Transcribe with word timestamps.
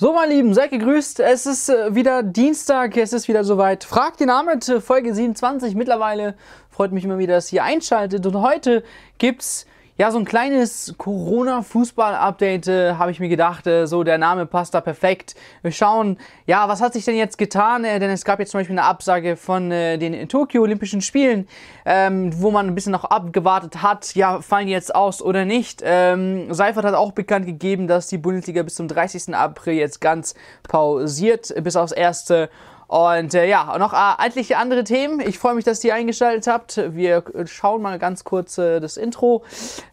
So, 0.00 0.14
meine 0.14 0.32
Lieben, 0.32 0.54
seid 0.54 0.70
gegrüßt. 0.70 1.20
Es 1.20 1.44
ist 1.44 1.68
äh, 1.68 1.94
wieder 1.94 2.22
Dienstag, 2.22 2.96
es 2.96 3.12
ist 3.12 3.28
wieder 3.28 3.44
soweit. 3.44 3.84
Fragt 3.84 4.20
den 4.20 4.30
Abend, 4.30 4.66
äh, 4.66 4.80
Folge 4.80 5.12
27 5.12 5.74
mittlerweile. 5.74 6.36
Freut 6.70 6.90
mich 6.90 7.04
immer 7.04 7.18
wieder, 7.18 7.34
dass 7.34 7.52
ihr 7.52 7.64
einschaltet. 7.64 8.24
Und 8.24 8.40
heute 8.40 8.82
gibt's 9.18 9.66
ja, 10.00 10.10
so 10.10 10.18
ein 10.18 10.24
kleines 10.24 10.94
Corona-Fußball-Update 10.96 12.68
äh, 12.68 12.94
habe 12.94 13.10
ich 13.10 13.20
mir 13.20 13.28
gedacht. 13.28 13.66
Äh, 13.66 13.86
so, 13.86 14.02
der 14.02 14.16
Name 14.16 14.46
passt 14.46 14.72
da 14.72 14.80
perfekt. 14.80 15.34
Wir 15.60 15.72
schauen, 15.72 16.16
ja, 16.46 16.66
was 16.70 16.80
hat 16.80 16.94
sich 16.94 17.04
denn 17.04 17.16
jetzt 17.16 17.36
getan? 17.36 17.84
Äh, 17.84 17.98
denn 17.98 18.08
es 18.08 18.24
gab 18.24 18.38
jetzt 18.38 18.52
zum 18.52 18.60
Beispiel 18.60 18.78
eine 18.78 18.86
Absage 18.86 19.36
von 19.36 19.70
äh, 19.70 19.98
den 19.98 20.26
Tokio 20.26 20.62
Olympischen 20.62 21.02
Spielen, 21.02 21.46
ähm, 21.84 22.30
wo 22.40 22.50
man 22.50 22.66
ein 22.66 22.74
bisschen 22.74 22.92
noch 22.92 23.04
abgewartet 23.04 23.82
hat. 23.82 24.14
Ja, 24.14 24.40
fallen 24.40 24.68
die 24.68 24.72
jetzt 24.72 24.94
aus 24.94 25.20
oder 25.20 25.44
nicht? 25.44 25.82
Ähm, 25.84 26.50
Seifert 26.50 26.86
hat 26.86 26.94
auch 26.94 27.12
bekannt 27.12 27.44
gegeben, 27.44 27.86
dass 27.86 28.06
die 28.06 28.16
Bundesliga 28.16 28.62
bis 28.62 28.76
zum 28.76 28.88
30. 28.88 29.34
April 29.34 29.74
jetzt 29.74 30.00
ganz 30.00 30.34
pausiert, 30.62 31.52
bis 31.62 31.76
aufs 31.76 31.92
erste 31.92 32.48
und 32.90 33.34
äh, 33.34 33.48
ja, 33.48 33.78
noch 33.78 33.92
äh, 33.92 34.26
etliche 34.26 34.56
andere 34.56 34.82
Themen. 34.82 35.20
Ich 35.20 35.38
freue 35.38 35.54
mich, 35.54 35.64
dass 35.64 35.84
ihr 35.84 35.94
eingeschaltet 35.94 36.48
habt. 36.48 36.76
Wir 36.76 37.22
schauen 37.46 37.82
mal 37.82 38.00
ganz 38.00 38.24
kurz 38.24 38.58
äh, 38.58 38.80
das 38.80 38.96
Intro, 38.96 39.44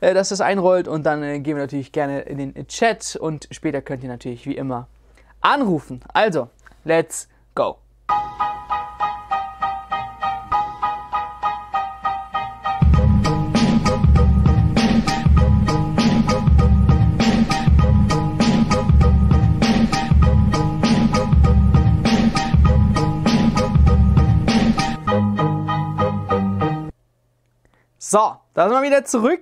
äh, 0.02 0.16
dass 0.16 0.30
das 0.30 0.42
einrollt 0.42 0.88
und 0.88 1.06
dann 1.06 1.22
äh, 1.22 1.40
gehen 1.40 1.56
wir 1.58 1.62
natürlich 1.62 1.92
gerne 1.92 2.22
in 2.22 2.40
den 2.40 2.68
Chat 2.68 3.16
und 3.16 3.48
später 3.52 3.84
könnt 3.84 4.02
ihr 4.02 4.10
natürlich 4.10 4.48
wie 4.48 4.56
immer 4.56 4.88
anrufen. 5.42 6.02
Also, 6.12 6.50
let's 6.86 7.30
go. 7.54 7.78
So, 28.10 28.38
da 28.54 28.70
sind 28.70 28.72
wir 28.72 28.84
wieder 28.84 29.04
zurück. 29.04 29.42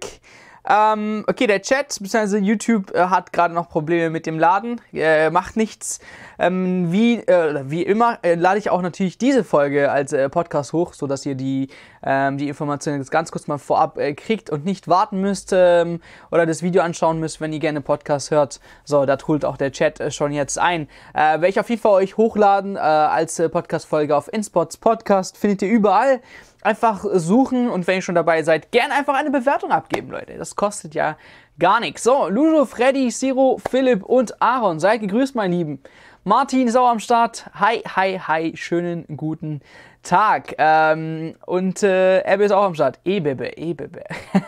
Ähm, 0.68 1.24
okay, 1.28 1.46
der 1.46 1.62
Chat 1.62 2.00
bzw. 2.02 2.40
YouTube 2.40 2.96
äh, 2.96 3.10
hat 3.10 3.32
gerade 3.32 3.54
noch 3.54 3.70
Probleme 3.70 4.10
mit 4.10 4.26
dem 4.26 4.40
Laden. 4.40 4.82
Äh, 4.92 5.30
macht 5.30 5.56
nichts. 5.56 6.00
Ähm, 6.40 6.92
wie, 6.92 7.18
äh, 7.18 7.62
wie 7.70 7.84
immer 7.84 8.18
äh, 8.24 8.34
lade 8.34 8.58
ich 8.58 8.72
auch 8.72 8.82
natürlich 8.82 9.20
diese 9.20 9.44
Folge 9.44 9.92
als 9.92 10.14
äh, 10.14 10.30
Podcast 10.30 10.74
hoch, 10.74 10.96
sodass 10.96 11.28
ihr 11.28 11.36
die, 11.36 11.68
ähm, 12.02 12.40
die 12.40 12.48
Informationen 12.48 12.98
jetzt 12.98 13.12
ganz 13.12 13.32
kurz 13.32 13.46
mal 13.46 13.60
vorab 13.60 14.00
äh, 14.00 14.16
kriegt 14.16 14.50
und 14.50 14.66
nicht 14.66 14.88
warten 14.88 15.22
müsst 15.22 15.52
ähm, 15.54 16.02
oder 16.32 16.48
das 16.48 16.64
Video 16.64 16.82
anschauen 16.82 17.20
müsst, 17.20 17.42
wenn 17.42 17.54
ihr 17.54 17.60
gerne 17.60 17.82
Podcast 17.82 18.32
hört. 18.32 18.60
So, 18.84 19.06
da 19.06 19.16
holt 19.28 19.46
auch 19.46 19.58
der 19.58 19.74
Chat 19.74 20.12
schon 20.12 20.32
jetzt 20.32 20.58
ein. 20.58 20.90
Äh, 21.14 21.20
werde 21.20 21.50
ich 21.50 21.60
auf 21.60 21.70
jeden 21.70 21.84
Fall 21.84 21.92
euch 21.92 22.18
hochladen 22.18 22.78
als 22.78 23.36
Podcast-Folge 23.38 24.16
auf 24.16 24.34
InSpots 24.34 24.78
Podcast. 24.78 25.38
Findet 25.38 25.62
ihr 25.62 25.70
überall 25.70 26.20
einfach 26.66 27.06
suchen 27.14 27.70
und 27.70 27.88
wenn 27.88 27.98
ihr 27.98 28.02
schon 28.02 28.16
dabei 28.16 28.44
seid, 28.44 28.72
gerne 28.72 28.94
einfach 28.94 29.14
eine 29.14 29.32
Bewertung 29.32 29.72
abgeben, 29.72 30.12
Leute. 30.12 30.38
Das 30.38 30.56
kostet 30.56 30.96
ja 30.96 31.18
gar 31.60 31.80
nichts. 31.80 32.04
So, 32.04 32.28
Lujo, 32.28 32.66
Freddy, 32.66 33.12
Siro, 33.12 33.60
Philipp 33.70 34.04
und 34.04 34.42
Aaron, 34.42 34.80
seid 34.80 35.02
gegrüßt, 35.02 35.36
mein 35.36 35.52
Lieben. 35.52 35.80
Martin 36.24 36.68
ist 36.68 36.76
auch 36.76 36.90
am 36.90 37.00
Start. 37.00 37.50
Hi, 37.54 37.84
hi, 37.96 38.20
hi, 38.20 38.58
schönen 38.58 39.06
guten 39.16 39.62
Tag. 40.02 40.56
Ähm, 40.58 41.36
und 41.46 41.84
äh, 41.84 42.22
Ebbe 42.22 42.46
ist 42.46 42.52
auch 42.52 42.64
am 42.64 42.74
Start. 42.74 43.00
Ebebe, 43.06 43.58
Ebebe. 43.58 44.04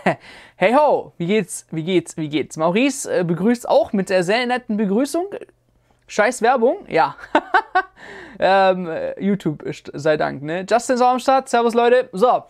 hey 0.55 0.73
ho, 0.73 1.13
wie 1.17 1.27
geht's, 1.27 1.67
wie 1.69 1.83
geht's, 1.83 2.17
wie 2.17 2.29
geht's? 2.29 2.57
Maurice 2.57 3.19
äh, 3.19 3.23
begrüßt 3.23 3.69
auch 3.69 3.93
mit 3.93 4.09
der 4.09 4.23
sehr 4.23 4.43
netten 4.47 4.77
Begrüßung. 4.77 5.27
Scheiß 6.07 6.41
Werbung, 6.41 6.85
ja. 6.87 7.15
ähm, 8.39 8.89
YouTube 9.19 9.63
sei 9.73 10.17
Dank, 10.17 10.41
ne? 10.41 10.65
Justin 10.69 11.01
auch 11.01 11.11
am 11.11 11.19
Start. 11.19 11.49
Servus, 11.49 11.73
Leute. 11.73 12.09
So, 12.13 12.43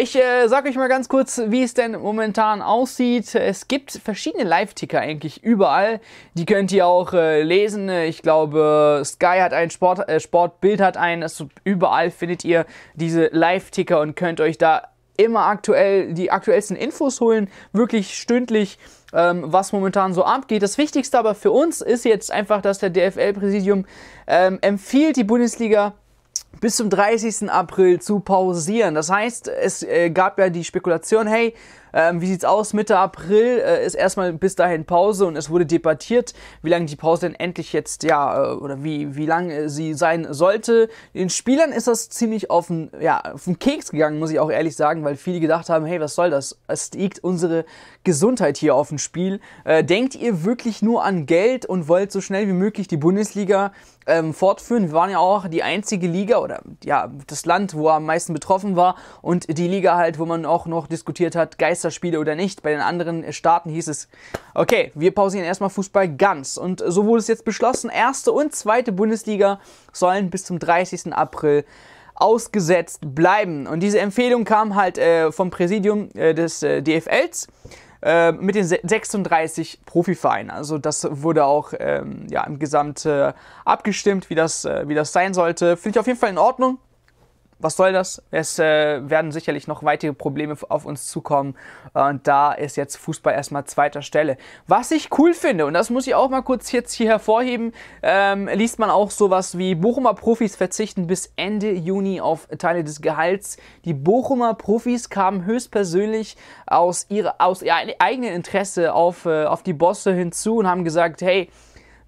ich 0.00 0.16
äh, 0.16 0.48
sag 0.48 0.66
euch 0.66 0.74
mal 0.74 0.88
ganz 0.88 1.08
kurz, 1.08 1.40
wie 1.46 1.62
es 1.62 1.72
denn 1.72 1.92
momentan 1.92 2.60
aussieht. 2.60 3.36
Es 3.36 3.68
gibt 3.68 3.92
verschiedene 3.92 4.42
Live-Ticker 4.42 4.98
eigentlich 4.98 5.44
überall. 5.44 6.00
Die 6.34 6.44
könnt 6.44 6.72
ihr 6.72 6.88
auch 6.88 7.12
äh, 7.12 7.42
lesen. 7.42 7.88
Ich 7.88 8.20
glaube, 8.20 9.02
Sky 9.04 9.38
hat 9.38 9.52
einen, 9.52 9.70
Sport, 9.70 10.08
äh, 10.08 10.18
Sportbild 10.18 10.80
hat 10.80 10.96
einen. 10.96 11.22
Also 11.22 11.48
überall 11.62 12.10
findet 12.10 12.44
ihr 12.44 12.66
diese 12.94 13.28
Live-Ticker 13.30 14.00
und 14.00 14.16
könnt 14.16 14.40
euch 14.40 14.58
da 14.58 14.88
immer 15.16 15.46
aktuell 15.46 16.12
die 16.14 16.32
aktuellsten 16.32 16.76
Infos 16.76 17.20
holen, 17.20 17.48
wirklich 17.72 18.18
stündlich, 18.18 18.78
ähm, 19.12 19.44
was 19.46 19.72
momentan 19.72 20.12
so 20.12 20.24
abgeht. 20.24 20.62
Das 20.62 20.78
Wichtigste 20.78 21.18
aber 21.18 21.34
für 21.34 21.50
uns 21.50 21.80
ist 21.80 22.04
jetzt 22.04 22.30
einfach, 22.30 22.62
dass 22.62 22.78
der 22.78 22.90
DFL-Präsidium 22.90 23.86
ähm, 24.26 24.58
empfiehlt, 24.60 25.16
die 25.16 25.24
Bundesliga 25.24 25.94
bis 26.60 26.76
zum 26.76 26.90
30. 26.90 27.50
April 27.50 28.00
zu 28.00 28.20
pausieren. 28.20 28.94
Das 28.94 29.10
heißt, 29.10 29.48
es 29.48 29.82
äh, 29.82 30.10
gab 30.10 30.38
ja 30.38 30.48
die 30.48 30.64
Spekulation, 30.64 31.26
hey, 31.26 31.54
ähm, 31.96 32.20
wie 32.20 32.26
sieht's 32.26 32.44
aus? 32.44 32.74
Mitte 32.74 32.98
April 32.98 33.58
äh, 33.58 33.86
ist 33.86 33.94
erstmal 33.94 34.30
bis 34.34 34.54
dahin 34.54 34.84
Pause 34.84 35.24
und 35.24 35.34
es 35.34 35.48
wurde 35.48 35.64
debattiert, 35.64 36.34
wie 36.60 36.68
lange 36.68 36.84
die 36.84 36.94
Pause 36.94 37.22
denn 37.22 37.34
endlich 37.34 37.72
jetzt, 37.72 38.02
ja, 38.02 38.52
äh, 38.52 38.54
oder 38.54 38.84
wie, 38.84 39.16
wie 39.16 39.24
lang 39.24 39.48
äh, 39.48 39.70
sie 39.70 39.94
sein 39.94 40.26
sollte. 40.30 40.90
Den 41.14 41.30
Spielern 41.30 41.72
ist 41.72 41.88
das 41.88 42.10
ziemlich 42.10 42.50
auf 42.50 42.66
den, 42.66 42.90
ja, 43.00 43.22
auf 43.32 43.44
den 43.44 43.58
Keks 43.58 43.92
gegangen, 43.92 44.18
muss 44.18 44.30
ich 44.30 44.38
auch 44.38 44.50
ehrlich 44.50 44.76
sagen, 44.76 45.04
weil 45.04 45.16
viele 45.16 45.40
gedacht 45.40 45.70
haben, 45.70 45.86
hey, 45.86 45.98
was 45.98 46.14
soll 46.14 46.28
das? 46.28 46.58
Es 46.68 46.92
liegt 46.92 47.24
unsere 47.24 47.64
Gesundheit 48.04 48.58
hier 48.58 48.74
auf 48.74 48.88
dem 48.88 48.98
Spiel. 48.98 49.40
Äh, 49.64 49.82
denkt 49.82 50.14
ihr 50.14 50.44
wirklich 50.44 50.82
nur 50.82 51.02
an 51.02 51.24
Geld 51.24 51.64
und 51.64 51.88
wollt 51.88 52.12
so 52.12 52.20
schnell 52.20 52.46
wie 52.46 52.52
möglich 52.52 52.88
die 52.88 52.98
Bundesliga 52.98 53.72
ähm, 54.06 54.32
fortführen? 54.34 54.88
Wir 54.88 54.92
waren 54.92 55.10
ja 55.10 55.18
auch 55.18 55.48
die 55.48 55.62
einzige 55.62 56.06
Liga 56.06 56.38
oder 56.38 56.62
ja, 56.84 57.10
das 57.26 57.46
Land, 57.46 57.74
wo 57.74 57.88
am 57.88 58.04
meisten 58.04 58.32
betroffen 58.32 58.76
war 58.76 58.96
und 59.22 59.58
die 59.58 59.68
Liga 59.68 59.96
halt, 59.96 60.18
wo 60.18 60.26
man 60.26 60.44
auch 60.44 60.66
noch 60.66 60.86
diskutiert 60.86 61.34
hat, 61.34 61.58
Geister 61.58 61.85
Geisterspiele 61.86 62.18
oder 62.18 62.34
nicht. 62.34 62.62
Bei 62.62 62.70
den 62.70 62.80
anderen 62.80 63.32
Staaten 63.32 63.70
hieß 63.70 63.88
es, 63.88 64.08
okay, 64.54 64.90
wir 64.94 65.14
pausieren 65.14 65.44
erstmal 65.44 65.70
Fußball 65.70 66.08
ganz. 66.16 66.56
Und 66.56 66.82
so 66.84 67.06
wurde 67.06 67.20
es 67.20 67.28
jetzt 67.28 67.44
beschlossen, 67.44 67.90
erste 67.90 68.32
und 68.32 68.54
zweite 68.54 68.92
Bundesliga 68.92 69.60
sollen 69.92 70.30
bis 70.30 70.44
zum 70.44 70.58
30. 70.58 71.12
April 71.12 71.64
ausgesetzt 72.14 73.14
bleiben. 73.14 73.66
Und 73.66 73.80
diese 73.80 74.00
Empfehlung 74.00 74.44
kam 74.44 74.74
halt 74.74 74.98
äh, 74.98 75.30
vom 75.30 75.50
Präsidium 75.50 76.08
äh, 76.14 76.34
des 76.34 76.62
äh, 76.62 76.82
DFLs 76.82 77.48
äh, 78.02 78.32
mit 78.32 78.54
den 78.54 78.64
36 78.64 79.80
Profivereinen. 79.84 80.50
Also 80.50 80.78
das 80.78 81.06
wurde 81.10 81.44
auch 81.44 81.72
ähm, 81.78 82.26
ja, 82.30 82.44
im 82.44 82.58
Gesamt 82.58 83.04
äh, 83.04 83.32
abgestimmt, 83.64 84.30
wie 84.30 84.34
das, 84.34 84.64
äh, 84.64 84.88
wie 84.88 84.94
das 84.94 85.12
sein 85.12 85.34
sollte. 85.34 85.76
Finde 85.76 85.96
ich 85.96 86.00
auf 86.00 86.06
jeden 86.06 86.18
Fall 86.18 86.30
in 86.30 86.38
Ordnung 86.38 86.78
was 87.58 87.76
soll 87.76 87.92
das? 87.92 88.22
Es 88.30 88.58
äh, 88.58 89.08
werden 89.08 89.32
sicherlich 89.32 89.66
noch 89.66 89.82
weitere 89.82 90.12
Probleme 90.12 90.56
auf 90.68 90.84
uns 90.84 91.08
zukommen. 91.08 91.56
Und 91.94 92.26
da 92.26 92.52
ist 92.52 92.76
jetzt 92.76 92.96
Fußball 92.96 93.32
erstmal 93.34 93.64
zweiter 93.64 94.02
Stelle. 94.02 94.36
Was 94.66 94.90
ich 94.90 95.08
cool 95.18 95.32
finde, 95.32 95.66
und 95.66 95.74
das 95.74 95.90
muss 95.90 96.06
ich 96.06 96.14
auch 96.14 96.28
mal 96.28 96.42
kurz 96.42 96.72
jetzt 96.72 96.92
hier 96.92 97.08
hervorheben, 97.08 97.72
ähm, 98.02 98.48
liest 98.48 98.78
man 98.78 98.90
auch 98.90 99.10
sowas 99.10 99.56
wie 99.56 99.74
Bochumer 99.74 100.14
Profis 100.14 100.56
verzichten 100.56 101.06
bis 101.06 101.32
Ende 101.36 101.72
Juni 101.72 102.20
auf 102.20 102.46
Teile 102.58 102.84
des 102.84 103.00
Gehalts. 103.00 103.56
Die 103.84 103.94
Bochumer 103.94 104.54
Profis 104.54 105.08
kamen 105.08 105.44
höchstpersönlich 105.44 106.36
aus, 106.66 107.06
ihrer, 107.08 107.36
aus 107.38 107.62
ihrem 107.62 107.90
eigenen 107.98 108.34
Interesse 108.34 108.92
auf, 108.92 109.24
äh, 109.24 109.44
auf 109.44 109.62
die 109.62 109.72
Bosse 109.72 110.12
hinzu 110.12 110.58
und 110.58 110.68
haben 110.68 110.84
gesagt, 110.84 111.22
hey, 111.22 111.48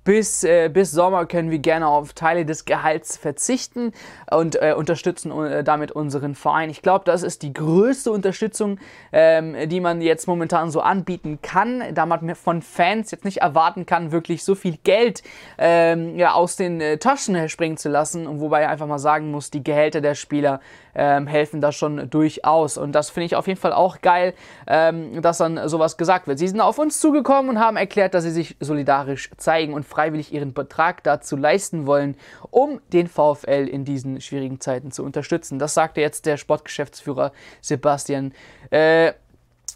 bis, 0.09 0.43
äh, 0.43 0.71
bis 0.73 0.91
Sommer 0.91 1.27
können 1.27 1.51
wir 1.51 1.59
gerne 1.59 1.87
auf 1.87 2.15
Teile 2.15 2.47
des 2.47 2.65
Gehalts 2.65 3.19
verzichten 3.19 3.93
und 4.31 4.57
äh, 4.57 4.73
unterstützen 4.75 5.31
äh, 5.45 5.63
damit 5.63 5.93
unseren 5.93 6.35
Verein. 6.35 6.71
Ich 6.71 6.81
glaube, 6.81 7.05
das 7.05 7.23
ist 7.23 7.43
die 7.43 7.53
größte 7.53 8.11
Unterstützung, 8.11 8.79
ähm, 9.13 9.69
die 9.69 9.81
man 9.81 10.01
jetzt 10.01 10.27
momentan 10.27 10.71
so 10.71 10.81
anbieten 10.81 11.41
kann, 11.43 11.83
da 11.93 12.07
man 12.07 12.35
von 12.37 12.63
Fans 12.63 13.11
jetzt 13.11 13.27
nicht 13.27 13.43
erwarten 13.43 13.85
kann, 13.85 14.11
wirklich 14.11 14.45
so 14.45 14.55
viel 14.55 14.79
Geld 14.83 15.23
ähm, 15.59 16.17
ja, 16.17 16.33
aus 16.33 16.57
den 16.57 16.81
äh, 16.81 16.97
Taschen 16.97 17.47
springen 17.51 17.77
zu 17.77 17.91
lassen. 17.91 18.27
Und 18.27 18.41
wobei 18.41 18.67
einfach 18.67 18.87
mal 18.87 18.99
sagen 18.99 19.31
muss, 19.31 19.51
die 19.51 19.63
Gehälter 19.63 20.01
der 20.01 20.15
Spieler 20.15 20.61
ähm, 20.99 21.27
helfen 21.29 21.61
da 21.61 21.73
schon 21.73 22.11
durchaus. 22.11 22.77
Und 22.77 22.93
das 22.93 23.09
finde 23.09 23.27
ich 23.27 23.37
auf 23.37 23.47
jeden 23.47 23.59
Fall 23.59 23.73
auch 23.73 24.01
geil, 24.03 24.35
ähm, 24.67 25.23
dass 25.23 25.39
dann 25.39 25.69
sowas 25.69 25.97
gesagt 25.97 26.27
wird. 26.27 26.39
Sie 26.39 26.49
sind 26.49 26.61
auf 26.61 26.79
uns 26.79 27.01
zugekommen 27.01 27.51
und 27.51 27.61
haben 27.61 27.77
erklärt, 27.77 28.15
dass 28.15 28.25
sie 28.25 28.31
sich 28.31 28.57
solidarisch 28.61 29.31
zeigen 29.37 29.73
und 29.73 29.87
freiwillig 29.87 30.35
ihren 30.35 30.53
Betrag 30.53 31.05
dazu 31.05 31.37
leisten 31.37 31.87
wollen, 31.87 32.17
um 32.51 32.81
den 32.93 33.07
VfL 33.07 33.69
in 33.69 33.85
diesen 33.85 34.21
schwierigen 34.21 34.61
Zeiten 34.61 34.91
zu 34.91 35.05
unterstützen. 35.05 35.61
Das 35.61 35.73
sagte 35.73 36.01
jetzt 36.01 36.27
der 36.27 36.37
Sportgeschäftsführer 36.37 37.33
Sebastian. 37.61 38.33
Äh, 38.71 39.13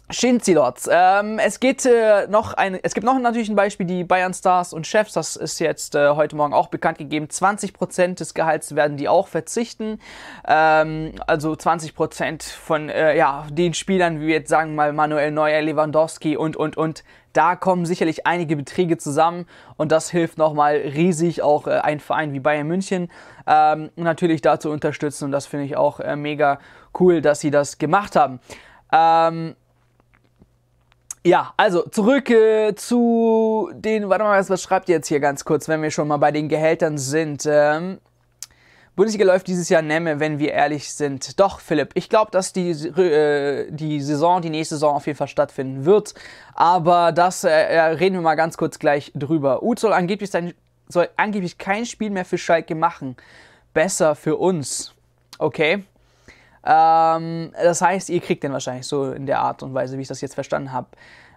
Shinzilots. 0.09 0.89
Ähm, 0.91 1.39
es 1.39 1.59
geht 1.59 1.85
äh, 1.85 2.27
noch 2.27 2.53
ein, 2.53 2.77
es 2.83 2.93
gibt 2.93 3.05
noch 3.05 3.17
natürlich 3.17 3.49
ein 3.49 3.55
Beispiel, 3.55 3.85
die 3.85 4.03
Bayern 4.03 4.33
Stars 4.33 4.73
und 4.73 4.85
Chefs, 4.85 5.13
das 5.13 5.35
ist 5.35 5.59
jetzt 5.59 5.95
äh, 5.95 6.09
heute 6.09 6.35
Morgen 6.35 6.53
auch 6.53 6.67
bekannt 6.67 6.97
gegeben. 6.97 7.27
20% 7.27 8.15
des 8.15 8.33
Gehalts 8.33 8.75
werden 8.75 8.97
die 8.97 9.07
auch 9.07 9.27
verzichten. 9.27 9.99
Ähm, 10.45 11.13
also 11.25 11.53
20% 11.53 12.43
von 12.43 12.89
äh, 12.89 13.17
ja, 13.17 13.47
den 13.49 13.73
Spielern, 13.73 14.19
wie 14.19 14.27
wir 14.27 14.35
jetzt 14.35 14.49
sagen 14.49 14.75
mal 14.75 14.91
Manuel 14.93 15.31
Neuer, 15.31 15.61
Lewandowski 15.61 16.37
und 16.37 16.57
und 16.57 16.77
und. 16.77 17.03
Da 17.31 17.55
kommen 17.55 17.87
sicherlich 17.87 18.27
einige 18.27 18.55
Beträge 18.55 18.97
zusammen 18.97 19.47
und 19.75 19.91
das 19.91 20.11
hilft 20.11 20.37
nochmal 20.37 20.75
riesig 20.75 21.41
auch 21.41 21.65
äh, 21.65 21.79
ein 21.79 21.99
Verein 21.99 22.33
wie 22.33 22.39
Bayern 22.39 22.67
München 22.67 23.09
ähm, 23.47 23.89
natürlich 23.95 24.41
da 24.41 24.59
zu 24.59 24.69
unterstützen 24.69 25.25
und 25.25 25.31
das 25.31 25.47
finde 25.47 25.65
ich 25.65 25.75
auch 25.75 25.99
äh, 25.99 26.15
mega 26.15 26.59
cool, 26.99 27.21
dass 27.21 27.39
sie 27.39 27.49
das 27.49 27.79
gemacht 27.79 28.15
haben. 28.15 28.39
Ähm, 28.91 29.55
ja, 31.25 31.53
also 31.55 31.83
zurück 31.83 32.29
äh, 32.29 32.75
zu 32.75 33.69
den, 33.73 34.09
warte 34.09 34.23
mal, 34.23 34.49
was 34.49 34.61
schreibt 34.61 34.89
ihr 34.89 34.95
jetzt 34.95 35.07
hier 35.07 35.19
ganz 35.19 35.45
kurz, 35.45 35.67
wenn 35.67 35.81
wir 35.81 35.91
schon 35.91 36.07
mal 36.07 36.17
bei 36.17 36.31
den 36.31 36.49
Gehältern 36.49 36.97
sind? 36.97 37.47
Ähm, 37.49 37.99
Bundesliga 38.95 39.25
läuft 39.25 39.47
dieses 39.47 39.69
Jahr 39.69 39.81
Nemme, 39.81 40.19
wenn 40.19 40.37
wir 40.37 40.51
ehrlich 40.51 40.93
sind. 40.93 41.39
Doch, 41.39 41.59
Philipp, 41.59 41.91
ich 41.95 42.09
glaube, 42.09 42.29
dass 42.29 42.53
die, 42.53 42.71
äh, 42.71 43.71
die 43.71 44.01
Saison, 44.01 44.41
die 44.41 44.51
nächste 44.51 44.75
Saison 44.75 44.97
auf 44.97 45.07
jeden 45.07 45.17
Fall 45.17 45.27
stattfinden 45.27 45.85
wird. 45.85 46.13
Aber 46.53 47.11
das 47.11 47.43
äh, 47.43 47.49
äh 47.49 47.79
reden 47.79 48.15
wir 48.15 48.21
mal 48.21 48.35
ganz 48.35 48.55
kurz 48.55 48.77
gleich 48.77 49.11
drüber. 49.15 49.63
Uth 49.63 49.79
soll 49.79 49.93
angeblich, 49.93 50.29
sein, 50.29 50.53
soll 50.89 51.09
angeblich 51.15 51.57
kein 51.57 51.85
Spiel 51.85 52.11
mehr 52.11 52.25
für 52.25 52.37
Schalke 52.37 52.75
machen. 52.75 53.15
Besser 53.73 54.13
für 54.13 54.35
uns. 54.35 54.93
Okay. 55.39 55.85
Ähm, 56.65 57.51
das 57.61 57.81
heißt, 57.81 58.09
ihr 58.09 58.21
kriegt 58.21 58.43
den 58.43 58.53
wahrscheinlich 58.53 58.87
so 58.87 59.11
in 59.11 59.25
der 59.25 59.39
Art 59.39 59.63
und 59.63 59.73
Weise, 59.73 59.97
wie 59.97 60.01
ich 60.01 60.07
das 60.07 60.21
jetzt 60.21 60.35
verstanden 60.35 60.71
habe. 60.71 60.87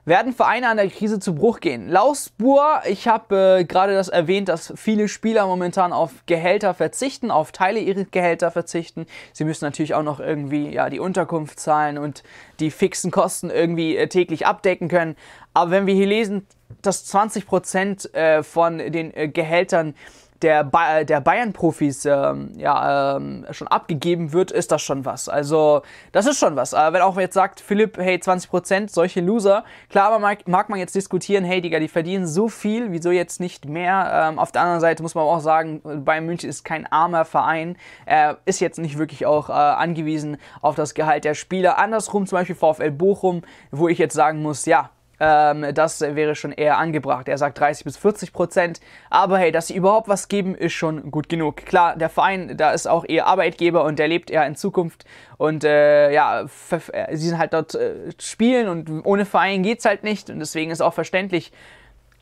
Werden 0.08 0.32
Vereine 0.32 0.68
an 0.68 0.76
der 0.76 0.88
Krise 0.88 1.18
zu 1.18 1.34
Bruch 1.34 1.58
gehen? 1.58 1.88
Lausbur, 1.88 2.80
ich 2.88 3.08
habe 3.08 3.58
äh, 3.58 3.64
gerade 3.64 3.92
das 3.92 4.08
erwähnt, 4.08 4.48
dass 4.48 4.72
viele 4.76 5.08
Spieler 5.08 5.48
momentan 5.48 5.92
auf 5.92 6.12
Gehälter 6.26 6.74
verzichten, 6.74 7.32
auf 7.32 7.50
Teile 7.50 7.80
ihrer 7.80 8.04
Gehälter 8.04 8.52
verzichten. 8.52 9.06
Sie 9.32 9.42
müssen 9.42 9.64
natürlich 9.64 9.94
auch 9.94 10.04
noch 10.04 10.20
irgendwie 10.20 10.72
ja, 10.72 10.90
die 10.90 11.00
Unterkunft 11.00 11.58
zahlen 11.58 11.98
und 11.98 12.22
die 12.60 12.70
fixen 12.70 13.10
Kosten 13.10 13.50
irgendwie 13.50 13.96
äh, 13.96 14.06
täglich 14.06 14.46
abdecken 14.46 14.86
können. 14.86 15.16
Aber 15.54 15.72
wenn 15.72 15.88
wir 15.88 15.94
hier 15.94 16.06
lesen, 16.06 16.46
dass 16.82 17.12
20% 17.12 18.14
äh, 18.14 18.44
von 18.44 18.78
den 18.78 19.12
äh, 19.12 19.26
Gehältern 19.26 19.96
der, 20.42 20.64
ba 20.64 21.04
der 21.04 21.20
Bayern-Profis 21.20 22.04
ähm, 22.04 22.52
ja, 22.56 23.16
ähm, 23.16 23.46
schon 23.50 23.68
abgegeben 23.68 24.32
wird, 24.32 24.50
ist 24.50 24.72
das 24.72 24.82
schon 24.82 25.04
was. 25.04 25.28
Also, 25.28 25.82
das 26.12 26.26
ist 26.26 26.38
schon 26.38 26.56
was. 26.56 26.74
Aber 26.74 26.94
wenn 26.94 27.02
auch 27.02 27.18
jetzt 27.18 27.34
sagt, 27.34 27.60
Philipp, 27.60 27.98
hey, 27.98 28.16
20%, 28.16 28.90
solche 28.90 29.20
Loser, 29.20 29.64
klar, 29.88 30.08
aber 30.08 30.18
mag, 30.18 30.46
mag 30.48 30.68
man 30.68 30.78
jetzt 30.78 30.94
diskutieren, 30.94 31.44
hey, 31.44 31.60
Digga, 31.60 31.78
die 31.78 31.88
verdienen 31.88 32.26
so 32.26 32.48
viel, 32.48 32.92
wieso 32.92 33.10
jetzt 33.10 33.40
nicht 33.40 33.66
mehr? 33.66 34.28
Ähm, 34.30 34.38
auf 34.38 34.52
der 34.52 34.62
anderen 34.62 34.80
Seite 34.80 35.02
muss 35.02 35.14
man 35.14 35.24
auch 35.24 35.40
sagen, 35.40 35.80
Bayern 36.04 36.26
München 36.26 36.50
ist 36.50 36.64
kein 36.64 36.86
armer 36.86 37.24
Verein. 37.24 37.76
Er 38.04 38.38
ist 38.44 38.60
jetzt 38.60 38.78
nicht 38.78 38.98
wirklich 38.98 39.26
auch 39.26 39.48
äh, 39.48 39.52
angewiesen 39.52 40.36
auf 40.60 40.74
das 40.74 40.94
Gehalt 40.94 41.24
der 41.24 41.34
Spieler. 41.34 41.78
Andersrum 41.78 42.26
zum 42.26 42.36
Beispiel 42.36 42.56
VfL 42.56 42.90
Bochum, 42.90 43.42
wo 43.70 43.88
ich 43.88 43.98
jetzt 43.98 44.14
sagen 44.14 44.42
muss, 44.42 44.66
ja, 44.66 44.90
ähm, 45.18 45.66
das 45.74 46.00
wäre 46.00 46.34
schon 46.34 46.52
eher 46.52 46.78
angebracht. 46.78 47.28
Er 47.28 47.38
sagt 47.38 47.58
30 47.58 47.84
bis 47.84 47.96
40 47.96 48.32
Prozent. 48.32 48.80
Aber 49.10 49.38
hey, 49.38 49.52
dass 49.52 49.68
sie 49.68 49.76
überhaupt 49.76 50.08
was 50.08 50.28
geben, 50.28 50.54
ist 50.54 50.72
schon 50.72 51.10
gut 51.10 51.28
genug. 51.28 51.56
Klar, 51.56 51.96
der 51.96 52.08
Verein, 52.08 52.56
da 52.56 52.72
ist 52.72 52.86
auch 52.86 53.04
ihr 53.04 53.26
Arbeitgeber 53.26 53.84
und 53.84 53.98
der 53.98 54.08
lebt 54.08 54.30
eher 54.30 54.46
in 54.46 54.56
Zukunft. 54.56 55.04
Und 55.38 55.64
äh, 55.64 56.12
ja, 56.12 56.42
äh, 56.42 57.16
sie 57.16 57.28
sind 57.28 57.38
halt 57.38 57.52
dort 57.52 57.74
äh, 57.74 58.12
spielen 58.20 58.68
und 58.68 59.04
ohne 59.04 59.24
Verein 59.24 59.62
geht 59.62 59.78
es 59.80 59.84
halt 59.84 60.04
nicht. 60.04 60.30
Und 60.30 60.38
deswegen 60.38 60.70
ist 60.70 60.80
auch 60.80 60.94
verständlich, 60.94 61.52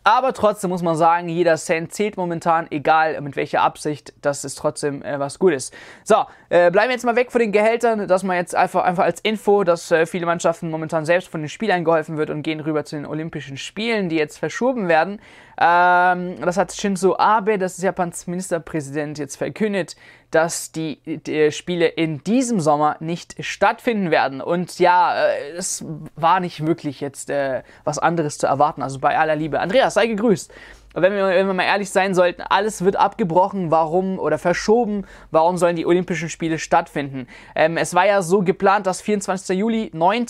aber 0.04 0.34
trotzdem 0.34 0.68
muss 0.68 0.82
man 0.82 0.96
sagen, 0.96 1.30
jeder 1.30 1.56
Cent 1.56 1.92
zählt 1.92 2.18
momentan, 2.18 2.66
egal 2.70 3.18
mit 3.22 3.36
welcher 3.36 3.62
Absicht, 3.62 4.12
das 4.20 4.44
ist 4.44 4.56
trotzdem 4.56 5.02
äh, 5.02 5.18
was 5.18 5.38
Gutes. 5.38 5.72
So, 6.04 6.26
äh, 6.50 6.70
bleiben 6.70 6.88
wir 6.88 6.94
jetzt 6.94 7.06
mal 7.06 7.16
weg 7.16 7.32
von 7.32 7.40
den 7.40 7.52
Gehältern, 7.52 8.06
dass 8.06 8.22
man 8.22 8.36
jetzt 8.36 8.54
einfach, 8.54 8.84
einfach 8.84 9.04
als 9.04 9.20
Info, 9.22 9.64
dass 9.64 9.90
äh, 9.90 10.04
viele 10.04 10.26
Mannschaften 10.26 10.70
momentan 10.70 11.06
selbst 11.06 11.28
von 11.28 11.40
den 11.40 11.48
Spielern 11.48 11.84
geholfen 11.84 12.18
wird 12.18 12.28
und 12.28 12.42
gehen 12.42 12.60
rüber 12.60 12.84
zu 12.84 12.96
den 12.96 13.06
Olympischen 13.06 13.56
Spielen, 13.56 14.10
die 14.10 14.16
jetzt 14.16 14.38
verschoben 14.38 14.88
werden. 14.88 15.20
Ähm, 15.58 16.36
das 16.40 16.58
hat 16.58 16.72
Shinzo 16.72 17.16
Abe, 17.16 17.56
das 17.56 17.78
ist 17.78 17.84
Japans 17.84 18.26
Ministerpräsident, 18.26 19.18
jetzt 19.18 19.36
verkündet, 19.36 19.96
dass 20.34 20.72
die, 20.72 20.98
die, 21.04 21.52
Spiele 21.52 21.86
in 21.86 22.24
diesem 22.24 22.60
Sommer 22.60 22.96
nicht 23.00 23.36
stattfinden 23.44 24.10
werden. 24.10 24.40
Und 24.40 24.78
ja, 24.78 25.14
äh, 25.14 25.52
es 25.56 25.84
war 26.16 26.40
nicht 26.40 26.66
wirklich 26.66 27.00
jetzt 27.00 27.30
äh, 27.30 27.62
was 27.84 27.98
anderes 27.98 28.38
zu 28.38 28.46
erwarten. 28.46 28.82
Also 28.82 28.98
bei 28.98 29.16
aller 29.16 29.36
Liebe. 29.36 29.60
Andreas, 29.60 29.94
sei 29.94 30.08
gegrüßt. 30.08 30.52
Wenn 30.94 31.12
wir, 31.12 31.26
wenn 31.26 31.46
wir 31.48 31.54
mal 31.54 31.64
ehrlich 31.64 31.90
sein 31.90 32.14
sollten, 32.14 32.42
alles 32.42 32.84
wird 32.84 32.94
abgebrochen, 32.96 33.72
warum 33.72 34.20
oder 34.20 34.38
verschoben, 34.38 35.06
warum 35.32 35.56
sollen 35.56 35.74
die 35.74 35.86
Olympischen 35.86 36.28
Spiele 36.28 36.58
stattfinden? 36.58 37.26
Ähm, 37.56 37.76
es 37.76 37.94
war 37.94 38.06
ja 38.06 38.22
so 38.22 38.42
geplant, 38.42 38.86
dass 38.86 39.00
24. 39.00 39.58
Juli, 39.58 39.90
9 39.92 40.26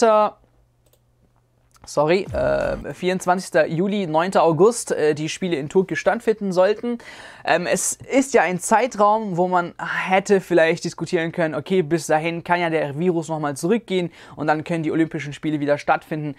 sorry, 1.86 2.26
äh, 2.32 2.94
24. 2.94 3.66
Juli, 3.68 4.06
9. 4.06 4.36
August 4.36 4.92
äh, 4.92 5.14
die 5.14 5.28
Spiele 5.28 5.56
in 5.56 5.68
Tokio 5.68 5.96
stattfinden 5.96 6.52
sollten. 6.52 6.98
Ähm, 7.44 7.66
es 7.66 7.98
ist 8.10 8.34
ja 8.34 8.42
ein 8.42 8.60
Zeitraum, 8.60 9.36
wo 9.36 9.48
man 9.48 9.74
hätte 10.08 10.40
vielleicht 10.40 10.84
diskutieren 10.84 11.32
können, 11.32 11.54
okay, 11.54 11.82
bis 11.82 12.06
dahin 12.06 12.44
kann 12.44 12.60
ja 12.60 12.70
der 12.70 12.98
Virus 12.98 13.28
nochmal 13.28 13.56
zurückgehen 13.56 14.10
und 14.36 14.46
dann 14.46 14.64
können 14.64 14.82
die 14.82 14.92
Olympischen 14.92 15.32
Spiele 15.32 15.60
wieder 15.60 15.78
stattfinden. 15.78 16.34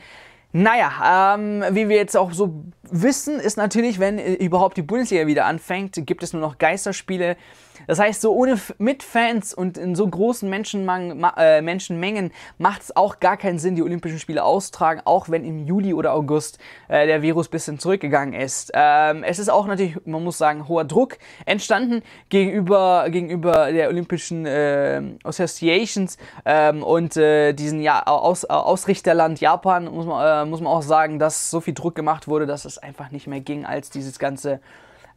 Naja, 0.57 1.35
ähm, 1.35 1.65
wie 1.71 1.89
wir 1.89 1.97
jetzt 1.97 2.15
auch 2.15 2.31
so 2.31 2.63
wissen, 2.83 3.41
ist 3.41 3.57
natürlich, 3.57 3.99
wenn 3.99 4.17
äh, 4.17 4.33
überhaupt 4.35 4.77
die 4.77 4.83
Bundesliga 4.83 5.27
wieder 5.27 5.45
anfängt, 5.45 5.99
gibt 6.05 6.23
es 6.23 6.31
nur 6.31 6.41
noch 6.41 6.57
Geisterspiele. 6.57 7.35
Das 7.87 7.99
heißt, 7.99 8.21
so 8.21 8.33
ohne 8.33 8.59
mit 8.77 9.03
Fans 9.03 9.53
und 9.53 9.77
in 9.77 9.95
so 9.95 10.07
großen 10.07 10.51
äh, 10.51 11.61
Menschenmengen 11.61 12.31
macht 12.57 12.83
es 12.83 12.95
auch 12.95 13.19
gar 13.19 13.37
keinen 13.37 13.59
Sinn, 13.59 13.75
die 13.75 13.83
Olympischen 13.83 14.19
Spiele 14.19 14.43
austragen, 14.43 15.01
auch 15.05 15.29
wenn 15.29 15.43
im 15.43 15.65
Juli 15.65 15.93
oder 15.93 16.13
August 16.13 16.59
äh, 16.87 17.05
der 17.05 17.21
Virus 17.21 17.47
ein 17.47 17.51
bisschen 17.51 17.79
zurückgegangen 17.79 18.33
ist. 18.33 18.71
Ähm, 18.73 19.23
es 19.23 19.39
ist 19.39 19.49
auch 19.49 19.67
natürlich, 19.67 19.97
man 20.05 20.23
muss 20.23 20.37
sagen, 20.37 20.67
hoher 20.67 20.85
Druck 20.85 21.17
entstanden 21.45 22.01
gegenüber, 22.29 23.07
gegenüber 23.09 23.71
der 23.71 23.89
Olympischen 23.89 24.45
äh, 24.45 25.01
Associations 25.23 26.17
ähm, 26.45 26.83
und 26.83 27.17
äh, 27.17 27.53
diesen 27.53 27.81
ja, 27.81 28.03
Aus, 28.05 28.45
Ausrichterland 28.45 29.39
Japan, 29.39 29.85
muss 29.85 30.05
man, 30.05 30.47
äh, 30.47 30.49
muss 30.49 30.61
man 30.61 30.71
auch 30.71 30.81
sagen, 30.81 31.19
dass 31.19 31.49
so 31.49 31.61
viel 31.61 31.73
Druck 31.73 31.95
gemacht 31.95 32.27
wurde, 32.27 32.45
dass 32.45 32.65
es 32.65 32.77
einfach 32.77 33.11
nicht 33.11 33.27
mehr 33.27 33.41
ging, 33.41 33.65
als 33.65 33.89
dieses 33.89 34.19
ganze 34.19 34.59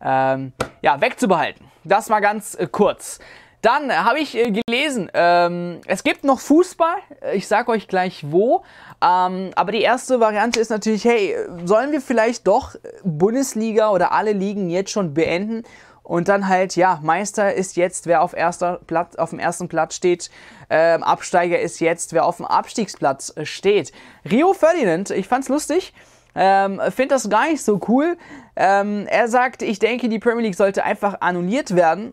ähm, 0.01 0.53
ja, 0.83 1.01
wegzubehalten. 1.01 1.67
Das 1.89 2.11
mal 2.11 2.21
ganz 2.21 2.55
äh, 2.55 2.69
kurz. 2.71 3.19
Dann 3.63 3.93
habe 3.93 4.21
ich 4.21 4.37
äh, 4.37 4.53
gelesen, 4.53 5.11
ähm, 5.15 5.81
es 5.87 6.05
gibt 6.05 6.23
noch 6.23 6.39
Fußball. 6.39 6.97
Ich 7.33 7.49
sage 7.49 7.73
euch 7.73 7.89
gleich 7.89 8.31
wo. 8.31 8.63
Ähm, 9.03 9.51
aber 9.57 9.73
die 9.73 9.81
erste 9.81 10.21
Variante 10.21 10.61
ist 10.61 10.69
natürlich, 10.69 11.05
hey, 11.05 11.35
sollen 11.65 11.91
wir 11.91 12.01
vielleicht 12.01 12.47
doch 12.47 12.77
Bundesliga 13.05 13.91
oder 13.91 14.13
alle 14.13 14.33
Ligen 14.33 14.69
jetzt 14.69 14.91
schon 14.91 15.15
beenden? 15.15 15.65
Und 16.03 16.29
dann 16.29 16.49
halt, 16.49 16.77
ja, 16.77 17.01
Meister 17.03 17.53
ist 17.53 17.77
jetzt, 17.77 18.07
wer 18.07 18.23
auf, 18.23 18.35
erster 18.35 18.81
Platz, 18.87 19.17
auf 19.17 19.31
dem 19.31 19.39
ersten 19.39 19.69
Platz 19.69 19.95
steht. 19.95 20.31
Ähm, 20.71 21.03
Absteiger 21.03 21.59
ist 21.59 21.81
jetzt, 21.81 22.13
wer 22.13 22.25
auf 22.25 22.37
dem 22.37 22.47
Abstiegsplatz 22.47 23.33
äh, 23.37 23.45
steht. 23.45 23.93
Rio 24.31 24.53
Ferdinand, 24.53 25.11
ich 25.11 25.27
fand's 25.27 25.49
lustig. 25.49 25.93
Ähm, 26.35 26.81
Finde 26.91 27.15
das 27.15 27.29
gar 27.29 27.49
nicht 27.49 27.63
so 27.63 27.81
cool. 27.89 28.17
Ähm, 28.57 29.07
er 29.09 29.29
sagt, 29.29 29.63
ich 29.63 29.79
denke, 29.79 30.09
die 30.09 30.19
Premier 30.19 30.45
League 30.45 30.55
sollte 30.55 30.85
einfach 30.85 31.21
annulliert 31.21 31.75
werden. 31.75 32.13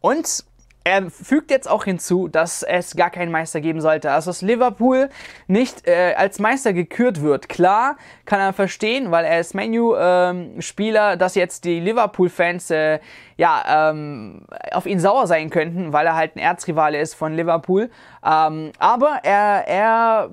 Und 0.00 0.44
er 0.84 1.10
fügt 1.10 1.50
jetzt 1.50 1.70
auch 1.70 1.84
hinzu, 1.84 2.28
dass 2.28 2.62
es 2.62 2.96
gar 2.96 3.10
keinen 3.10 3.30
Meister 3.30 3.60
geben 3.60 3.80
sollte. 3.80 4.10
Also 4.10 4.30
dass 4.30 4.42
Liverpool 4.42 5.10
nicht 5.46 5.86
äh, 5.86 6.14
als 6.16 6.38
Meister 6.38 6.72
gekürt 6.72 7.22
wird. 7.22 7.48
Klar, 7.48 7.96
kann 8.24 8.40
er 8.40 8.52
verstehen, 8.52 9.10
weil 9.10 9.24
er 9.24 9.38
ist 9.38 9.54
Menu-Spieler, 9.54 11.12
ähm, 11.12 11.18
dass 11.18 11.34
jetzt 11.34 11.64
die 11.64 11.80
Liverpool-Fans 11.80 12.70
äh, 12.70 12.98
ja, 13.36 13.90
ähm, 13.90 14.44
auf 14.72 14.86
ihn 14.86 14.98
sauer 14.98 15.26
sein 15.26 15.50
könnten, 15.50 15.92
weil 15.92 16.06
er 16.06 16.16
halt 16.16 16.36
ein 16.36 16.40
Erzrivale 16.40 16.98
ist 16.98 17.14
von 17.14 17.34
Liverpool. 17.34 17.90
Ähm, 18.24 18.72
aber 18.78 19.20
er, 19.22 19.68
er 19.68 20.30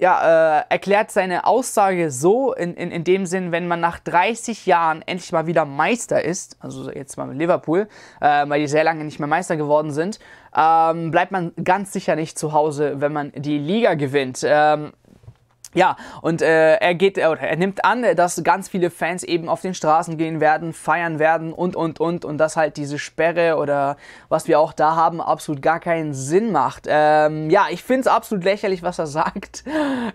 ja, 0.00 0.60
äh, 0.60 0.64
erklärt 0.70 1.10
seine 1.10 1.44
Aussage 1.46 2.10
so, 2.10 2.54
in, 2.54 2.74
in, 2.74 2.90
in 2.90 3.04
dem 3.04 3.26
Sinn, 3.26 3.52
wenn 3.52 3.68
man 3.68 3.80
nach 3.80 3.98
30 3.98 4.64
Jahren 4.64 5.02
endlich 5.02 5.30
mal 5.30 5.46
wieder 5.46 5.66
Meister 5.66 6.24
ist, 6.24 6.56
also 6.60 6.90
jetzt 6.90 7.18
mal 7.18 7.26
mit 7.26 7.36
Liverpool, 7.36 7.86
äh, 8.20 8.48
weil 8.48 8.60
die 8.60 8.66
sehr 8.66 8.82
lange 8.82 9.04
nicht 9.04 9.18
mehr 9.18 9.28
Meister 9.28 9.58
geworden 9.58 9.90
sind, 9.90 10.18
ähm, 10.56 11.10
bleibt 11.10 11.32
man 11.32 11.52
ganz 11.62 11.92
sicher 11.92 12.16
nicht 12.16 12.38
zu 12.38 12.52
Hause, 12.52 13.00
wenn 13.00 13.12
man 13.12 13.32
die 13.36 13.58
Liga 13.58 13.92
gewinnt. 13.94 14.40
Ähm, 14.42 14.92
Ja, 15.72 15.96
und 16.20 16.42
äh, 16.42 16.74
er 16.76 16.94
geht, 16.96 17.16
äh, 17.16 17.22
er 17.22 17.56
nimmt 17.56 17.84
an, 17.84 18.04
dass 18.16 18.42
ganz 18.42 18.68
viele 18.68 18.90
Fans 18.90 19.22
eben 19.22 19.48
auf 19.48 19.60
den 19.60 19.72
Straßen 19.72 20.18
gehen 20.18 20.40
werden, 20.40 20.72
feiern 20.72 21.20
werden 21.20 21.52
und 21.52 21.76
und 21.76 22.00
und 22.00 22.24
und 22.24 22.38
dass 22.38 22.56
halt 22.56 22.76
diese 22.76 22.98
Sperre 22.98 23.56
oder 23.56 23.96
was 24.28 24.48
wir 24.48 24.58
auch 24.58 24.72
da 24.72 24.96
haben 24.96 25.20
absolut 25.20 25.62
gar 25.62 25.78
keinen 25.78 26.12
Sinn 26.12 26.50
macht. 26.50 26.86
Ähm, 26.88 27.50
ja, 27.50 27.66
ich 27.70 27.84
finde 27.84 28.00
es 28.00 28.06
absolut 28.08 28.42
lächerlich, 28.42 28.82
was 28.82 28.98
er 28.98 29.06
sagt. 29.06 29.64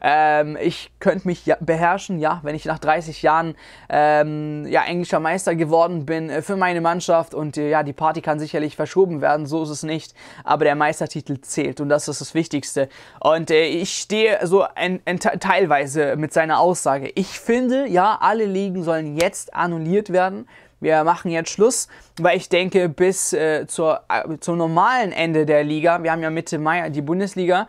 Ähm, 0.01 0.57
ich 0.61 0.91
könnte 0.99 1.27
mich 1.27 1.45
ja 1.45 1.55
beherrschen, 1.59 2.19
ja, 2.19 2.41
wenn 2.43 2.53
ich 2.53 2.65
nach 2.65 2.79
30 2.79 3.21
Jahren 3.21 3.55
ähm, 3.89 4.65
ja 4.67 4.83
englischer 4.83 5.19
Meister 5.21 5.55
geworden 5.55 6.05
bin 6.05 6.29
äh, 6.29 6.41
für 6.41 6.57
meine 6.57 6.81
Mannschaft 6.81 7.33
und 7.33 7.57
äh, 7.57 7.69
ja, 7.69 7.83
die 7.83 7.93
Party 7.93 8.21
kann 8.21 8.39
sicherlich 8.39 8.75
verschoben 8.75 9.21
werden, 9.21 9.45
so 9.45 9.63
ist 9.63 9.69
es 9.69 9.83
nicht, 9.83 10.13
aber 10.43 10.65
der 10.65 10.75
Meistertitel 10.75 11.39
zählt 11.39 11.79
und 11.79 11.87
das 11.87 12.09
ist 12.09 12.19
das 12.19 12.33
Wichtigste. 12.33 12.89
Und 13.21 13.51
äh, 13.51 13.65
ich 13.65 13.97
stehe 13.97 14.45
so 14.45 14.65
ein, 14.75 15.01
ein 15.05 15.19
teilweise 15.45 16.15
mit 16.15 16.33
seiner 16.33 16.59
Aussage. 16.59 17.11
Ich 17.15 17.39
finde, 17.39 17.87
ja, 17.87 18.17
alle 18.19 18.45
Ligen 18.45 18.83
sollen 18.83 19.15
jetzt 19.15 19.53
annulliert 19.53 20.11
werden. 20.11 20.47
Wir 20.79 21.03
machen 21.03 21.29
jetzt 21.31 21.51
Schluss, 21.51 21.87
weil 22.19 22.37
ich 22.37 22.49
denke, 22.49 22.89
bis 22.89 23.31
äh, 23.31 23.65
zur, 23.67 24.01
äh, 24.09 24.37
zum 24.39 24.57
normalen 24.57 25.11
Ende 25.11 25.45
der 25.45 25.63
Liga, 25.63 26.01
wir 26.01 26.11
haben 26.11 26.21
ja 26.21 26.29
Mitte 26.29 26.57
Mai 26.57 26.89
die 26.89 27.01
Bundesliga, 27.01 27.67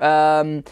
ähm, 0.00 0.62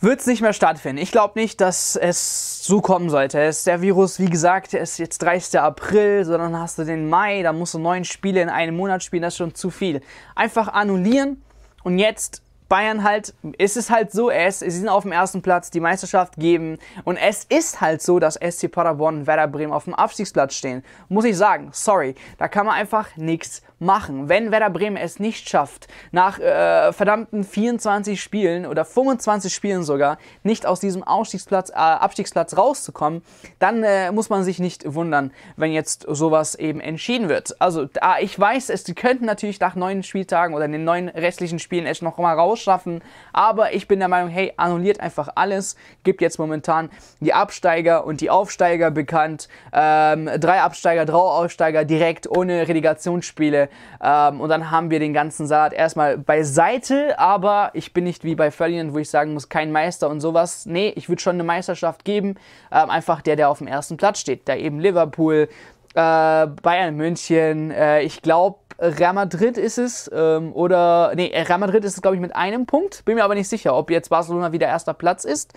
wird 0.00 0.20
es 0.20 0.26
nicht 0.26 0.42
mehr 0.42 0.52
stattfinden. 0.52 1.00
Ich 1.00 1.12
glaube 1.12 1.38
nicht, 1.40 1.60
dass 1.60 1.96
es 1.96 2.64
so 2.64 2.80
kommen 2.80 3.08
sollte. 3.08 3.40
Es 3.40 3.64
der 3.64 3.80
Virus, 3.80 4.18
wie 4.18 4.28
gesagt, 4.28 4.74
ist 4.74 4.98
jetzt 4.98 5.22
30. 5.22 5.60
April, 5.60 6.24
sondern 6.24 6.58
hast 6.58 6.78
du 6.78 6.84
den 6.84 7.08
Mai, 7.08 7.42
da 7.42 7.52
musst 7.52 7.74
du 7.74 7.78
neun 7.78 8.04
Spiele 8.04 8.42
in 8.42 8.48
einem 8.48 8.76
Monat 8.76 9.02
spielen, 9.02 9.22
das 9.22 9.34
ist 9.34 9.38
schon 9.38 9.54
zu 9.54 9.70
viel. 9.70 10.02
Einfach 10.34 10.68
annullieren 10.68 11.42
und 11.82 11.98
jetzt 11.98 12.41
Bayern 12.72 13.04
halt, 13.04 13.34
ist 13.58 13.76
es 13.76 13.90
halt 13.90 14.12
so, 14.12 14.30
es, 14.30 14.60
sie 14.60 14.70
sind 14.70 14.88
auf 14.88 15.02
dem 15.02 15.12
ersten 15.12 15.42
Platz, 15.42 15.70
die 15.70 15.78
Meisterschaft 15.78 16.36
geben 16.36 16.78
und 17.04 17.18
es 17.18 17.44
ist 17.44 17.82
halt 17.82 18.00
so, 18.00 18.18
dass 18.18 18.36
SC 18.36 18.72
Paderborn 18.72 19.18
und 19.18 19.26
Werder 19.26 19.46
Bremen 19.46 19.74
auf 19.74 19.84
dem 19.84 19.92
Abstiegsplatz 19.92 20.54
stehen. 20.54 20.82
Muss 21.10 21.26
ich 21.26 21.36
sagen, 21.36 21.68
sorry, 21.72 22.14
da 22.38 22.48
kann 22.48 22.64
man 22.64 22.74
einfach 22.74 23.14
nichts 23.18 23.60
machen. 23.82 24.28
Wenn 24.28 24.50
Werder 24.52 24.70
Bremen 24.70 24.96
es 24.96 25.18
nicht 25.18 25.48
schafft, 25.48 25.88
nach 26.12 26.38
äh, 26.38 26.92
verdammten 26.92 27.44
24 27.44 28.22
Spielen 28.22 28.64
oder 28.64 28.84
25 28.84 29.52
Spielen 29.52 29.82
sogar, 29.82 30.18
nicht 30.42 30.64
aus 30.64 30.80
diesem 30.80 31.02
Ausstiegsplatz, 31.02 31.70
äh, 31.70 31.74
Abstiegsplatz 31.74 32.56
rauszukommen, 32.56 33.22
dann 33.58 33.82
äh, 33.82 34.12
muss 34.12 34.30
man 34.30 34.44
sich 34.44 34.58
nicht 34.58 34.94
wundern, 34.94 35.32
wenn 35.56 35.72
jetzt 35.72 36.06
sowas 36.08 36.54
eben 36.54 36.80
entschieden 36.80 37.28
wird. 37.28 37.60
Also, 37.60 37.88
ich 38.20 38.38
weiß, 38.38 38.70
es 38.70 38.84
könnten 38.94 39.26
natürlich 39.26 39.58
nach 39.60 39.74
neun 39.74 40.02
Spieltagen 40.02 40.54
oder 40.54 40.64
in 40.64 40.72
den 40.72 40.84
neun 40.84 41.08
restlichen 41.08 41.58
Spielen 41.58 41.86
es 41.86 42.02
noch 42.02 42.18
mal 42.18 42.34
rausschaffen, 42.34 43.02
aber 43.32 43.74
ich 43.74 43.88
bin 43.88 43.98
der 43.98 44.08
Meinung, 44.08 44.30
hey, 44.30 44.52
annulliert 44.56 45.00
einfach 45.00 45.28
alles, 45.34 45.76
gibt 46.04 46.20
jetzt 46.20 46.38
momentan 46.38 46.90
die 47.20 47.34
Absteiger 47.34 48.06
und 48.06 48.20
die 48.20 48.30
Aufsteiger 48.30 48.90
bekannt, 48.90 49.48
ähm, 49.72 50.30
drei 50.38 50.60
Absteiger, 50.60 51.04
drei 51.04 51.16
Aufsteiger 51.16 51.84
direkt 51.84 52.30
ohne 52.30 52.68
Relegationsspiele 52.68 53.68
ähm, 54.02 54.40
und 54.40 54.48
dann 54.48 54.70
haben 54.70 54.90
wir 54.90 54.98
den 54.98 55.12
ganzen 55.12 55.46
Salat 55.46 55.72
erstmal 55.72 56.18
beiseite, 56.18 57.18
aber 57.18 57.70
ich 57.74 57.92
bin 57.92 58.04
nicht 58.04 58.24
wie 58.24 58.34
bei 58.34 58.50
Ferdinand, 58.50 58.94
wo 58.94 58.98
ich 58.98 59.10
sagen 59.10 59.34
muss, 59.34 59.48
kein 59.48 59.72
Meister 59.72 60.08
und 60.08 60.20
sowas. 60.20 60.66
Nee, 60.66 60.92
ich 60.96 61.08
würde 61.08 61.22
schon 61.22 61.36
eine 61.36 61.44
Meisterschaft 61.44 62.04
geben. 62.04 62.36
Ähm, 62.70 62.90
einfach 62.90 63.22
der, 63.22 63.36
der 63.36 63.50
auf 63.50 63.58
dem 63.58 63.66
ersten 63.66 63.96
Platz 63.96 64.18
steht. 64.20 64.48
Da 64.48 64.56
eben 64.56 64.80
Liverpool, 64.80 65.48
äh, 65.94 66.46
Bayern 66.46 66.96
München, 66.96 67.70
äh, 67.70 68.02
ich 68.02 68.22
glaube, 68.22 68.58
Real 68.78 69.12
Madrid 69.12 69.58
ist 69.58 69.78
es, 69.78 70.10
ähm, 70.12 70.52
oder, 70.54 71.12
nee, 71.14 71.32
Real 71.34 71.58
Madrid 71.58 71.84
ist 71.84 71.94
es, 71.94 72.02
glaube 72.02 72.16
ich, 72.16 72.20
mit 72.20 72.34
einem 72.34 72.66
Punkt. 72.66 73.04
Bin 73.04 73.14
mir 73.14 73.24
aber 73.24 73.34
nicht 73.34 73.48
sicher, 73.48 73.76
ob 73.76 73.90
jetzt 73.90 74.08
Barcelona 74.08 74.52
wieder 74.52 74.66
erster 74.66 74.94
Platz 74.94 75.24
ist 75.24 75.52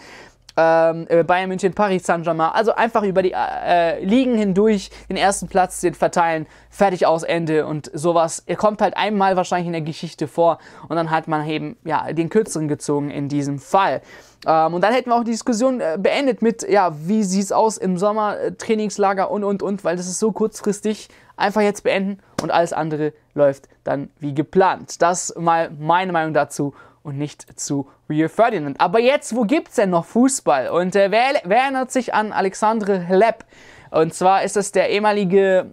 ähm, 0.58 1.06
äh, 1.10 1.24
Bayern 1.24 1.50
München, 1.50 1.74
Paris 1.74 2.06
Saint-Germain. 2.06 2.52
Also 2.54 2.74
einfach 2.74 3.04
über 3.04 3.22
die 3.22 3.34
äh, 3.34 4.04
Ligen 4.04 4.38
hindurch 4.38 4.90
den 5.10 5.18
ersten 5.18 5.48
Platz 5.48 5.82
den 5.82 5.94
verteilen, 5.94 6.48
fertig 6.70 7.06
aus 7.06 7.24
Ende 7.24 7.66
und 7.66 7.92
sowas. 7.94 8.44
Er 8.46 8.56
kommt 8.56 8.82
halt 8.82 8.96
einmal 8.98 9.36
wahrscheinlich 9.36 9.68
in 9.68 9.74
der 9.74 9.82
Geschichte 9.82 10.28
vor 10.28 10.60
und 10.88 10.96
dann 10.96 11.12
hat 11.12 11.28
man 11.28 11.48
eben 11.48 11.78
ja 11.84 12.12
den 12.14 12.30
kürzeren 12.30 12.68
gezogen 12.68 13.10
in 13.12 13.30
diesem 13.30 13.60
Fall. 13.60 14.02
Ähm, 14.46 14.74
und 14.74 14.82
dann 14.82 14.94
hätten 14.94 15.10
wir 15.10 15.16
auch 15.16 15.24
die 15.24 15.32
Diskussion 15.32 15.82
äh, 15.82 15.98
beendet 16.00 16.42
mit 16.42 16.68
ja 16.68 16.94
wie 16.98 17.24
sieht's 17.24 17.52
aus 17.52 17.78
im 17.78 17.98
Sommer 17.98 18.40
äh, 18.40 18.52
Trainingslager 18.54 19.32
und 19.32 19.44
und 19.44 19.62
und, 19.62 19.84
weil 19.84 19.98
das 19.98 20.08
ist 20.08 20.20
so 20.20 20.32
kurzfristig. 20.32 21.10
Einfach 21.38 21.62
jetzt 21.62 21.84
beenden 21.84 22.20
und 22.42 22.50
alles 22.52 22.72
andere 22.72 23.12
läuft 23.34 23.68
dann 23.84 24.10
wie 24.20 24.34
geplant. 24.34 25.02
Das 25.02 25.34
mal 25.38 25.70
meine 25.78 26.14
Meinung 26.14 26.34
dazu 26.34 26.74
und 27.06 27.18
nicht 27.18 27.60
zu 27.60 27.88
Rio 28.10 28.28
Ferdinand. 28.28 28.82
Aber 28.82 29.00
jetzt, 29.00 29.36
wo 29.36 29.44
gibt 29.44 29.70
es 29.70 29.76
denn 29.76 29.92
noch 29.92 30.06
Fußball? 30.06 30.70
Und 30.70 30.96
äh, 30.96 31.12
wer, 31.12 31.42
wer, 31.44 31.58
erinnert 31.58 31.92
sich 31.92 32.14
an 32.14 32.32
Alexandre 32.32 33.08
Hleb? 33.08 33.46
Und 33.92 34.14
zwar 34.14 34.44
ist 34.44 34.58
es 34.58 34.72
der 34.72 34.90
ehemalige 34.90 35.72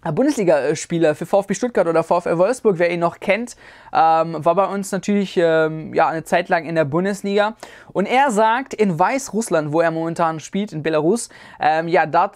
Bundesligaspieler 0.00 1.14
für 1.14 1.26
VfB 1.26 1.54
Stuttgart 1.54 1.86
oder 1.88 2.04
VfL 2.04 2.38
Wolfsburg, 2.38 2.78
wer 2.78 2.90
ihn 2.90 3.00
noch 3.00 3.18
kennt, 3.18 3.56
ähm, 3.92 4.44
war 4.44 4.54
bei 4.54 4.66
uns 4.66 4.92
natürlich 4.92 5.36
ähm, 5.36 5.92
ja, 5.92 6.08
eine 6.08 6.22
Zeit 6.22 6.48
lang 6.48 6.66
in 6.66 6.76
der 6.76 6.84
Bundesliga. 6.84 7.56
Und 7.92 8.06
er 8.06 8.30
sagt, 8.30 8.74
in 8.74 8.96
Weißrussland, 8.96 9.72
wo 9.72 9.80
er 9.80 9.90
momentan 9.90 10.38
spielt, 10.38 10.72
in 10.72 10.84
Belarus, 10.84 11.30
ähm, 11.60 11.88
ja, 11.88 12.06
da 12.06 12.30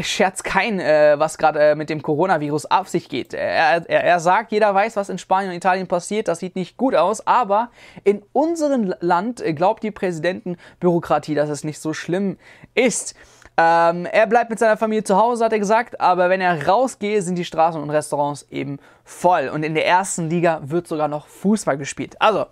scherzt 0.00 0.44
kein, 0.44 0.80
äh, 0.80 1.16
was 1.18 1.36
gerade 1.36 1.60
äh, 1.60 1.74
mit 1.74 1.90
dem 1.90 2.02
Coronavirus 2.02 2.66
auf 2.66 2.88
sich 2.88 3.10
geht. 3.10 3.34
Er, 3.34 3.88
er, 3.88 4.04
er 4.04 4.20
sagt, 4.20 4.50
jeder 4.50 4.74
weiß, 4.74 4.96
was 4.96 5.10
in 5.10 5.18
Spanien 5.18 5.50
und 5.50 5.56
Italien 5.56 5.86
passiert, 5.86 6.28
das 6.28 6.38
sieht 6.38 6.56
nicht 6.56 6.78
gut 6.78 6.94
aus, 6.94 7.26
aber 7.26 7.70
in 8.04 8.22
unserem 8.32 8.94
Land 9.00 9.40
äh, 9.40 9.52
glaubt 9.52 9.82
die 9.82 9.90
Präsidentenbürokratie, 9.90 11.34
dass 11.34 11.50
es 11.50 11.62
nicht 11.62 11.78
so 11.78 11.92
schlimm 11.92 12.38
ist. 12.74 13.14
Ähm, 13.58 14.06
er 14.06 14.26
bleibt 14.26 14.48
mit 14.48 14.58
seiner 14.58 14.78
Familie 14.78 15.04
zu 15.04 15.16
Hause, 15.16 15.44
hat 15.44 15.52
er 15.52 15.58
gesagt, 15.58 16.00
aber 16.00 16.30
wenn 16.30 16.40
er 16.40 16.66
rausgeht, 16.66 17.22
sind 17.22 17.36
die 17.36 17.44
Straßen 17.44 17.82
und 17.82 17.90
Restaurants 17.90 18.46
eben 18.50 18.78
voll. 19.04 19.48
Und 19.48 19.62
in 19.62 19.74
der 19.74 19.86
ersten 19.86 20.30
Liga 20.30 20.60
wird 20.64 20.86
sogar 20.86 21.08
noch 21.08 21.26
Fußball 21.26 21.76
gespielt. 21.76 22.16
Also, 22.18 22.46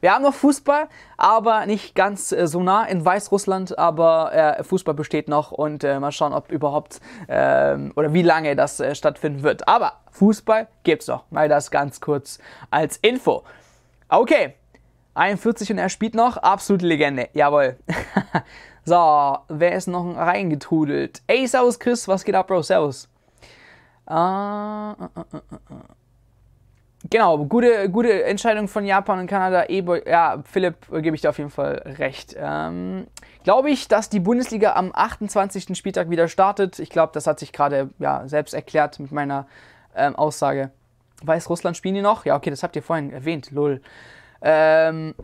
wir 0.00 0.12
haben 0.12 0.22
noch 0.22 0.34
Fußball, 0.34 0.88
aber 1.16 1.64
nicht 1.64 1.94
ganz 1.94 2.32
äh, 2.32 2.46
so 2.46 2.62
nah 2.62 2.84
in 2.84 3.02
Weißrussland, 3.02 3.78
aber 3.78 4.58
äh, 4.58 4.64
Fußball 4.64 4.94
besteht 4.94 5.28
noch 5.28 5.52
und 5.52 5.84
äh, 5.84 5.98
mal 5.98 6.12
schauen, 6.12 6.34
ob 6.34 6.52
überhaupt 6.52 7.00
ähm, 7.28 7.92
oder 7.96 8.12
wie 8.12 8.22
lange 8.22 8.54
das 8.54 8.78
äh, 8.78 8.94
stattfinden 8.94 9.42
wird. 9.42 9.66
Aber 9.68 10.00
Fußball 10.10 10.68
gibt's 10.82 11.06
noch, 11.06 11.24
mal 11.30 11.48
das 11.48 11.70
ganz 11.70 12.00
kurz 12.02 12.38
als 12.70 12.98
Info. 12.98 13.42
Okay, 14.08 14.54
41 15.14 15.70
und 15.70 15.78
er 15.78 15.88
spielt 15.88 16.14
noch, 16.14 16.36
absolute 16.36 16.86
Legende, 16.86 17.28
jawohl. 17.32 17.76
So, 18.84 19.38
wer 19.48 19.72
ist 19.72 19.86
noch 19.86 20.16
reingetrudelt? 20.16 21.22
Ey, 21.28 21.46
servus 21.46 21.78
Chris, 21.78 22.08
was 22.08 22.24
geht 22.24 22.34
ab, 22.34 22.48
Bro? 22.48 22.62
Servus. 22.62 23.08
Uh, 24.10 24.14
uh, 24.14 25.08
uh, 25.16 25.40
genau, 27.08 27.44
gute, 27.44 27.88
gute 27.88 28.24
Entscheidung 28.24 28.66
von 28.66 28.84
Japan 28.84 29.20
und 29.20 29.26
Kanada. 29.28 29.66
E 29.68 29.84
ja, 30.04 30.42
Philipp, 30.44 30.76
gebe 30.90 31.14
ich 31.14 31.22
dir 31.22 31.28
auf 31.28 31.38
jeden 31.38 31.50
Fall 31.50 31.94
recht. 31.98 32.34
Ähm, 32.36 33.06
glaube 33.44 33.70
ich, 33.70 33.86
dass 33.86 34.08
die 34.08 34.18
Bundesliga 34.18 34.72
am 34.72 34.90
28. 34.92 35.76
Spieltag 35.78 36.10
wieder 36.10 36.26
startet. 36.26 36.80
Ich 36.80 36.90
glaube, 36.90 37.12
das 37.14 37.28
hat 37.28 37.38
sich 37.38 37.52
gerade 37.52 37.90
ja, 38.00 38.26
selbst 38.26 38.52
erklärt 38.52 38.98
mit 38.98 39.12
meiner 39.12 39.46
ähm, 39.94 40.16
Aussage. 40.16 40.72
Weißrussland 41.22 41.76
spielen 41.76 41.94
die 41.94 42.02
noch? 42.02 42.24
Ja, 42.24 42.34
okay, 42.34 42.50
das 42.50 42.64
habt 42.64 42.74
ihr 42.74 42.82
vorhin 42.82 43.12
erwähnt, 43.12 43.52
lol. 43.52 43.80
Ähm, 44.40 45.14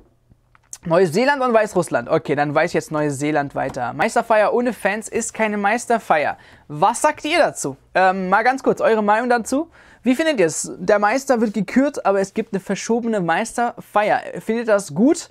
Neuseeland 0.84 1.42
und 1.42 1.52
Weißrussland. 1.52 2.08
Okay, 2.08 2.36
dann 2.36 2.54
weiß 2.54 2.70
ich 2.70 2.74
jetzt 2.74 2.92
Neuseeland 2.92 3.54
weiter. 3.54 3.92
Meisterfeier 3.92 4.52
ohne 4.52 4.72
Fans 4.72 5.08
ist 5.08 5.34
keine 5.34 5.56
Meisterfeier. 5.56 6.38
Was 6.68 7.02
sagt 7.02 7.24
ihr 7.24 7.38
dazu? 7.38 7.76
Ähm, 7.94 8.28
mal 8.28 8.44
ganz 8.44 8.62
kurz, 8.62 8.80
eure 8.80 9.02
Meinung 9.02 9.28
dazu. 9.28 9.70
Wie 10.02 10.14
findet 10.14 10.38
ihr 10.38 10.46
es? 10.46 10.70
Der 10.78 10.98
Meister 10.98 11.40
wird 11.40 11.52
gekürt, 11.52 12.06
aber 12.06 12.20
es 12.20 12.32
gibt 12.32 12.52
eine 12.52 12.60
verschobene 12.60 13.20
Meisterfeier. 13.20 14.20
Findet 14.40 14.68
das 14.68 14.94
gut 14.94 15.28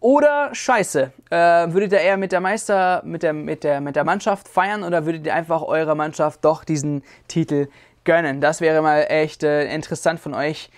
oder 0.00 0.50
scheiße? 0.52 1.12
Äh, 1.30 1.36
würdet 1.36 1.92
ihr 1.92 2.00
eher 2.00 2.16
mit 2.16 2.32
der 2.32 2.40
Meister, 2.40 3.00
mit 3.04 3.22
der, 3.22 3.32
mit, 3.32 3.62
der, 3.62 3.80
mit 3.80 3.94
der 3.94 4.04
Mannschaft 4.04 4.48
feiern 4.48 4.82
oder 4.82 5.06
würdet 5.06 5.26
ihr 5.26 5.34
einfach 5.34 5.62
eurer 5.62 5.94
Mannschaft 5.94 6.44
doch 6.44 6.64
diesen 6.64 7.04
Titel 7.28 7.68
gönnen? 8.04 8.40
Das 8.40 8.60
wäre 8.60 8.82
mal 8.82 9.06
echt 9.08 9.44
äh, 9.44 9.72
interessant 9.72 10.18
von 10.18 10.34
euch 10.34 10.70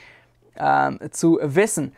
äh, 0.56 1.08
zu 1.10 1.38
wissen. 1.42 1.94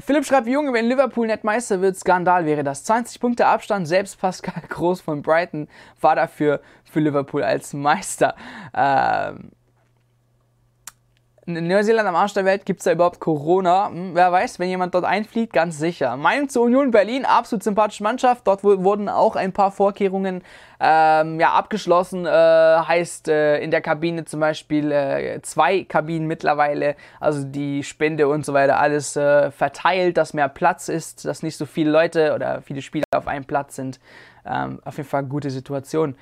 Philipp 0.00 0.24
schreibt, 0.24 0.46
Junge, 0.46 0.72
wenn 0.72 0.86
Liverpool 0.86 1.26
nicht 1.26 1.44
Meister 1.44 1.80
wird, 1.80 1.96
Skandal 1.96 2.46
wäre 2.46 2.64
das. 2.64 2.84
20 2.84 3.20
Punkte 3.20 3.46
Abstand, 3.46 3.86
selbst 3.86 4.20
Pascal 4.20 4.62
Groß 4.68 5.00
von 5.00 5.22
Brighton 5.22 5.68
war 6.00 6.16
dafür 6.16 6.60
für 6.84 7.00
Liverpool 7.00 7.42
als 7.42 7.72
Meister. 7.72 8.34
Ähm 8.74 9.52
in 11.46 11.66
Neuseeland 11.66 12.06
am 12.06 12.16
Arsch 12.16 12.34
der 12.34 12.44
Welt 12.44 12.66
gibt 12.66 12.80
es 12.80 12.84
da 12.84 12.92
überhaupt 12.92 13.20
Corona. 13.20 13.88
Hm, 13.88 14.14
wer 14.14 14.30
weiß, 14.30 14.58
wenn 14.58 14.68
jemand 14.68 14.94
dort 14.94 15.04
einfliegt, 15.04 15.52
ganz 15.52 15.78
sicher. 15.78 16.16
Meinung 16.16 16.48
zur 16.48 16.64
Union 16.64 16.90
Berlin, 16.90 17.24
absolut 17.24 17.62
sympathische 17.62 18.02
Mannschaft. 18.02 18.46
Dort 18.46 18.62
wurden 18.62 19.08
auch 19.08 19.36
ein 19.36 19.52
paar 19.52 19.72
Vorkehrungen 19.72 20.42
ähm, 20.80 21.40
ja, 21.40 21.52
abgeschlossen. 21.52 22.26
Äh, 22.26 22.30
heißt 22.30 23.28
äh, 23.28 23.58
in 23.60 23.70
der 23.70 23.80
Kabine 23.80 24.24
zum 24.24 24.40
Beispiel 24.40 24.92
äh, 24.92 25.40
zwei 25.42 25.84
Kabinen 25.84 26.26
mittlerweile, 26.26 26.96
also 27.20 27.44
die 27.44 27.82
Spende 27.84 28.28
und 28.28 28.44
so 28.44 28.52
weiter, 28.52 28.78
alles 28.78 29.16
äh, 29.16 29.50
verteilt, 29.50 30.16
dass 30.16 30.34
mehr 30.34 30.48
Platz 30.48 30.88
ist, 30.88 31.24
dass 31.24 31.42
nicht 31.42 31.56
so 31.56 31.66
viele 31.66 31.90
Leute 31.90 32.34
oder 32.34 32.62
viele 32.62 32.82
Spieler 32.82 33.04
auf 33.14 33.26
einem 33.26 33.44
Platz 33.44 33.76
sind. 33.76 33.98
Ähm, 34.44 34.80
auf 34.84 34.96
jeden 34.96 35.08
Fall 35.08 35.24
gute 35.24 35.50
Situation. 35.50 36.16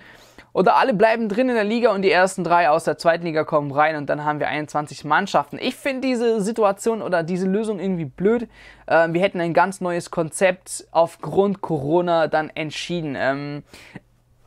Oder 0.58 0.74
alle 0.74 0.92
bleiben 0.92 1.28
drin 1.28 1.48
in 1.50 1.54
der 1.54 1.62
Liga 1.62 1.92
und 1.92 2.02
die 2.02 2.10
ersten 2.10 2.42
drei 2.42 2.68
aus 2.68 2.82
der 2.82 2.98
zweiten 2.98 3.24
Liga 3.24 3.44
kommen 3.44 3.70
rein 3.70 3.94
und 3.94 4.10
dann 4.10 4.24
haben 4.24 4.40
wir 4.40 4.48
21 4.48 5.04
Mannschaften. 5.04 5.56
Ich 5.60 5.76
finde 5.76 6.08
diese 6.08 6.40
Situation 6.40 7.00
oder 7.00 7.22
diese 7.22 7.46
Lösung 7.46 7.78
irgendwie 7.78 8.06
blöd. 8.06 8.48
Ähm, 8.88 9.14
wir 9.14 9.20
hätten 9.20 9.40
ein 9.40 9.54
ganz 9.54 9.80
neues 9.80 10.10
Konzept 10.10 10.84
aufgrund 10.90 11.60
Corona 11.60 12.26
dann 12.26 12.50
entschieden. 12.50 13.14
Ähm 13.16 13.62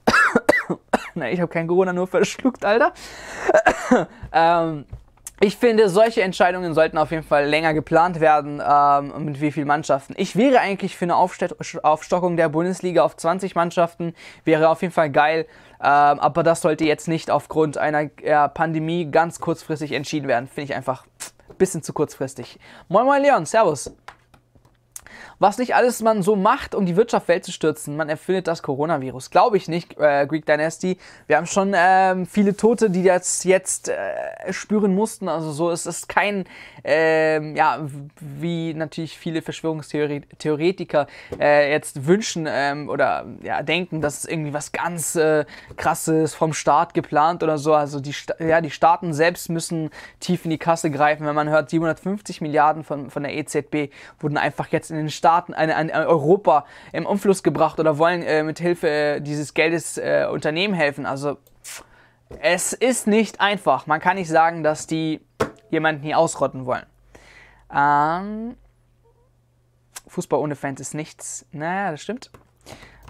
Na, 1.15 1.31
ich 1.31 1.39
habe 1.39 1.49
kein 1.49 1.67
Corona 1.67 1.93
nur 1.93 2.07
verschluckt, 2.07 2.65
Alter. 2.65 2.91
ähm, 4.33 4.83
ich 5.43 5.57
finde, 5.57 5.89
solche 5.89 6.21
Entscheidungen 6.21 6.75
sollten 6.75 6.99
auf 6.99 7.09
jeden 7.09 7.23
Fall 7.23 7.47
länger 7.47 7.73
geplant 7.73 8.19
werden, 8.19 8.61
ähm, 8.63 9.25
mit 9.25 9.41
wie 9.41 9.51
vielen 9.51 9.65
Mannschaften. 9.65 10.13
Ich 10.15 10.35
wäre 10.35 10.59
eigentlich 10.59 10.95
für 10.95 11.05
eine 11.05 11.15
Aufstockung 11.15 12.37
der 12.37 12.47
Bundesliga 12.49 13.03
auf 13.03 13.17
20 13.17 13.55
Mannschaften, 13.55 14.13
wäre 14.45 14.69
auf 14.69 14.83
jeden 14.83 14.93
Fall 14.93 15.09
geil, 15.09 15.47
ähm, 15.79 16.19
aber 16.19 16.43
das 16.43 16.61
sollte 16.61 16.85
jetzt 16.85 17.07
nicht 17.07 17.31
aufgrund 17.31 17.79
einer 17.79 18.09
äh, 18.21 18.49
Pandemie 18.49 19.09
ganz 19.09 19.39
kurzfristig 19.39 19.93
entschieden 19.93 20.27
werden. 20.27 20.47
Finde 20.47 20.71
ich 20.71 20.75
einfach 20.75 21.05
ein 21.49 21.57
bisschen 21.57 21.81
zu 21.81 21.91
kurzfristig. 21.91 22.59
Moin 22.87 23.07
Moin 23.07 23.23
Leon, 23.23 23.47
Servus 23.47 23.91
was 25.41 25.57
nicht 25.57 25.73
alles 25.73 26.03
man 26.03 26.21
so 26.21 26.35
macht, 26.35 26.75
um 26.75 26.85
die 26.85 26.95
Wirtschaft 26.95 27.27
Welt 27.27 27.43
zu 27.43 27.51
stürzen. 27.51 27.97
Man 27.97 28.09
erfindet 28.09 28.47
das 28.47 28.61
Coronavirus. 28.61 29.31
Glaube 29.31 29.57
ich 29.57 29.67
nicht, 29.67 29.99
äh, 29.99 30.27
Greek 30.27 30.45
Dynasty. 30.45 30.99
Wir 31.25 31.37
haben 31.37 31.47
schon 31.47 31.73
ähm, 31.75 32.27
viele 32.27 32.55
Tote, 32.55 32.91
die 32.91 33.01
das 33.01 33.43
jetzt 33.43 33.89
äh, 33.89 34.53
spüren 34.53 34.93
mussten. 34.93 35.27
Also 35.27 35.51
so 35.51 35.71
ist 35.71 35.87
es 35.87 36.07
kein, 36.07 36.45
ähm, 36.83 37.55
ja, 37.55 37.79
wie 38.19 38.75
natürlich 38.75 39.17
viele 39.17 39.41
Verschwörungstheoretiker 39.41 41.07
äh, 41.39 41.71
jetzt 41.71 42.05
wünschen 42.05 42.47
ähm, 42.47 42.87
oder 42.87 43.25
ja, 43.41 43.63
denken, 43.63 43.99
dass 43.99 44.19
es 44.19 44.25
irgendwie 44.25 44.53
was 44.53 44.71
ganz 44.71 45.15
äh, 45.15 45.45
krasses 45.75 46.35
vom 46.35 46.53
Staat 46.53 46.93
geplant 46.93 47.41
oder 47.41 47.57
so. 47.57 47.73
Also 47.73 47.99
die, 47.99 48.13
ja, 48.37 48.61
die 48.61 48.69
Staaten 48.69 49.11
selbst 49.11 49.49
müssen 49.49 49.89
tief 50.19 50.45
in 50.45 50.51
die 50.51 50.59
Kasse 50.59 50.91
greifen. 50.91 51.25
Wenn 51.25 51.33
man 51.33 51.49
hört, 51.49 51.71
750 51.71 52.41
Milliarden 52.41 52.83
von, 52.83 53.09
von 53.09 53.23
der 53.23 53.33
EZB 53.35 53.91
wurden 54.19 54.37
einfach 54.37 54.67
jetzt 54.67 54.91
in 54.91 54.97
den 54.97 55.09
Staaten 55.09 55.30
Staaten, 55.31 55.53
an, 55.53 55.69
an 55.69 55.89
Europa 55.89 56.65
im 56.91 57.05
Umfluss 57.05 57.41
gebracht 57.41 57.79
oder 57.79 57.97
wollen 57.97 58.21
äh, 58.21 58.43
mit 58.43 58.59
Hilfe 58.59 58.89
äh, 58.89 59.21
dieses 59.21 59.53
Geldes 59.53 59.97
äh, 59.97 60.27
Unternehmen 60.29 60.73
helfen. 60.73 61.05
Also 61.05 61.37
es 62.41 62.73
ist 62.73 63.07
nicht 63.07 63.39
einfach. 63.39 63.87
Man 63.87 64.01
kann 64.01 64.17
nicht 64.17 64.29
sagen, 64.29 64.61
dass 64.61 64.87
die 64.87 65.21
jemanden 65.69 66.03
hier 66.03 66.17
ausrotten 66.17 66.65
wollen. 66.65 66.85
Ähm, 67.73 68.57
Fußball 70.07 70.39
ohne 70.39 70.55
Fans 70.55 70.81
ist 70.81 70.93
nichts. 70.93 71.45
Naja, 71.53 71.91
das 71.91 72.01
stimmt. 72.01 72.29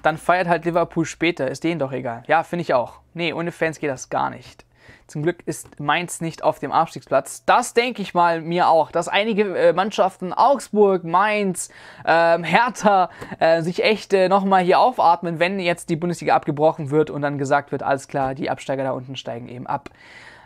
Dann 0.03 0.17
feiert 0.17 0.47
halt 0.47 0.65
Liverpool 0.65 1.05
später. 1.05 1.49
Ist 1.49 1.63
denen 1.63 1.79
doch 1.79 1.91
egal. 1.91 2.21
Ja, 2.27 2.43
finde 2.43 2.61
ich 2.61 2.75
auch. 2.75 2.99
Nee, 3.15 3.33
ohne 3.33 3.51
Fans 3.51 3.79
geht 3.79 3.89
das 3.89 4.09
gar 4.09 4.29
nicht. 4.29 4.63
Zum 5.11 5.23
Glück 5.23 5.39
ist 5.45 5.77
Mainz 5.81 6.21
nicht 6.21 6.41
auf 6.41 6.59
dem 6.59 6.71
Abstiegsplatz. 6.71 7.43
Das 7.43 7.73
denke 7.73 8.01
ich 8.01 8.13
mal 8.13 8.39
mir 8.39 8.69
auch, 8.69 8.91
dass 8.91 9.09
einige 9.09 9.57
äh, 9.57 9.73
Mannschaften, 9.73 10.31
Augsburg, 10.31 11.03
Mainz, 11.03 11.69
ähm, 12.05 12.45
Hertha, 12.45 13.09
äh, 13.37 13.61
sich 13.61 13.83
echt 13.83 14.13
äh, 14.13 14.29
nochmal 14.29 14.63
hier 14.63 14.79
aufatmen, 14.79 15.37
wenn 15.37 15.59
jetzt 15.59 15.89
die 15.89 15.97
Bundesliga 15.97 16.33
abgebrochen 16.33 16.91
wird 16.91 17.09
und 17.09 17.21
dann 17.23 17.37
gesagt 17.37 17.73
wird, 17.73 17.83
alles 17.83 18.07
klar, 18.07 18.35
die 18.35 18.49
Absteiger 18.49 18.85
da 18.85 18.91
unten 18.91 19.17
steigen 19.17 19.49
eben 19.49 19.67
ab. 19.67 19.89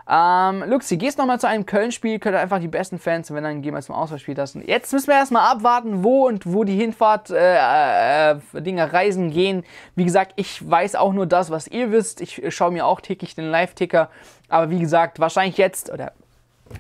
Ähm, 0.07 0.63
Luxi, 0.67 0.97
gehst 0.97 1.17
nochmal 1.17 1.39
zu 1.39 1.47
einem 1.47 1.65
Köln-Spiel, 1.65 2.19
könnt 2.19 2.35
ihr 2.35 2.39
einfach 2.39 2.59
die 2.59 2.67
besten 2.67 3.00
Fans, 3.00 3.33
wenn 3.33 3.43
dann 3.43 3.63
gehen 3.63 3.74
wir 3.74 3.81
zum 3.81 3.95
Auswahlspiel 3.95 4.38
lassen. 4.38 4.63
Jetzt 4.65 4.93
müssen 4.93 5.07
wir 5.07 5.15
erstmal 5.15 5.51
abwarten, 5.51 6.03
wo 6.03 6.27
und 6.27 6.51
wo 6.51 6.63
die 6.63 6.75
Hinfahrt 6.75 7.31
äh, 7.31 8.31
äh, 8.31 8.35
Dinge 8.53 8.93
reisen 8.93 9.31
gehen. 9.31 9.63
Wie 9.95 10.05
gesagt, 10.05 10.33
ich 10.35 10.69
weiß 10.69 10.95
auch 10.95 11.12
nur 11.12 11.25
das, 11.25 11.50
was 11.50 11.67
ihr 11.67 11.91
wisst. 11.91 12.21
Ich 12.21 12.43
schaue 12.53 12.71
mir 12.71 12.85
auch 12.85 13.01
täglich 13.01 13.33
den 13.33 13.50
Live-Ticker. 13.50 14.09
Aber 14.47 14.69
wie 14.69 14.79
gesagt, 14.79 15.19
wahrscheinlich 15.19 15.57
jetzt 15.57 15.91
oder 15.91 16.12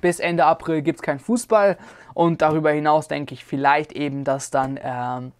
bis 0.01 0.19
Ende 0.19 0.45
April 0.45 0.83
gibt 0.83 0.99
es 0.99 1.03
keinen 1.03 1.19
Fußball. 1.19 1.77
Und 2.13 2.43
darüber 2.43 2.71
hinaus 2.71 3.07
denke 3.07 3.33
ich 3.33 3.43
vielleicht 3.43 3.91
eben, 3.91 4.23
dass 4.23 4.51
dann 4.51 4.79
ähm, 4.81 5.31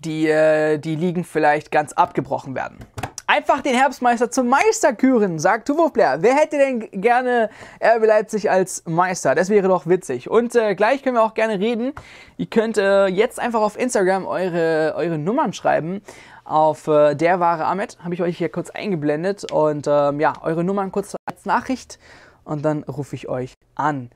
die, 0.00 0.28
äh, 0.28 0.78
die 0.78 0.96
Ligen 0.96 1.24
vielleicht 1.24 1.70
ganz 1.70 1.92
abgebrochen 1.92 2.54
werden 2.54 2.78
einfach 3.26 3.60
den 3.60 3.74
Herbstmeister 3.74 4.30
zum 4.30 4.48
Meister 4.48 4.92
küren, 4.92 5.38
sagt 5.38 5.68
Tuvofplayer. 5.68 6.22
Wer 6.22 6.34
hätte 6.34 6.58
denn 6.58 6.88
gerne 7.00 7.50
RB 7.82 8.06
Leipzig 8.06 8.50
als 8.50 8.82
Meister? 8.86 9.34
Das 9.34 9.48
wäre 9.48 9.68
doch 9.68 9.86
witzig. 9.86 10.30
Und 10.30 10.54
äh, 10.54 10.74
gleich 10.74 11.02
können 11.02 11.16
wir 11.16 11.22
auch 11.22 11.34
gerne 11.34 11.58
reden. 11.58 11.92
Ihr 12.36 12.46
könnt 12.46 12.78
äh, 12.78 13.06
jetzt 13.06 13.40
einfach 13.40 13.60
auf 13.60 13.78
Instagram 13.78 14.26
eure, 14.26 14.94
eure 14.96 15.18
Nummern 15.18 15.52
schreiben. 15.52 16.02
Auf 16.44 16.88
äh, 16.88 17.14
der 17.14 17.40
wahre 17.40 17.64
Ahmed 17.64 17.98
habe 18.02 18.14
ich 18.14 18.22
euch 18.22 18.36
hier 18.36 18.50
kurz 18.50 18.70
eingeblendet. 18.70 19.50
Und 19.50 19.86
ähm, 19.88 20.20
ja, 20.20 20.34
eure 20.42 20.64
Nummern 20.64 20.92
kurz 20.92 21.16
als 21.26 21.44
Nachricht. 21.46 21.98
Und 22.44 22.64
dann 22.64 22.82
rufe 22.84 23.16
ich 23.16 23.28
euch 23.28 23.54
an. 23.74 24.10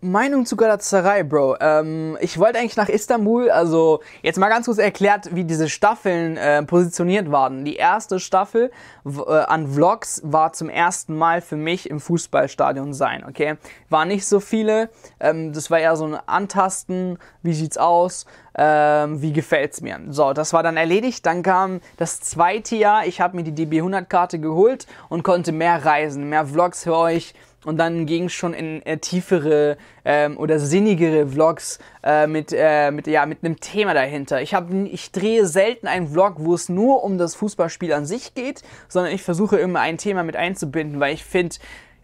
Meinung 0.00 0.46
zu 0.46 0.54
Galatasaray, 0.54 1.24
Bro. 1.24 1.56
Ähm, 1.60 2.16
ich 2.20 2.38
wollte 2.38 2.60
eigentlich 2.60 2.76
nach 2.76 2.88
Istanbul, 2.88 3.50
also 3.50 4.00
jetzt 4.22 4.38
mal 4.38 4.48
ganz 4.48 4.66
kurz 4.66 4.78
erklärt, 4.78 5.34
wie 5.34 5.42
diese 5.42 5.68
Staffeln 5.68 6.36
äh, 6.36 6.62
positioniert 6.62 7.32
waren. 7.32 7.64
Die 7.64 7.74
erste 7.74 8.20
Staffel 8.20 8.70
äh, 9.04 9.32
an 9.32 9.66
Vlogs 9.66 10.20
war 10.24 10.52
zum 10.52 10.68
ersten 10.68 11.16
Mal 11.16 11.40
für 11.40 11.56
mich 11.56 11.90
im 11.90 11.98
Fußballstadion 11.98 12.94
sein, 12.94 13.24
okay? 13.28 13.56
Waren 13.88 14.08
nicht 14.08 14.24
so 14.24 14.38
viele, 14.38 14.88
ähm, 15.18 15.52
das 15.52 15.68
war 15.68 15.80
eher 15.80 15.96
so 15.96 16.04
ein 16.04 16.16
Antasten, 16.26 17.18
wie 17.42 17.54
sieht's 17.54 17.76
aus, 17.76 18.24
ähm, 18.58 19.22
wie 19.22 19.32
gefällt's 19.32 19.80
mir. 19.80 19.98
So, 20.10 20.32
das 20.32 20.52
war 20.52 20.62
dann 20.62 20.76
erledigt. 20.76 21.24
Dann 21.24 21.42
kam 21.42 21.80
das 21.96 22.20
zweite 22.20 22.76
Jahr, 22.76 23.06
ich 23.06 23.20
habe 23.20 23.36
mir 23.36 23.44
die 23.44 23.52
DB100-Karte 23.66 24.40
geholt 24.40 24.86
und 25.08 25.22
konnte 25.22 25.52
mehr 25.52 25.84
reisen, 25.84 26.28
mehr 26.28 26.44
Vlogs 26.44 26.82
für 26.82 26.96
euch 26.96 27.34
und 27.64 27.76
dann 27.76 28.06
ging 28.06 28.24
es 28.24 28.32
schon 28.32 28.54
in 28.54 28.84
äh, 28.86 28.98
tiefere 28.98 29.76
ähm, 30.04 30.38
oder 30.38 30.58
sinnigere 30.58 31.26
Vlogs 31.26 31.78
äh, 32.04 32.26
mit, 32.26 32.52
äh, 32.52 32.90
mit, 32.90 33.06
ja, 33.06 33.26
mit 33.26 33.44
einem 33.44 33.58
Thema 33.58 33.94
dahinter. 33.94 34.40
Ich, 34.40 34.54
hab, 34.54 34.72
ich 34.72 35.10
drehe 35.12 35.44
selten 35.46 35.86
einen 35.86 36.08
Vlog, 36.08 36.36
wo 36.38 36.54
es 36.54 36.68
nur 36.68 37.02
um 37.02 37.18
das 37.18 37.34
Fußballspiel 37.34 37.92
an 37.92 38.06
sich 38.06 38.34
geht, 38.34 38.62
sondern 38.88 39.12
ich 39.12 39.22
versuche 39.22 39.56
immer 39.56 39.80
ein 39.80 39.98
Thema 39.98 40.22
mit 40.22 40.36
einzubinden, 40.36 41.00
weil 41.00 41.14
ich 41.14 41.24
finde, 41.24 41.56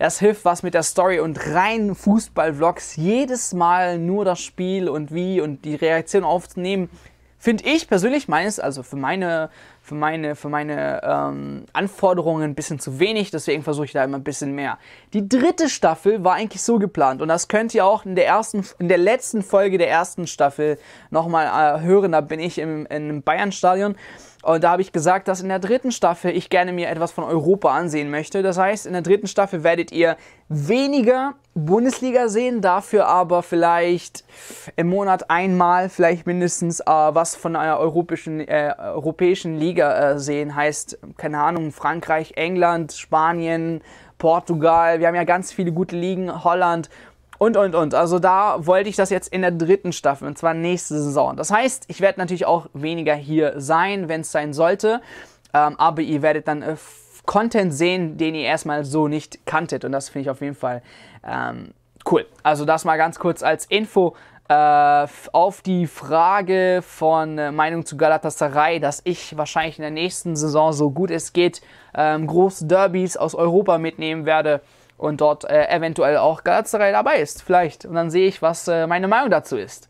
das 0.04 0.18
hilft 0.18 0.44
was 0.44 0.62
mit 0.62 0.74
der 0.74 0.82
Story 0.82 1.18
und 1.18 1.54
rein 1.54 1.94
Fußball-Vlogs. 1.94 2.96
Jedes 2.96 3.54
Mal 3.54 3.98
nur 3.98 4.26
das 4.26 4.38
Spiel 4.38 4.90
und 4.90 5.14
wie 5.14 5.40
und 5.40 5.64
die 5.64 5.76
Reaktion 5.76 6.24
aufzunehmen, 6.24 6.90
finde 7.38 7.64
ich 7.64 7.88
persönlich 7.88 8.28
meines, 8.28 8.60
also 8.60 8.82
für 8.82 8.96
meine 8.96 9.48
für 9.84 9.94
meine, 9.94 10.34
für 10.34 10.48
meine 10.48 11.02
ähm, 11.04 11.66
Anforderungen 11.74 12.42
ein 12.42 12.54
bisschen 12.54 12.78
zu 12.78 12.98
wenig, 12.98 13.30
deswegen 13.30 13.62
versuche 13.62 13.84
ich 13.84 13.92
da 13.92 14.02
immer 14.02 14.16
ein 14.16 14.24
bisschen 14.24 14.54
mehr. 14.54 14.78
Die 15.12 15.28
dritte 15.28 15.68
Staffel 15.68 16.24
war 16.24 16.36
eigentlich 16.36 16.62
so 16.62 16.78
geplant 16.78 17.20
und 17.20 17.28
das 17.28 17.48
könnt 17.48 17.74
ihr 17.74 17.84
auch 17.84 18.06
in 18.06 18.14
der 18.14 18.26
ersten, 18.26 18.64
in 18.78 18.88
der 18.88 18.96
letzten 18.96 19.42
Folge 19.42 19.76
der 19.76 19.90
ersten 19.90 20.26
Staffel 20.26 20.78
nochmal 21.10 21.46
äh, 21.46 21.82
hören. 21.82 22.12
Da 22.12 22.22
bin 22.22 22.40
ich 22.40 22.56
im, 22.56 22.86
in 22.86 22.90
einem 22.90 23.22
Bayern-Stadion 23.22 23.96
und 24.42 24.64
da 24.64 24.70
habe 24.70 24.80
ich 24.80 24.90
gesagt, 24.90 25.28
dass 25.28 25.42
in 25.42 25.50
der 25.50 25.58
dritten 25.58 25.92
Staffel 25.92 26.34
ich 26.34 26.48
gerne 26.48 26.72
mir 26.72 26.88
etwas 26.88 27.12
von 27.12 27.24
Europa 27.24 27.70
ansehen 27.74 28.10
möchte. 28.10 28.42
Das 28.42 28.56
heißt, 28.56 28.86
in 28.86 28.94
der 28.94 29.02
dritten 29.02 29.26
Staffel 29.26 29.64
werdet 29.64 29.92
ihr 29.92 30.16
weniger 30.48 31.34
Bundesliga 31.54 32.28
sehen, 32.28 32.60
dafür 32.60 33.06
aber 33.06 33.42
vielleicht 33.42 34.24
im 34.76 34.88
Monat 34.88 35.30
einmal, 35.30 35.88
vielleicht 35.88 36.26
mindestens 36.26 36.80
äh, 36.80 36.84
was 36.86 37.36
von 37.36 37.54
einer 37.54 37.78
europäischen, 37.78 38.40
äh, 38.40 38.74
europäischen 38.78 39.56
Liga 39.56 40.12
äh, 40.12 40.18
sehen. 40.18 40.56
Heißt, 40.56 40.98
keine 41.16 41.40
Ahnung, 41.40 41.70
Frankreich, 41.70 42.32
England, 42.36 42.92
Spanien, 42.92 43.82
Portugal. 44.18 44.98
Wir 44.98 45.06
haben 45.06 45.14
ja 45.14 45.24
ganz 45.24 45.52
viele 45.52 45.70
gute 45.70 45.96
Ligen, 45.96 46.44
Holland 46.44 46.90
und, 47.38 47.56
und, 47.56 47.74
und. 47.74 47.94
Also 47.94 48.18
da 48.18 48.66
wollte 48.66 48.88
ich 48.88 48.96
das 48.96 49.10
jetzt 49.10 49.32
in 49.32 49.42
der 49.42 49.50
dritten 49.52 49.92
Staffel, 49.92 50.26
und 50.26 50.36
zwar 50.36 50.54
nächste 50.54 50.94
Saison. 50.94 51.36
Das 51.36 51.52
heißt, 51.52 51.84
ich 51.88 52.00
werde 52.00 52.18
natürlich 52.18 52.46
auch 52.46 52.66
weniger 52.72 53.14
hier 53.14 53.60
sein, 53.60 54.08
wenn 54.08 54.22
es 54.22 54.32
sein 54.32 54.52
sollte. 54.52 55.00
Ähm, 55.52 55.78
aber 55.78 56.02
ihr 56.02 56.22
werdet 56.22 56.48
dann 56.48 56.62
äh, 56.62 56.76
Content 57.26 57.72
sehen, 57.72 58.16
den 58.16 58.34
ihr 58.34 58.44
erstmal 58.44 58.84
so 58.84 59.08
nicht 59.08 59.46
kanntet. 59.46 59.84
Und 59.84 59.92
das 59.92 60.08
finde 60.08 60.22
ich 60.22 60.30
auf 60.30 60.40
jeden 60.40 60.56
Fall 60.56 60.82
ähm, 61.26 61.72
cool. 62.10 62.26
Also 62.42 62.64
das 62.64 62.84
mal 62.84 62.96
ganz 62.96 63.18
kurz 63.18 63.42
als 63.42 63.66
Info 63.66 64.14
Äh, 64.46 65.06
auf 65.32 65.62
die 65.62 65.86
Frage 65.86 66.82
von 66.82 67.38
äh, 67.38 67.50
Meinung 67.50 67.86
zu 67.86 67.96
Galatasaray, 67.96 68.78
dass 68.78 69.00
ich 69.04 69.38
wahrscheinlich 69.38 69.78
in 69.78 69.82
der 69.84 69.90
nächsten 69.90 70.36
Saison, 70.36 70.74
so 70.74 70.90
gut 70.90 71.10
es 71.10 71.32
geht, 71.32 71.62
ähm, 71.94 72.26
große 72.26 72.66
Derbys 72.66 73.16
aus 73.16 73.34
Europa 73.34 73.78
mitnehmen 73.78 74.26
werde 74.26 74.60
und 74.98 75.22
dort 75.22 75.44
äh, 75.44 75.66
eventuell 75.70 76.18
auch 76.18 76.44
Galatasaray 76.44 76.92
dabei 76.92 77.20
ist, 77.20 77.42
vielleicht. 77.42 77.86
Und 77.86 77.94
dann 77.94 78.10
sehe 78.10 78.28
ich, 78.28 78.42
was 78.42 78.68
äh, 78.68 78.86
meine 78.86 79.08
Meinung 79.08 79.30
dazu 79.30 79.56
ist. 79.56 79.88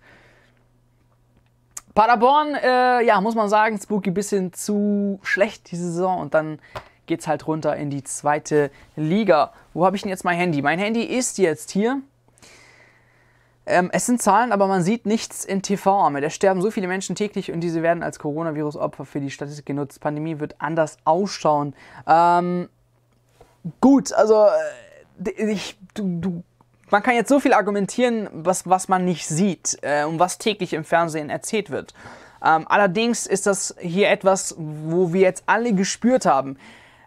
Paderborn, 1.96 2.54
äh, 2.54 3.02
ja, 3.04 3.20
muss 3.20 3.34
man 3.34 3.48
sagen, 3.48 3.76
Spooky 3.76 4.12
bisschen 4.12 4.52
zu 4.52 5.18
schlecht 5.24 5.72
diese 5.72 5.90
Saison 5.90 6.20
und 6.20 6.32
dann 6.32 6.60
geht 7.06 7.20
es 7.20 7.26
halt 7.26 7.46
runter 7.46 7.76
in 7.76 7.90
die 7.90 8.02
zweite 8.04 8.70
Liga. 8.96 9.52
Wo 9.72 9.84
habe 9.84 9.96
ich 9.96 10.02
denn 10.02 10.10
jetzt 10.10 10.24
mein 10.24 10.36
Handy? 10.36 10.62
Mein 10.62 10.78
Handy 10.78 11.02
ist 11.02 11.38
jetzt 11.38 11.70
hier. 11.70 12.00
Ähm, 13.66 13.88
es 13.92 14.06
sind 14.06 14.20
Zahlen, 14.20 14.52
aber 14.52 14.66
man 14.66 14.82
sieht 14.82 15.06
nichts 15.06 15.44
in 15.44 15.62
TV-Arme. 15.62 16.20
Da 16.20 16.28
sterben 16.28 16.60
so 16.60 16.70
viele 16.70 16.86
Menschen 16.86 17.16
täglich 17.16 17.50
und 17.50 17.60
diese 17.60 17.82
werden 17.82 18.02
als 18.02 18.18
Coronavirus-Opfer 18.18 19.04
für 19.06 19.20
die 19.20 19.30
Statistik 19.30 19.66
genutzt. 19.66 20.00
Pandemie 20.00 20.38
wird 20.38 20.56
anders 20.58 20.98
ausschauen. 21.04 21.74
Ähm, 22.06 22.68
gut, 23.80 24.12
also 24.12 24.46
äh, 25.24 25.50
ich, 25.50 25.78
du, 25.94 26.20
du, 26.20 26.42
man 26.90 27.02
kann 27.02 27.14
jetzt 27.14 27.30
so 27.30 27.40
viel 27.40 27.54
argumentieren, 27.54 28.28
was, 28.32 28.68
was 28.68 28.88
man 28.88 29.04
nicht 29.04 29.26
sieht 29.26 29.78
äh, 29.80 30.04
und 30.04 30.18
was 30.18 30.36
täglich 30.36 30.74
im 30.74 30.84
Fernsehen 30.84 31.30
erzählt 31.30 31.70
wird. 31.70 31.94
Ähm, 32.44 32.66
allerdings 32.68 33.26
ist 33.26 33.46
das 33.46 33.74
hier 33.80 34.10
etwas, 34.10 34.54
wo 34.58 35.14
wir 35.14 35.22
jetzt 35.22 35.44
alle 35.46 35.72
gespürt 35.72 36.26
haben. 36.26 36.58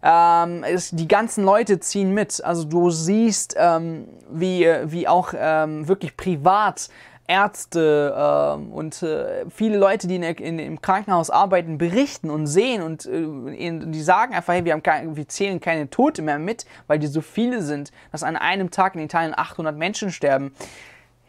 Ähm, 0.10 0.64
es, 0.64 0.92
die 0.92 1.08
ganzen 1.08 1.44
Leute 1.44 1.82
ziehen 1.82 2.14
mit. 2.14 2.42
Also 2.42 2.64
du 2.64 2.90
siehst, 2.90 3.56
ähm, 3.58 4.08
wie, 4.32 4.66
wie 4.86 5.06
auch 5.06 5.34
ähm, 5.38 5.86
wirklich 5.90 6.16
privat 6.16 6.90
Ärzte 7.28 8.16
ähm, 8.18 8.72
und 8.72 9.04
äh, 9.04 9.46
viele 9.50 9.78
Leute, 9.78 10.08
die 10.08 10.16
in, 10.16 10.24
in, 10.24 10.60
im 10.60 10.82
Krankenhaus 10.82 11.30
arbeiten, 11.30 11.78
berichten 11.78 12.30
und 12.30 12.48
sehen 12.48 12.82
und 12.82 13.06
äh, 13.06 13.80
die 13.86 14.02
sagen 14.02 14.34
einfach, 14.34 14.54
hey, 14.54 14.64
wir, 14.64 14.72
haben 14.72 15.18
wir 15.18 15.28
zählen 15.28 15.60
keine 15.60 15.90
Tote 15.90 16.22
mehr 16.22 16.40
mit, 16.40 16.66
weil 16.88 17.00
die 17.00 17.08
so 17.08 17.20
viele 17.20 17.62
sind, 17.62 17.92
dass 18.14 18.24
an 18.24 18.38
einem 18.38 18.72
Tag 18.72 18.96
in 18.96 19.02
Italien 19.02 19.34
800 19.38 19.76
Menschen 19.76 20.12
sterben. 20.12 20.56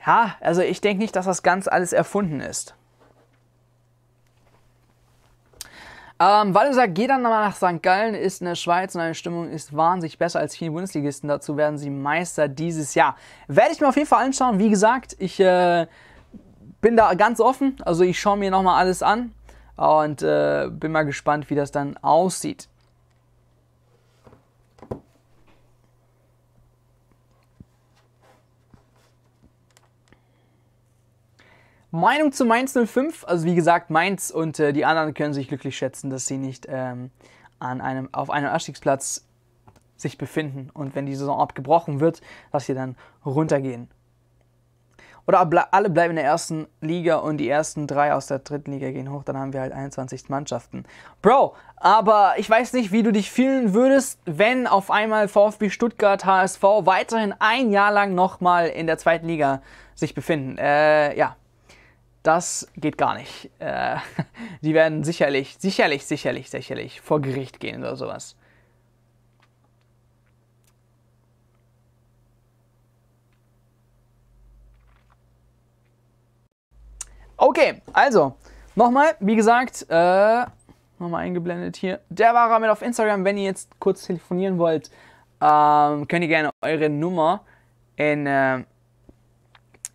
Ja, 0.06 0.36
also 0.40 0.62
ich 0.62 0.80
denke 0.80 1.02
nicht, 1.02 1.16
dass 1.16 1.26
das 1.26 1.42
ganz 1.42 1.66
alles 1.66 1.92
erfunden 1.92 2.40
ist. 2.40 2.76
Ähm, 6.20 6.52
weil 6.52 6.68
du 6.68 6.74
sagst, 6.74 6.96
geh 6.96 7.06
dann 7.06 7.22
mal 7.22 7.30
nach 7.30 7.54
St. 7.54 7.80
Gallen, 7.80 8.14
ist 8.14 8.40
in 8.40 8.46
der 8.48 8.56
Schweiz 8.56 8.94
und 8.94 9.00
eine 9.00 9.14
Stimmung 9.14 9.50
ist 9.50 9.76
wahnsinnig 9.76 10.18
besser 10.18 10.40
als 10.40 10.56
viele 10.56 10.72
Bundesligisten. 10.72 11.28
Dazu 11.28 11.56
werden 11.56 11.78
sie 11.78 11.90
Meister 11.90 12.48
dieses 12.48 12.94
Jahr. 12.94 13.16
Werde 13.46 13.70
ich 13.72 13.80
mir 13.80 13.88
auf 13.88 13.96
jeden 13.96 14.08
Fall 14.08 14.24
anschauen. 14.24 14.58
Wie 14.58 14.68
gesagt, 14.68 15.14
ich 15.20 15.38
äh, 15.38 15.86
bin 16.80 16.96
da 16.96 17.14
ganz 17.14 17.40
offen. 17.40 17.76
Also 17.84 18.02
ich 18.02 18.18
schaue 18.18 18.36
mir 18.36 18.50
nochmal 18.50 18.80
alles 18.80 19.02
an 19.02 19.32
und 19.76 20.22
äh, 20.22 20.68
bin 20.70 20.90
mal 20.90 21.04
gespannt, 21.04 21.50
wie 21.50 21.54
das 21.54 21.70
dann 21.70 21.96
aussieht. 21.98 22.68
Meinung 31.90 32.32
zu 32.32 32.44
Mainz 32.44 32.74
05, 32.74 33.24
also 33.24 33.46
wie 33.46 33.54
gesagt, 33.54 33.88
Mainz 33.88 34.30
und 34.30 34.58
äh, 34.60 34.72
die 34.72 34.84
anderen 34.84 35.14
können 35.14 35.32
sich 35.32 35.48
glücklich 35.48 35.76
schätzen, 35.76 36.10
dass 36.10 36.26
sie 36.26 36.36
nicht 36.36 36.66
ähm, 36.68 37.10
an 37.58 37.80
einem, 37.80 38.10
auf 38.12 38.28
einem 38.30 38.48
Abstiegsplatz 38.48 39.24
sich 39.96 40.18
befinden 40.18 40.70
und 40.72 40.94
wenn 40.94 41.06
die 41.06 41.14
Saison 41.14 41.40
abgebrochen 41.40 42.00
wird, 42.00 42.20
dass 42.52 42.66
sie 42.66 42.74
dann 42.74 42.96
runtergehen. 43.24 43.88
Oder 45.26 45.46
alle 45.72 45.90
bleiben 45.90 46.12
in 46.12 46.16
der 46.16 46.24
ersten 46.24 46.68
Liga 46.80 47.16
und 47.16 47.36
die 47.36 47.50
ersten 47.50 47.86
drei 47.86 48.14
aus 48.14 48.28
der 48.28 48.38
dritten 48.38 48.72
Liga 48.72 48.90
gehen 48.90 49.12
hoch, 49.12 49.24
dann 49.24 49.36
haben 49.36 49.52
wir 49.52 49.60
halt 49.60 49.74
21 49.74 50.30
Mannschaften. 50.30 50.84
Bro, 51.20 51.54
aber 51.76 52.34
ich 52.38 52.48
weiß 52.48 52.72
nicht, 52.72 52.92
wie 52.92 53.02
du 53.02 53.12
dich 53.12 53.30
fühlen 53.30 53.74
würdest, 53.74 54.20
wenn 54.24 54.66
auf 54.66 54.90
einmal 54.90 55.28
VfB 55.28 55.68
Stuttgart, 55.68 56.24
HSV 56.24 56.62
weiterhin 56.62 57.34
ein 57.40 57.70
Jahr 57.70 57.92
lang 57.92 58.14
nochmal 58.14 58.68
in 58.68 58.86
der 58.86 58.96
zweiten 58.96 59.26
Liga 59.26 59.60
sich 59.94 60.14
befinden. 60.14 60.56
Äh, 60.56 61.14
ja, 61.18 61.36
das 62.22 62.68
geht 62.76 62.98
gar 62.98 63.14
nicht. 63.14 63.50
Äh, 63.58 63.96
die 64.62 64.74
werden 64.74 65.04
sicherlich, 65.04 65.56
sicherlich, 65.58 66.06
sicherlich, 66.06 66.50
sicherlich 66.50 67.00
vor 67.00 67.20
Gericht 67.20 67.60
gehen 67.60 67.80
oder 67.80 67.96
sowas. 67.96 68.36
Okay, 77.40 77.82
also, 77.92 78.34
nochmal, 78.74 79.14
wie 79.20 79.36
gesagt, 79.36 79.86
äh, 79.88 80.44
nochmal 80.98 81.22
eingeblendet 81.22 81.76
hier. 81.76 82.00
Der 82.08 82.34
war 82.34 82.48
damit 82.48 82.68
auf 82.68 82.82
Instagram. 82.82 83.24
Wenn 83.24 83.38
ihr 83.38 83.44
jetzt 83.44 83.70
kurz 83.78 84.02
telefonieren 84.02 84.58
wollt, 84.58 84.90
ähm, 85.40 86.08
könnt 86.08 86.22
ihr 86.22 86.28
gerne 86.28 86.50
eure 86.62 86.90
Nummer 86.90 87.44
in 87.94 88.26
äh, 88.26 88.64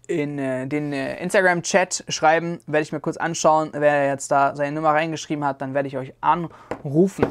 in 0.08 0.38
äh, 0.40 0.68
den 0.68 0.94
äh, 0.94 1.22
Instagram-Chat 1.22 2.06
schreiben, 2.10 2.60
werde 2.68 2.84
ich 2.84 2.92
mir 2.92 3.00
kurz 3.00 3.18
anschauen. 3.18 3.70
Wer 3.74 4.08
jetzt 4.08 4.32
da 4.32 4.56
seine 4.56 4.74
Nummer 4.74 4.90
reingeschrieben 4.90 5.46
hat, 5.46 5.62
dann 5.62 5.74
werde 5.74 5.88
ich 5.88 5.98
euch 5.98 6.14
anrufen. 6.22 7.26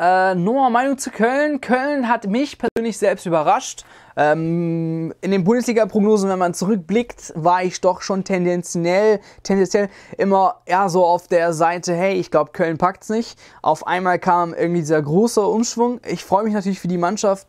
Äh, 0.00 0.36
Noah 0.36 0.70
Meinung 0.70 0.96
zu 0.96 1.10
Köln. 1.10 1.60
Köln 1.60 2.08
hat 2.08 2.28
mich 2.28 2.56
persönlich 2.56 2.98
selbst 2.98 3.26
überrascht. 3.26 3.84
Ähm, 4.16 5.12
in 5.20 5.32
den 5.32 5.42
Bundesliga-Prognosen, 5.42 6.30
wenn 6.30 6.38
man 6.38 6.54
zurückblickt, 6.54 7.32
war 7.34 7.64
ich 7.64 7.80
doch 7.80 8.00
schon 8.00 8.22
tendenziell, 8.22 9.20
tendenziell 9.42 9.88
immer 10.16 10.62
eher 10.66 10.88
so 10.88 11.04
auf 11.04 11.26
der 11.26 11.52
Seite, 11.52 11.94
hey, 11.94 12.14
ich 12.14 12.30
glaube, 12.30 12.52
Köln 12.52 12.78
packt 12.78 13.02
es 13.02 13.08
nicht. 13.08 13.38
Auf 13.60 13.88
einmal 13.88 14.20
kam 14.20 14.54
irgendwie 14.54 14.80
dieser 14.80 15.02
große 15.02 15.44
Umschwung. 15.44 16.00
Ich 16.06 16.24
freue 16.24 16.44
mich 16.44 16.54
natürlich 16.54 16.78
für 16.78 16.88
die 16.88 16.98
Mannschaft, 16.98 17.48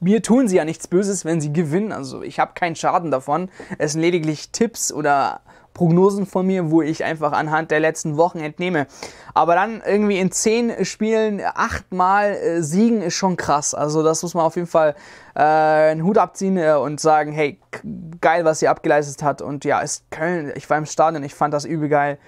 mir 0.00 0.22
tun 0.22 0.48
sie 0.48 0.56
ja 0.56 0.64
nichts 0.64 0.88
Böses, 0.88 1.24
wenn 1.24 1.40
sie 1.40 1.52
gewinnen. 1.52 1.92
Also 1.92 2.22
ich 2.22 2.38
habe 2.38 2.52
keinen 2.54 2.76
Schaden 2.76 3.10
davon. 3.10 3.48
Es 3.78 3.92
sind 3.92 4.02
lediglich 4.02 4.50
Tipps 4.50 4.92
oder 4.92 5.40
Prognosen 5.76 6.24
von 6.24 6.46
mir, 6.46 6.70
wo 6.70 6.80
ich 6.80 7.04
einfach 7.04 7.32
anhand 7.32 7.70
der 7.70 7.80
letzten 7.80 8.16
Wochen 8.16 8.38
entnehme. 8.38 8.86
Aber 9.34 9.54
dann 9.54 9.82
irgendwie 9.86 10.18
in 10.18 10.32
zehn 10.32 10.86
Spielen 10.86 11.42
achtmal 11.44 12.32
äh, 12.32 12.62
siegen 12.62 13.02
ist 13.02 13.14
schon 13.14 13.36
krass. 13.36 13.74
Also 13.74 14.02
das 14.02 14.22
muss 14.22 14.32
man 14.32 14.44
auf 14.44 14.56
jeden 14.56 14.68
Fall 14.68 14.94
äh, 15.34 15.40
einen 15.40 16.02
Hut 16.02 16.16
abziehen 16.16 16.56
äh, 16.56 16.72
und 16.72 16.98
sagen, 16.98 17.32
hey, 17.32 17.60
geil, 18.22 18.46
was 18.46 18.60
sie 18.60 18.68
abgeleistet 18.68 19.22
hat. 19.22 19.42
Und 19.42 19.66
ja, 19.66 19.80
ist 19.80 20.10
Köln, 20.10 20.50
ich 20.56 20.68
war 20.70 20.78
im 20.78 20.86
Stadion, 20.86 21.22
ich 21.22 21.34
fand 21.34 21.52
das 21.52 21.66
übel 21.66 21.90
geil. 21.90 22.18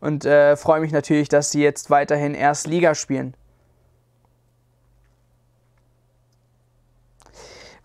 Und 0.00 0.24
äh, 0.24 0.56
freue 0.56 0.80
mich 0.80 0.90
natürlich, 0.90 1.28
dass 1.28 1.52
sie 1.52 1.62
jetzt 1.62 1.90
weiterhin 1.90 2.34
erst 2.34 2.66
Liga 2.66 2.96
spielen. 2.96 3.34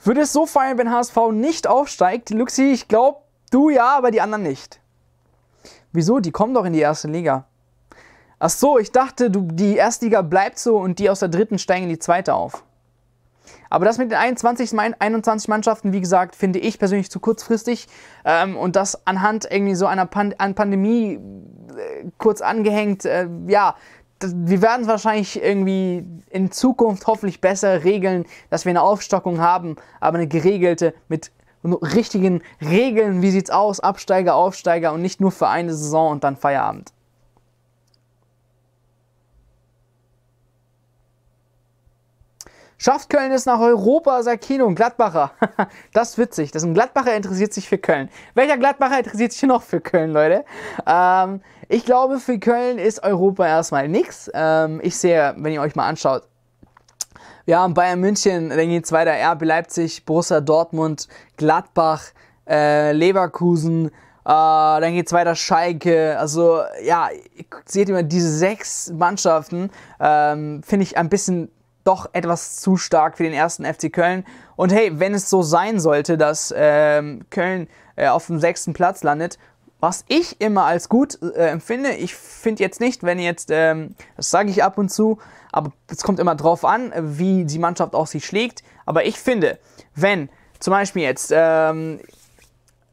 Würde 0.03 0.21
es 0.21 0.33
so 0.33 0.45
feiern, 0.45 0.77
wenn 0.77 0.91
HSV 0.91 1.15
nicht 1.31 1.67
aufsteigt? 1.67 2.31
Luxi, 2.31 2.71
ich 2.71 2.87
glaube, 2.87 3.19
du 3.51 3.69
ja, 3.69 3.97
aber 3.97 4.11
die 4.11 4.21
anderen 4.21 4.43
nicht. 4.43 4.79
Wieso? 5.91 6.19
Die 6.19 6.31
kommen 6.31 6.53
doch 6.53 6.65
in 6.65 6.73
die 6.73 6.79
erste 6.79 7.07
Liga. 7.07 7.45
Ach 8.39 8.49
so, 8.49 8.79
ich 8.79 8.91
dachte, 8.91 9.29
du, 9.29 9.41
die 9.51 9.75
Erstliga 9.75 10.23
bleibt 10.23 10.57
so 10.57 10.77
und 10.77 10.97
die 10.97 11.11
aus 11.11 11.19
der 11.19 11.29
dritten 11.29 11.59
steigen 11.59 11.83
in 11.83 11.89
die 11.89 11.99
zweite 11.99 12.33
auf. 12.33 12.63
Aber 13.69 13.85
das 13.85 13.99
mit 13.99 14.09
den 14.09 14.17
21, 14.17 14.77
21 14.77 15.47
Mannschaften, 15.47 15.93
wie 15.93 16.01
gesagt, 16.01 16.35
finde 16.35 16.57
ich 16.57 16.79
persönlich 16.79 17.11
zu 17.11 17.19
kurzfristig. 17.19 17.87
Ähm, 18.25 18.57
und 18.57 18.75
das 18.75 19.05
anhand 19.05 19.47
irgendwie 19.49 19.75
so 19.75 19.85
einer 19.85 20.07
Pan 20.07 20.33
an 20.39 20.55
Pandemie 20.55 21.13
äh, 21.13 22.05
kurz 22.17 22.41
angehängt, 22.41 23.05
äh, 23.05 23.27
ja, 23.47 23.75
wir 24.23 24.61
werden 24.61 24.83
es 24.83 24.87
wahrscheinlich 24.87 25.41
irgendwie 25.41 26.05
in 26.29 26.51
Zukunft 26.51 27.07
hoffentlich 27.07 27.41
besser 27.41 27.83
regeln, 27.83 28.25
dass 28.49 28.65
wir 28.65 28.71
eine 28.71 28.81
Aufstockung 28.81 29.39
haben, 29.39 29.75
aber 29.99 30.17
eine 30.17 30.27
geregelte 30.27 30.93
mit 31.07 31.31
richtigen 31.63 32.41
Regeln, 32.61 33.21
wie 33.21 33.31
sieht's 33.31 33.51
aus, 33.51 33.79
Absteiger, 33.79 34.35
Aufsteiger 34.35 34.93
und 34.93 35.01
nicht 35.01 35.21
nur 35.21 35.31
für 35.31 35.47
eine 35.47 35.73
Saison 35.73 36.11
und 36.11 36.23
dann 36.23 36.35
Feierabend. 36.35 36.91
Schafft 42.83 43.11
Köln 43.11 43.31
es 43.31 43.45
nach 43.45 43.59
Europa, 43.59 44.23
sagt 44.23 44.43
Kino, 44.43 44.65
ein 44.65 44.73
Gladbacher. 44.73 45.33
das 45.93 46.11
ist 46.11 46.17
witzig. 46.17 46.51
Das 46.51 46.63
ist 46.63 46.67
ein 46.67 46.73
Gladbacher 46.73 47.15
interessiert 47.15 47.53
sich 47.53 47.69
für 47.69 47.77
Köln. 47.77 48.09
Welcher 48.33 48.57
Gladbacher 48.57 48.97
interessiert 48.97 49.33
sich 49.33 49.43
noch 49.43 49.61
für 49.61 49.81
Köln, 49.81 50.11
Leute? 50.11 50.45
Ähm, 50.87 51.41
ich 51.71 51.85
glaube, 51.85 52.19
für 52.19 52.37
Köln 52.37 52.77
ist 52.77 53.01
Europa 53.01 53.47
erstmal 53.47 53.87
nichts. 53.87 54.29
Ähm, 54.33 54.81
ich 54.83 54.97
sehe, 54.97 55.33
wenn 55.37 55.53
ihr 55.53 55.61
euch 55.61 55.73
mal 55.73 55.87
anschaut, 55.87 56.23
wir 57.45 57.59
haben 57.59 57.73
Bayern 57.73 58.01
München, 58.01 58.49
dann 58.49 58.67
geht 58.67 58.83
es 58.83 58.91
weiter, 58.91 59.13
RB 59.13 59.43
Leipzig, 59.43 60.05
Borussia 60.05 60.41
Dortmund, 60.41 61.07
Gladbach, 61.37 62.03
äh, 62.45 62.91
Leverkusen, 62.91 63.87
äh, 63.87 63.91
dann 64.25 64.93
geht 64.93 65.07
es 65.07 65.13
weiter 65.13 65.33
Schalke. 65.33 66.19
Also 66.19 66.59
ja, 66.83 67.07
seht 67.65 67.87
ihr 67.87 67.95
mal, 67.95 68.03
diese 68.03 68.29
sechs 68.29 68.91
Mannschaften 68.91 69.71
ähm, 70.01 70.61
finde 70.63 70.83
ich 70.83 70.97
ein 70.97 71.07
bisschen 71.07 71.49
doch 71.85 72.09
etwas 72.11 72.57
zu 72.57 72.75
stark 72.75 73.15
für 73.15 73.23
den 73.23 73.33
ersten 73.33 73.63
FC 73.63 73.91
Köln. 73.91 74.25
Und 74.57 74.73
hey, 74.73 74.99
wenn 74.99 75.13
es 75.13 75.29
so 75.29 75.41
sein 75.41 75.79
sollte, 75.79 76.17
dass 76.17 76.53
ähm, 76.55 77.21
Köln 77.29 77.69
äh, 77.95 78.09
auf 78.09 78.27
dem 78.27 78.39
sechsten 78.39 78.73
Platz 78.73 79.03
landet, 79.03 79.39
was 79.81 80.05
ich 80.07 80.39
immer 80.39 80.65
als 80.65 80.87
gut 80.87 81.19
äh, 81.21 81.47
empfinde, 81.47 81.91
ich 81.95 82.15
finde 82.15 82.63
jetzt 82.63 82.79
nicht, 82.79 83.03
wenn 83.03 83.19
jetzt, 83.19 83.49
ähm, 83.51 83.95
das 84.15 84.29
sage 84.29 84.49
ich 84.49 84.63
ab 84.63 84.77
und 84.77 84.89
zu, 84.89 85.17
aber 85.51 85.73
es 85.89 86.03
kommt 86.03 86.19
immer 86.19 86.35
drauf 86.35 86.63
an, 86.63 86.93
wie 86.95 87.45
die 87.45 87.59
Mannschaft 87.59 87.95
auch 87.95 88.07
sich 88.07 88.25
schlägt. 88.25 88.63
Aber 88.85 89.05
ich 89.05 89.19
finde, 89.19 89.59
wenn 89.95 90.29
zum 90.59 90.71
Beispiel 90.71 91.01
jetzt 91.01 91.33
ähm, 91.35 91.99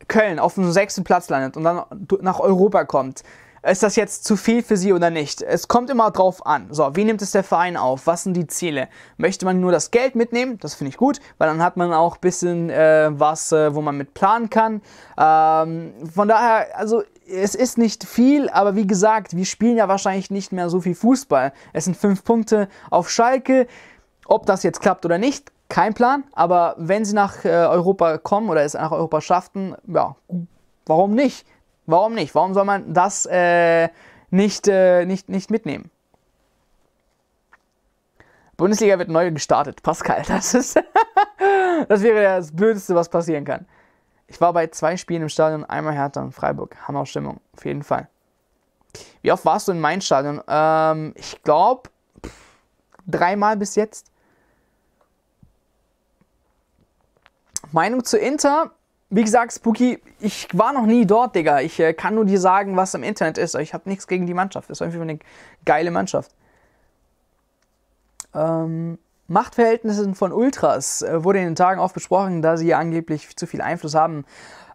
Köln 0.09 0.39
auf 0.39 0.55
dem 0.55 0.73
sechsten 0.73 1.05
Platz 1.05 1.29
landet 1.29 1.57
und 1.57 1.65
dann 1.65 1.83
nach 2.23 2.41
Europa 2.41 2.85
kommt, 2.85 3.23
ist 3.63 3.83
das 3.83 3.97
jetzt 3.97 4.25
zu 4.25 4.37
viel 4.37 4.63
für 4.63 4.77
sie 4.77 4.93
oder 4.93 5.11
nicht? 5.11 5.43
Es 5.43 5.69
kommt 5.69 5.91
immer 5.91 6.11
drauf 6.11 6.47
an. 6.47 6.69
So, 6.71 6.95
wie 6.95 7.05
nimmt 7.05 7.23
es 7.23 7.33
der 7.33 7.45
Verein 7.45 7.77
auf? 7.77 8.07
Was 8.07 8.23
sind 8.23 8.35
die 8.35 8.47
Ziele? 8.47 8.89
Möchte 9.17 9.45
man 9.45 9.61
nur 9.61 9.73
das 9.73 9.91
Geld 9.91 10.15
mitnehmen? 10.15 10.59
Das 10.61 10.75
finde 10.75 10.91
ich 10.91 10.97
gut, 10.97 11.21
weil 11.39 11.49
dann 11.49 11.63
hat 11.63 11.77
man 11.77 11.93
auch 11.93 12.17
ein 12.17 12.21
bisschen 12.21 12.71
äh, 12.71 13.11
was, 13.13 13.53
äh, 13.53 13.75
wo 13.75 13.81
man 13.81 13.97
mit 13.97 14.15
planen 14.15 14.51
kann. 14.51 14.83
Ähm, 15.19 15.93
von 16.13 16.29
daher, 16.29 16.77
also 16.77 17.03
es 17.29 17.55
ist 17.55 17.79
nicht 17.79 18.05
viel, 18.05 18.49
aber 18.49 18.77
wie 18.77 18.87
gesagt, 18.87 19.37
wir 19.37 19.45
spielen 19.45 19.77
ja 19.77 19.89
wahrscheinlich 19.89 20.31
nicht 20.31 20.53
mehr 20.53 20.71
so 20.71 20.81
viel 20.81 20.95
Fußball. 20.95 21.53
Es 21.73 21.85
sind 21.85 21.97
fünf 21.97 22.25
Punkte 22.25 22.69
auf 22.91 23.11
Schalke. 23.11 23.67
Ob 24.27 24.47
das 24.47 24.63
jetzt 24.63 24.81
klappt 24.81 25.05
oder 25.07 25.19
nicht, 25.19 25.53
kein 25.69 25.95
Plan. 25.95 26.25
Aber 26.33 26.75
wenn 26.79 27.05
sie 27.05 27.15
nach 27.15 27.45
äh, 27.45 27.49
Europa 27.49 28.19
kommen 28.19 28.49
oder 28.51 28.63
es 28.63 28.75
nach 28.75 28.93
Europa 28.93 29.21
schaffen, 29.21 29.75
ja, 29.87 30.17
warum 30.87 31.15
nicht? 31.15 31.47
Warum 31.89 32.15
nicht? 32.15 32.35
Warum 32.35 32.53
soll 32.53 32.67
man 32.67 32.93
das 32.93 33.25
äh, 33.25 33.89
nicht, 34.29 34.69
äh, 34.69 35.07
nicht, 35.07 35.31
nicht 35.31 35.51
mitnehmen? 35.51 35.91
Bundesliga 38.59 38.99
wird 38.99 39.09
neu 39.09 39.31
gestartet. 39.31 39.83
Pascal, 39.83 40.23
das 40.29 40.53
ist. 40.53 40.79
das 41.89 42.03
wäre 42.03 42.23
das 42.23 42.55
Blödeste, 42.55 42.95
was 42.95 43.09
passieren 43.09 43.47
kann. 43.47 43.67
Ich 44.27 44.39
war 44.39 44.53
bei 44.53 44.67
zwei 44.67 44.99
Spielen 44.99 45.23
im 45.23 45.29
Stadion, 45.31 45.65
einmal 45.65 45.95
Hertha 45.95 46.21
und 46.21 46.33
Freiburg. 46.33 46.77
Hammer 46.87 47.07
Stimmung, 47.07 47.41
auf 47.57 47.65
jeden 47.65 47.83
Fall. 47.83 48.07
Wie 49.23 49.33
oft 49.33 49.47
warst 49.47 49.69
du 49.69 49.73
in 49.73 49.81
meinem 49.81 50.03
Stadion? 50.03 50.43
Ähm, 50.47 51.15
ich 51.17 51.43
glaube, 51.43 51.89
dreimal 53.07 53.57
bis 53.57 53.77
jetzt. 53.77 54.13
Meinung 57.73 58.05
zu 58.05 58.19
Inter? 58.19 58.73
Wie 59.11 59.25
gesagt, 59.25 59.55
Spooky, 59.55 60.01
ich 60.21 60.49
war 60.53 60.73
noch 60.73 60.85
nie 60.85 61.07
dort, 61.07 61.35
Digga. 61.35 61.61
Ich 61.61 61.81
äh, 61.81 61.95
kann 61.95 62.15
nur 62.15 62.27
dir 62.27 62.41
sagen, 62.41 62.77
was 62.77 62.95
im 62.95 63.03
Internet 63.03 63.39
ist. 63.39 63.55
Ich 63.55 63.73
habe 63.73 63.89
nichts 63.89 64.07
gegen 64.07 64.27
die 64.27 64.35
Mannschaft. 64.35 64.69
Das 64.69 64.79
ist 64.79 64.81
irgendwie 64.83 65.01
eine 65.01 65.19
geile 65.65 65.91
Mannschaft. 65.91 66.31
Ähm, 68.35 68.99
Machtverhältnisse 69.29 70.15
von 70.15 70.33
Ultras 70.33 71.03
äh, 71.03 71.25
wurde 71.25 71.39
in 71.39 71.47
den 71.47 71.57
Tagen 71.57 71.81
oft 71.81 71.95
besprochen, 71.95 72.43
da 72.43 72.57
sie 72.57 72.75
angeblich 72.75 73.35
zu 73.37 73.47
viel 73.47 73.63
Einfluss 73.63 73.95
haben. 73.95 74.27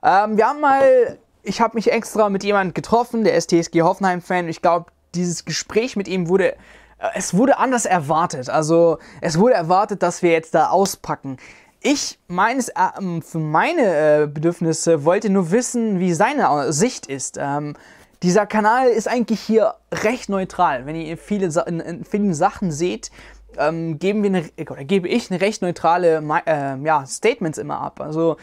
Ähm, 0.04 0.38
wir 0.38 0.48
haben 0.48 0.62
mal, 0.62 1.17
ich 1.43 1.62
habe 1.62 1.76
mich 1.76 1.91
extra 1.91 2.30
mit 2.30 2.43
jemandem 2.43 2.74
getroffen, 2.74 3.24
der 3.24 3.36
ist 3.36 3.52
TSG 3.52 3.82
Hoffenheim-Fan. 3.82 4.48
Ich 4.48 4.62
glaube, 4.63 4.88
dieses 5.13 5.46
Gespräch 5.46 5.96
mit 5.96 6.08
ihm 6.08 6.28
wurde, 6.28 6.54
äh, 6.54 6.56
es 7.13 7.36
wurde 7.36 7.58
anders 7.58 7.86
erwartet. 7.86 8.50
Also 8.50 8.98
es 9.22 9.38
wurde 9.38 9.54
erwartet, 9.54 10.02
dass 10.02 10.24
wir 10.24 10.32
jetzt 10.32 10.56
da 10.56 10.69
auspacken. 10.69 11.38
Ich 11.86 12.17
meines, 12.30 12.69
äh, 12.69 13.22
für 13.22 13.39
meine 13.39 14.22
äh, 14.24 14.28
Bedürfnisse 14.28 15.04
wollte 15.04 15.30
nur 15.30 15.52
wissen, 15.52 16.00
wie 16.00 16.13
seine 16.13 16.72
Sicht 16.72 17.08
ist. 17.08 17.38
Ähm, 17.38 17.76
dieser 18.24 18.46
Kanal 18.46 18.88
ist 18.88 19.10
eigentlich 19.10 19.41
hier 19.41 19.76
recht 19.91 20.30
neutral. 20.30 20.86
Wenn 20.86 20.96
ihr 20.96 21.17
viele, 21.17 21.52
in, 21.67 21.82
in 21.82 22.06
vielen 22.06 22.34
Sachen 22.34 22.72
seht, 22.72 23.12
ähm, 23.58 24.00
geben 24.00 24.24
wir 24.24 24.30
eine, 24.30 24.72
oder 24.72 24.86
gebe 24.86 25.10
ich 25.10 25.30
eine 25.30 25.41
recht 25.41 25.62
neutrale 25.62 26.24
äh, 26.46 26.78
ja, 26.86 27.06
Statements 27.06 27.58
immer 27.58 27.82
ab. 27.82 28.00
Also 28.00 28.38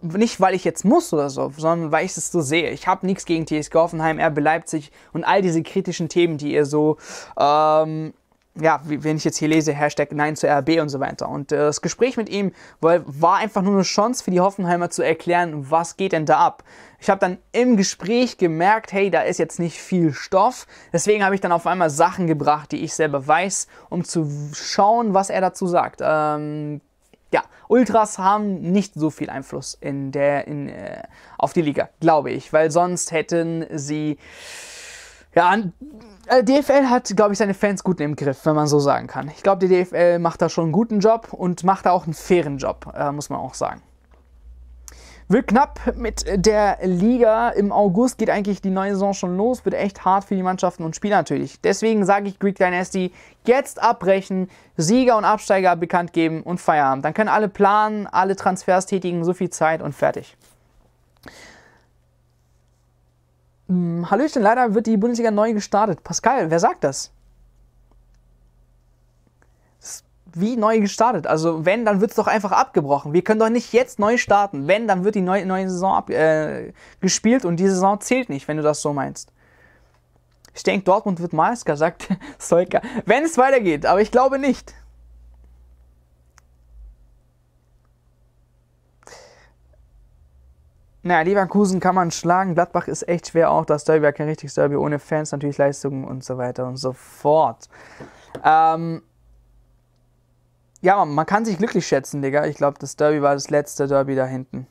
nicht, 0.00 0.40
weil 0.40 0.54
ich 0.54 0.62
jetzt 0.62 0.84
muss 0.84 1.12
oder 1.12 1.30
so, 1.30 1.52
sondern 1.56 1.90
weil 1.90 2.06
ich 2.06 2.16
es 2.16 2.30
so 2.30 2.42
sehe. 2.42 2.70
Ich 2.70 2.86
habe 2.86 3.06
nichts 3.06 3.24
gegen 3.24 3.44
TSG 3.44 3.74
Hoffenheim, 3.74 4.20
RB 4.20 4.38
Leipzig 4.38 4.92
und 5.12 5.24
all 5.24 5.42
diese 5.42 5.64
kritischen 5.64 6.08
Themen, 6.08 6.38
die 6.38 6.52
ihr 6.52 6.64
so 6.64 6.98
ähm, 7.36 8.14
ja, 8.60 8.80
wenn 8.84 9.16
ich 9.16 9.24
jetzt 9.24 9.38
hier 9.38 9.48
lese, 9.48 9.72
Hashtag 9.72 10.12
Nein 10.12 10.36
zur 10.36 10.48
RB 10.48 10.80
und 10.80 10.88
so 10.88 11.00
weiter. 11.00 11.28
Und 11.28 11.50
äh, 11.50 11.56
das 11.56 11.82
Gespräch 11.82 12.16
mit 12.16 12.28
ihm 12.28 12.52
war 12.80 13.36
einfach 13.36 13.62
nur 13.62 13.74
eine 13.74 13.82
Chance 13.82 14.22
für 14.22 14.30
die 14.30 14.40
Hoffenheimer 14.40 14.90
zu 14.90 15.02
erklären, 15.02 15.70
was 15.70 15.96
geht 15.96 16.12
denn 16.12 16.24
da 16.24 16.38
ab. 16.38 16.62
Ich 17.00 17.10
habe 17.10 17.18
dann 17.18 17.38
im 17.52 17.76
Gespräch 17.76 18.38
gemerkt, 18.38 18.92
hey, 18.92 19.10
da 19.10 19.22
ist 19.22 19.38
jetzt 19.38 19.58
nicht 19.58 19.78
viel 19.80 20.12
Stoff. 20.12 20.66
Deswegen 20.92 21.24
habe 21.24 21.34
ich 21.34 21.40
dann 21.40 21.52
auf 21.52 21.66
einmal 21.66 21.90
Sachen 21.90 22.26
gebracht, 22.26 22.70
die 22.70 22.84
ich 22.84 22.94
selber 22.94 23.26
weiß, 23.26 23.66
um 23.90 24.04
zu 24.04 24.30
schauen, 24.54 25.14
was 25.14 25.30
er 25.30 25.40
dazu 25.40 25.66
sagt. 25.66 26.00
Ähm, 26.02 26.80
ja, 27.32 27.42
Ultras 27.66 28.18
haben 28.18 28.60
nicht 28.60 28.94
so 28.94 29.10
viel 29.10 29.30
Einfluss 29.30 29.76
in 29.80 30.12
der, 30.12 30.46
in, 30.46 30.68
äh, 30.68 31.02
auf 31.36 31.52
die 31.52 31.62
Liga, 31.62 31.88
glaube 31.98 32.30
ich, 32.30 32.52
weil 32.52 32.70
sonst 32.70 33.10
hätten 33.10 33.66
sie 33.72 34.18
ja, 35.34 35.56
DFL 36.42 36.86
hat, 36.88 37.14
glaube 37.16 37.32
ich, 37.32 37.38
seine 37.38 37.54
Fans 37.54 37.84
gut 37.84 38.00
im 38.00 38.16
Griff, 38.16 38.44
wenn 38.44 38.54
man 38.54 38.66
so 38.66 38.78
sagen 38.78 39.06
kann. 39.06 39.28
Ich 39.28 39.42
glaube, 39.42 39.66
die 39.66 39.84
DFL 39.84 40.18
macht 40.18 40.42
da 40.42 40.48
schon 40.48 40.64
einen 40.64 40.72
guten 40.72 41.00
Job 41.00 41.32
und 41.32 41.64
macht 41.64 41.86
da 41.86 41.90
auch 41.90 42.04
einen 42.04 42.14
fairen 42.14 42.58
Job, 42.58 42.92
äh, 42.94 43.12
muss 43.12 43.30
man 43.30 43.40
auch 43.40 43.54
sagen. 43.54 43.82
Wird 45.26 45.48
knapp 45.48 45.96
mit 45.96 46.24
der 46.34 46.78
Liga. 46.82 47.48
Im 47.48 47.72
August 47.72 48.18
geht 48.18 48.28
eigentlich 48.28 48.60
die 48.60 48.68
neue 48.68 48.90
Saison 48.90 49.14
schon 49.14 49.36
los. 49.38 49.64
Wird 49.64 49.74
echt 49.74 50.04
hart 50.04 50.24
für 50.24 50.34
die 50.34 50.42
Mannschaften 50.42 50.84
und 50.84 50.94
Spieler 50.96 51.16
natürlich. 51.16 51.60
Deswegen 51.62 52.04
sage 52.04 52.28
ich 52.28 52.38
Greek 52.38 52.56
Dynasty 52.56 53.10
jetzt 53.46 53.82
abbrechen, 53.82 54.50
Sieger 54.76 55.16
und 55.16 55.24
Absteiger 55.24 55.76
bekannt 55.76 56.12
geben 56.12 56.42
und 56.42 56.60
Feierabend. 56.60 57.06
Dann 57.06 57.14
können 57.14 57.30
alle 57.30 57.48
planen, 57.48 58.06
alle 58.06 58.36
Transfers 58.36 58.84
tätigen, 58.84 59.24
so 59.24 59.32
viel 59.32 59.48
Zeit 59.48 59.80
und 59.80 59.94
fertig. 59.94 60.36
Hm, 63.68 64.10
Hallöchen, 64.10 64.42
leider 64.42 64.74
wird 64.74 64.86
die 64.86 64.96
Bundesliga 64.96 65.30
neu 65.30 65.52
gestartet. 65.52 66.02
Pascal, 66.02 66.50
wer 66.50 66.58
sagt 66.58 66.84
das? 66.84 67.10
Wie 70.36 70.56
neu 70.56 70.80
gestartet? 70.80 71.28
Also, 71.28 71.64
wenn, 71.64 71.84
dann 71.84 72.00
wird 72.00 72.10
es 72.10 72.16
doch 72.16 72.26
einfach 72.26 72.50
abgebrochen. 72.50 73.12
Wir 73.12 73.22
können 73.22 73.38
doch 73.38 73.48
nicht 73.48 73.72
jetzt 73.72 74.00
neu 74.00 74.18
starten. 74.18 74.66
Wenn, 74.66 74.88
dann 74.88 75.04
wird 75.04 75.14
die 75.14 75.20
neue, 75.20 75.46
neue 75.46 75.70
Saison 75.70 75.94
ab, 75.94 76.10
äh, 76.10 76.72
gespielt 77.00 77.44
und 77.44 77.56
die 77.56 77.68
Saison 77.68 78.00
zählt 78.00 78.28
nicht, 78.28 78.48
wenn 78.48 78.56
du 78.56 78.62
das 78.64 78.82
so 78.82 78.92
meinst. 78.92 79.32
Ich 80.52 80.64
denke, 80.64 80.84
Dortmund 80.84 81.20
wird 81.20 81.32
Meister, 81.32 81.76
sagt 81.76 82.08
Solka. 82.38 82.80
Wenn 83.06 83.24
es 83.24 83.38
weitergeht, 83.38 83.86
aber 83.86 84.00
ich 84.00 84.10
glaube 84.10 84.38
nicht. 84.38 84.74
Naja, 91.06 91.20
Leverkusen 91.20 91.80
kann 91.80 91.94
man 91.94 92.10
schlagen. 92.10 92.54
Gladbach 92.54 92.88
ist 92.88 93.06
echt 93.06 93.28
schwer 93.28 93.50
auch. 93.50 93.66
Das 93.66 93.84
Derby 93.84 94.02
war 94.04 94.12
kein 94.12 94.26
richtiges 94.26 94.54
Derby 94.54 94.76
ohne 94.76 94.98
Fans, 94.98 95.32
natürlich 95.32 95.58
Leistungen 95.58 96.04
und 96.04 96.24
so 96.24 96.38
weiter 96.38 96.66
und 96.66 96.78
so 96.78 96.94
fort. 96.94 97.68
Ähm, 98.42 99.02
ja, 100.80 101.04
man 101.04 101.26
kann 101.26 101.44
sich 101.44 101.58
glücklich 101.58 101.86
schätzen, 101.86 102.22
Digga. 102.22 102.46
Ich 102.46 102.56
glaube, 102.56 102.78
das 102.78 102.96
Derby 102.96 103.20
war 103.20 103.34
das 103.34 103.50
letzte 103.50 103.86
Derby 103.86 104.14
da 104.14 104.24
hinten. 104.24 104.66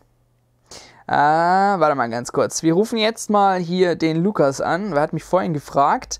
Äh, 1.05 1.11
warte 1.11 1.93
mal 1.93 2.09
ganz 2.09 2.31
kurz. 2.31 2.63
Wir 2.63 2.73
rufen 2.73 2.97
jetzt 2.97 3.29
mal 3.29 3.59
hier 3.59 3.95
den 3.95 4.23
Lukas 4.23 4.59
an. 4.59 4.93
Er 4.93 5.01
hat 5.01 5.13
mich 5.13 5.23
vorhin 5.23 5.53
gefragt, 5.53 6.19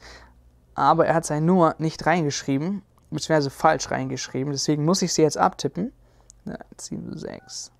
aber 0.76 1.08
er 1.08 1.16
hat 1.16 1.26
seine 1.26 1.44
Nummer 1.44 1.74
nicht 1.80 2.06
reingeschrieben, 2.06 2.84
beziehungsweise 3.10 3.50
falsch 3.50 3.90
reingeschrieben. 3.90 4.54
Deswegen 4.54 4.86
muss 4.86 5.02
ich 5.02 5.12
sie 5.12 5.24
jetzt 5.24 5.40
abtippen. 5.40 5.92
7, 6.78 7.18
6. 7.18 7.72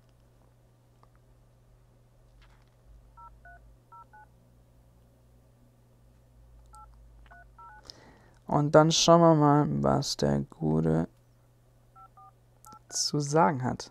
Und 8.46 8.74
dann 8.74 8.92
schauen 8.92 9.20
wir 9.20 9.34
mal, 9.34 9.66
was 9.82 10.16
der 10.16 10.40
Gute 10.40 11.08
zu 12.88 13.18
sagen 13.18 13.62
hat. 13.62 13.90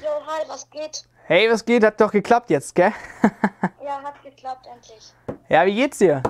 Jo, 0.00 0.10
hi, 0.26 0.48
was 0.48 0.68
geht? 0.70 1.08
Hey, 1.24 1.50
was 1.50 1.64
geht? 1.64 1.82
Hat 1.82 2.00
doch 2.00 2.12
geklappt 2.12 2.50
jetzt, 2.50 2.74
gell? 2.74 2.92
ja, 3.84 4.02
hat 4.02 4.22
geklappt, 4.22 4.66
endlich. 4.72 5.12
Ja, 5.48 5.64
wie 5.66 5.74
geht's 5.74 5.98
dir? 5.98 6.22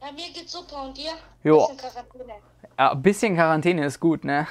Ja, 0.00 0.12
mir 0.12 0.32
geht's 0.32 0.52
super 0.52 0.84
und 0.84 0.96
dir? 0.96 1.10
Jo. 1.42 1.66
Bisschen 1.66 1.76
Quarantäne. 1.76 2.32
Ja, 2.78 2.92
ein 2.92 3.02
bisschen 3.02 3.34
Quarantäne 3.34 3.84
ist 3.86 4.00
gut, 4.00 4.24
ne? 4.24 4.46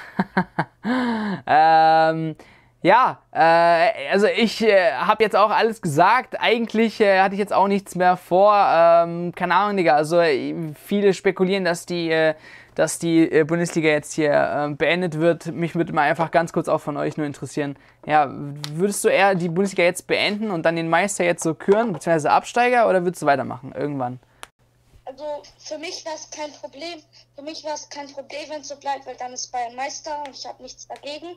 ähm, 1.46 2.36
Ja, 2.82 3.22
äh, 3.32 4.10
also 4.12 4.26
ich 4.26 4.62
äh, 4.62 4.92
habe 4.92 5.24
jetzt 5.24 5.34
auch 5.34 5.50
alles 5.50 5.82
gesagt. 5.82 6.36
Eigentlich 6.40 7.00
äh, 7.00 7.20
hatte 7.20 7.34
ich 7.34 7.40
jetzt 7.40 7.52
auch 7.52 7.66
nichts 7.66 7.94
mehr 7.96 8.16
vor. 8.16 8.54
Ähm, 8.54 9.32
keine 9.34 9.54
Ahnung, 9.56 9.76
Digga. 9.78 9.96
Also 9.96 10.20
äh, 10.20 10.54
viele 10.74 11.12
spekulieren, 11.14 11.64
dass 11.64 11.86
die, 11.86 12.10
äh, 12.10 12.34
dass 12.76 12.98
die 13.00 13.28
äh, 13.30 13.44
Bundesliga 13.44 13.88
jetzt 13.88 14.12
hier 14.12 14.32
ähm, 14.32 14.76
beendet 14.76 15.18
wird. 15.18 15.46
Mich 15.46 15.74
würde 15.74 15.92
mal 15.92 16.02
einfach 16.02 16.30
ganz 16.30 16.52
kurz 16.52 16.68
auch 16.68 16.80
von 16.80 16.96
euch 16.96 17.16
nur 17.16 17.26
interessieren. 17.26 17.76
Ja, 18.06 18.28
würdest 18.30 19.02
du 19.04 19.08
eher 19.08 19.34
die 19.34 19.48
Bundesliga 19.48 19.82
jetzt 19.82 20.06
beenden 20.06 20.50
und 20.52 20.64
dann 20.64 20.76
den 20.76 20.88
Meister 20.88 21.24
jetzt 21.24 21.42
so 21.42 21.54
küren, 21.54 21.92
beziehungsweise 21.92 22.30
Absteiger, 22.30 22.88
oder 22.88 23.02
würdest 23.04 23.22
du 23.22 23.26
weitermachen 23.26 23.72
irgendwann? 23.76 24.20
Also 25.18 25.42
für 25.58 25.78
mich 25.78 26.04
wäre 26.04 26.14
es 26.14 26.30
kein 26.30 26.52
Problem. 26.52 27.02
Für 27.34 27.42
mich 27.42 27.64
wäre 27.64 27.74
es 27.74 27.88
kein 27.88 28.06
Problem, 28.12 28.50
wenn 28.50 28.60
es 28.60 28.68
so 28.68 28.76
bleibt, 28.76 29.04
weil 29.04 29.16
dann 29.16 29.32
ist 29.32 29.50
Bayern 29.50 29.74
Meister 29.74 30.20
und 30.20 30.30
ich 30.30 30.46
habe 30.46 30.62
nichts 30.62 30.86
dagegen. 30.86 31.36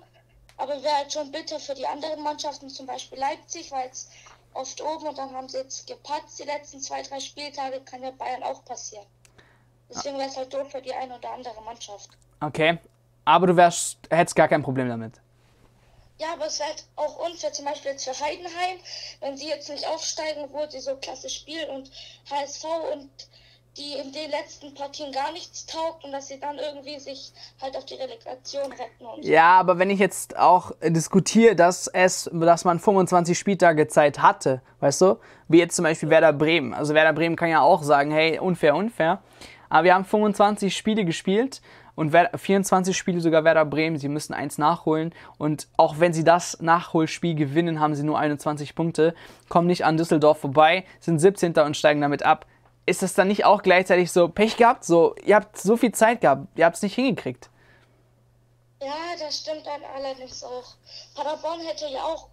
Aber 0.58 0.84
wäre 0.84 0.98
halt 0.98 1.12
schon 1.12 1.32
bitter 1.32 1.60
für 1.60 1.74
die 1.74 1.88
anderen 1.88 2.22
Mannschaften, 2.22 2.70
zum 2.70 2.86
Beispiel 2.86 3.18
Leipzig, 3.18 3.72
weil 3.72 3.90
es 3.90 4.08
oft 4.54 4.80
oben 4.82 5.08
und 5.08 5.18
dann 5.18 5.34
haben 5.34 5.50
sie 5.50 5.58
jetzt 5.58 5.88
gepatzt 5.88 6.38
die 6.38 6.44
letzten 6.44 6.80
zwei, 6.80 7.02
drei 7.02 7.20
Spieltage, 7.20 7.82
kann 7.82 8.04
ja 8.04 8.12
Bayern 8.12 8.44
auch 8.44 8.64
passieren. 8.66 9.06
Deswegen 9.90 10.18
wäre 10.20 10.30
es 10.30 10.38
halt 10.38 10.54
doof 10.54 10.70
für 10.70 10.82
die 10.82 10.94
eine 10.94 11.16
oder 11.16 11.32
andere 11.32 11.60
Mannschaft. 11.64 12.10
Okay, 12.40 12.78
aber 13.26 13.48
du 13.48 13.56
wärst, 13.56 13.98
hättest 14.12 14.36
gar 14.36 14.48
kein 14.48 14.62
Problem 14.62 14.90
damit. 14.90 15.14
Ja, 16.20 16.34
aber 16.34 16.46
es 16.46 16.60
wäre 16.60 16.70
halt 16.70 16.84
auch 16.98 17.18
unfair, 17.18 17.52
zum 17.52 17.66
Beispiel 17.66 17.92
jetzt 17.92 18.04
für 18.04 18.24
Heidenheim, 18.24 18.78
wenn 19.22 19.38
sie 19.38 19.48
jetzt 19.48 19.70
nicht 19.70 19.88
aufsteigen, 19.88 20.44
obwohl 20.44 20.70
sie 20.70 20.82
so 20.82 20.96
klasse 20.98 21.30
spielen 21.30 21.70
und 21.72 21.92
HSV 22.30 22.66
und 22.94 23.10
die 23.78 23.94
in 23.94 24.12
den 24.12 24.30
letzten 24.30 24.74
Partien 24.74 25.14
gar 25.14 25.32
nichts 25.32 25.66
taugt 25.66 26.04
und 26.04 26.12
dass 26.12 26.28
sie 26.28 26.40
dann 26.40 26.58
irgendwie 26.58 27.00
sich 27.00 27.32
halt 27.62 27.78
auf 27.78 27.86
die 27.86 27.94
Relegation 27.96 28.70
retten. 28.72 29.06
Und 29.06 29.24
so. 29.24 29.30
Ja, 29.30 29.60
aber 29.60 29.80
wenn 29.80 29.90
ich 29.90 30.00
jetzt 30.00 30.38
auch 30.38 30.72
diskutiere, 30.84 31.56
dass 31.56 31.88
es, 31.88 32.30
dass 32.34 32.66
man 32.66 32.80
25 32.80 33.38
Spieltage 33.38 33.88
Zeit 33.88 34.22
hatte, 34.22 34.62
weißt 34.82 35.02
du, 35.02 35.20
wie 35.48 35.60
jetzt 35.60 35.76
zum 35.76 35.84
Beispiel 35.84 36.10
Werder 36.10 36.34
Bremen. 36.34 36.74
Also 36.74 36.94
Werder 36.94 37.14
Bremen 37.14 37.38
kann 37.38 37.50
ja 37.50 37.62
auch 37.62 37.82
sagen, 37.82 38.12
hey, 38.12 38.40
unfair, 38.40 38.76
unfair. 38.76 39.22
Aber 39.70 39.86
wir 39.86 39.96
haben 39.96 40.04
25 40.04 40.76
Spiele 40.76 41.06
gespielt 41.06 41.62
und 41.96 42.14
24 42.36 42.98
Spiele 42.98 43.22
sogar 43.22 43.46
Werder 43.46 43.64
Bremen. 43.64 43.98
Sie 43.98 44.10
müssen 44.10 44.34
eins 44.34 44.58
nachholen. 44.58 45.14
Und 45.38 45.70
auch 45.78 46.00
wenn 46.00 46.12
sie 46.12 46.26
das 46.26 46.60
Nachholspiel 46.60 47.36
gewinnen, 47.36 47.80
haben 47.80 47.96
sie 47.96 48.04
nur 48.04 48.20
21 48.20 48.76
Punkte, 48.76 49.16
kommen 49.48 49.68
nicht 49.68 49.86
an 49.86 49.96
Düsseldorf 49.96 50.40
vorbei, 50.40 50.84
sind 51.00 51.20
17. 51.20 51.54
und 51.60 51.78
steigen 51.78 52.02
damit 52.02 52.24
ab 52.24 52.46
ist 52.86 53.02
das 53.02 53.14
dann 53.14 53.28
nicht 53.28 53.46
auch 53.46 53.62
gleichzeitig 53.62 54.12
so 54.12 54.28
Pech 54.28 54.58
gehabt? 54.58 54.84
So, 54.84 55.16
ihr 55.24 55.36
habt 55.36 55.58
so 55.58 55.78
viel 55.78 55.92
Zeit 55.92 56.22
gehabt, 56.22 56.48
ihr 56.56 56.66
habt 56.66 56.76
es 56.76 56.82
nicht 56.82 56.96
hingekriegt. 56.96 57.50
Ja, 58.82 58.96
das 59.20 59.40
stimmt 59.40 59.66
dann 59.66 59.82
allerdings 59.96 60.44
auch. 60.44 60.74
Paderborn 61.16 61.62
hätte 61.62 61.88
ja 61.88 62.04
auch 62.04 62.30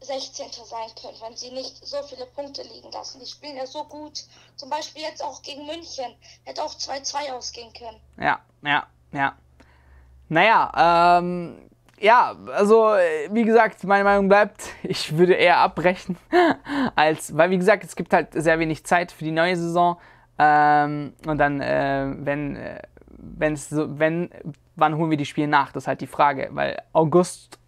16. 0.00 0.50
sein 0.50 0.90
können, 1.00 1.16
wenn 1.22 1.36
sie 1.36 1.50
nicht 1.50 1.84
so 1.86 2.02
viele 2.02 2.26
Punkte 2.26 2.62
liegen 2.62 2.90
lassen. 2.90 3.20
Die 3.20 3.26
spielen 3.26 3.56
ja 3.56 3.66
so 3.66 3.84
gut. 3.84 4.24
Zum 4.56 4.68
Beispiel 4.68 5.02
jetzt 5.02 5.22
auch 5.22 5.40
gegen 5.42 5.64
München. 5.66 6.16
Hätte 6.44 6.62
auch 6.62 6.74
2-2 6.74 7.32
ausgehen 7.32 7.72
können. 7.72 8.00
Ja, 8.18 8.40
ja, 8.62 8.86
ja. 9.12 9.36
Naja, 10.28 11.18
ähm, 11.18 11.70
ja, 12.00 12.34
also 12.54 12.94
wie 13.30 13.44
gesagt, 13.44 13.84
meine 13.84 14.04
Meinung 14.04 14.28
bleibt, 14.28 14.68
ich 14.82 15.16
würde 15.16 15.34
eher 15.34 15.58
abbrechen, 15.58 16.16
als, 16.96 17.36
weil 17.36 17.50
wie 17.50 17.58
gesagt, 17.58 17.84
es 17.84 17.96
gibt 17.96 18.12
halt 18.12 18.28
sehr 18.32 18.58
wenig 18.58 18.84
Zeit 18.84 19.12
für 19.12 19.24
die 19.24 19.32
neue 19.32 19.56
Saison. 19.56 19.96
Ähm, 20.38 21.14
und 21.26 21.38
dann, 21.38 21.60
äh, 21.60 22.12
wenn, 22.18 22.56
äh, 22.56 22.82
wenn's 23.08 23.70
so, 23.70 23.98
wenn, 23.98 24.30
wann 24.76 24.96
holen 24.96 25.10
wir 25.10 25.16
die 25.16 25.24
Spiele 25.24 25.48
nach? 25.48 25.72
Das 25.72 25.84
ist 25.84 25.88
halt 25.88 26.00
die 26.00 26.06
Frage, 26.06 26.50
weil 26.52 26.76
August 26.92 27.58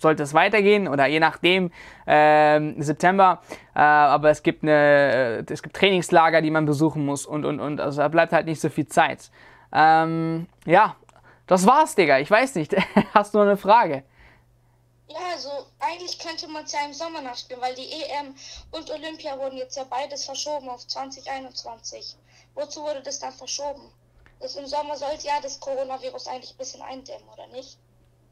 sollte 0.00 0.22
es 0.22 0.34
weitergehen 0.34 0.88
oder 0.88 1.06
je 1.06 1.20
nachdem 1.20 1.70
äh, 2.06 2.82
September. 2.82 3.40
Äh, 3.74 3.80
aber 3.80 4.30
es 4.30 4.42
gibt 4.42 4.62
eine, 4.62 5.44
es 5.48 5.62
gibt 5.62 5.76
Trainingslager, 5.76 6.42
die 6.42 6.50
man 6.50 6.66
besuchen 6.66 7.04
muss 7.04 7.26
und 7.26 7.44
und 7.44 7.60
und. 7.60 7.80
Also 7.80 8.00
da 8.00 8.08
bleibt 8.08 8.32
halt 8.32 8.46
nicht 8.46 8.60
so 8.60 8.68
viel 8.68 8.86
Zeit. 8.86 9.30
Ähm, 9.72 10.46
ja, 10.66 10.96
das 11.52 11.66
war's, 11.66 11.94
Digga. 11.94 12.18
Ich 12.18 12.30
weiß 12.30 12.54
nicht. 12.54 12.74
Hast 13.14 13.34
du 13.34 13.38
noch 13.38 13.44
eine 13.44 13.58
Frage? 13.58 14.04
Ja, 15.06 15.18
also 15.32 15.50
eigentlich 15.80 16.18
könnte 16.18 16.48
man 16.48 16.64
es 16.64 16.72
ja 16.72 16.86
im 16.86 16.94
Sommer 16.94 17.20
nachspielen, 17.20 17.60
weil 17.60 17.74
die 17.74 17.92
EM 17.92 18.34
und 18.70 18.90
Olympia 18.90 19.38
wurden 19.38 19.58
jetzt 19.58 19.76
ja 19.76 19.84
beides 19.84 20.24
verschoben 20.24 20.70
auf 20.70 20.86
2021. 20.86 22.16
Wozu 22.54 22.82
wurde 22.82 23.02
das 23.02 23.18
dann 23.18 23.32
verschoben? 23.32 23.92
Das 24.40 24.56
Im 24.56 24.66
Sommer 24.66 24.96
sollte 24.96 25.26
ja 25.26 25.40
das 25.42 25.60
Coronavirus 25.60 26.26
eigentlich 26.28 26.52
ein 26.52 26.56
bisschen 26.56 26.80
eindämmen, 26.80 27.28
oder 27.30 27.46
nicht? 27.48 27.76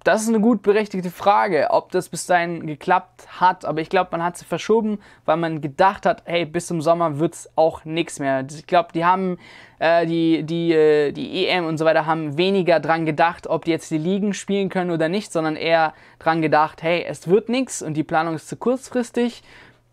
Das 0.03 0.23
ist 0.23 0.29
eine 0.29 0.41
gut 0.41 0.63
berechtigte 0.63 1.11
Frage, 1.11 1.69
ob 1.71 1.93
das 1.93 2.09
bis 2.09 2.25
dahin 2.25 2.67
geklappt 2.67 3.29
hat. 3.39 3.67
Aber 3.67 3.83
ich 3.83 3.91
glaube, 3.91 4.09
man 4.13 4.23
hat 4.23 4.39
sie 4.39 4.47
verschoben, 4.47 4.99
weil 5.27 5.37
man 5.37 5.61
gedacht 5.61 6.07
hat, 6.07 6.23
hey, 6.25 6.47
bis 6.47 6.69
zum 6.69 6.81
Sommer 6.81 7.19
wird 7.19 7.35
es 7.35 7.51
auch 7.55 7.85
nichts 7.85 8.19
mehr. 8.19 8.47
Ich 8.49 8.67
glaube, 8.67 8.91
die 8.95 9.05
haben 9.05 9.37
äh, 9.79 10.07
die, 10.07 10.43
die, 10.43 10.73
äh, 10.73 11.13
die 11.13 11.47
EM 11.47 11.67
und 11.67 11.77
so 11.77 11.85
weiter 11.85 12.07
haben 12.07 12.39
weniger 12.39 12.81
dran 12.81 13.05
gedacht, 13.05 13.47
ob 13.47 13.67
die 13.67 13.73
jetzt 13.73 13.91
die 13.91 13.99
Ligen 13.99 14.33
spielen 14.33 14.71
können 14.71 14.91
oder 14.91 15.11
nicht, 15.11 15.33
sondern 15.33 15.57
eher 15.57 15.93
dran 16.19 16.41
gedacht, 16.41 16.83
hey, 16.83 17.05
es 17.07 17.29
wird 17.29 17.51
nichts 17.51 17.83
und 17.83 17.95
die 17.95 18.05
Planung 18.05 18.35
ist 18.35 18.49
zu 18.49 18.57
kurzfristig. 18.57 19.43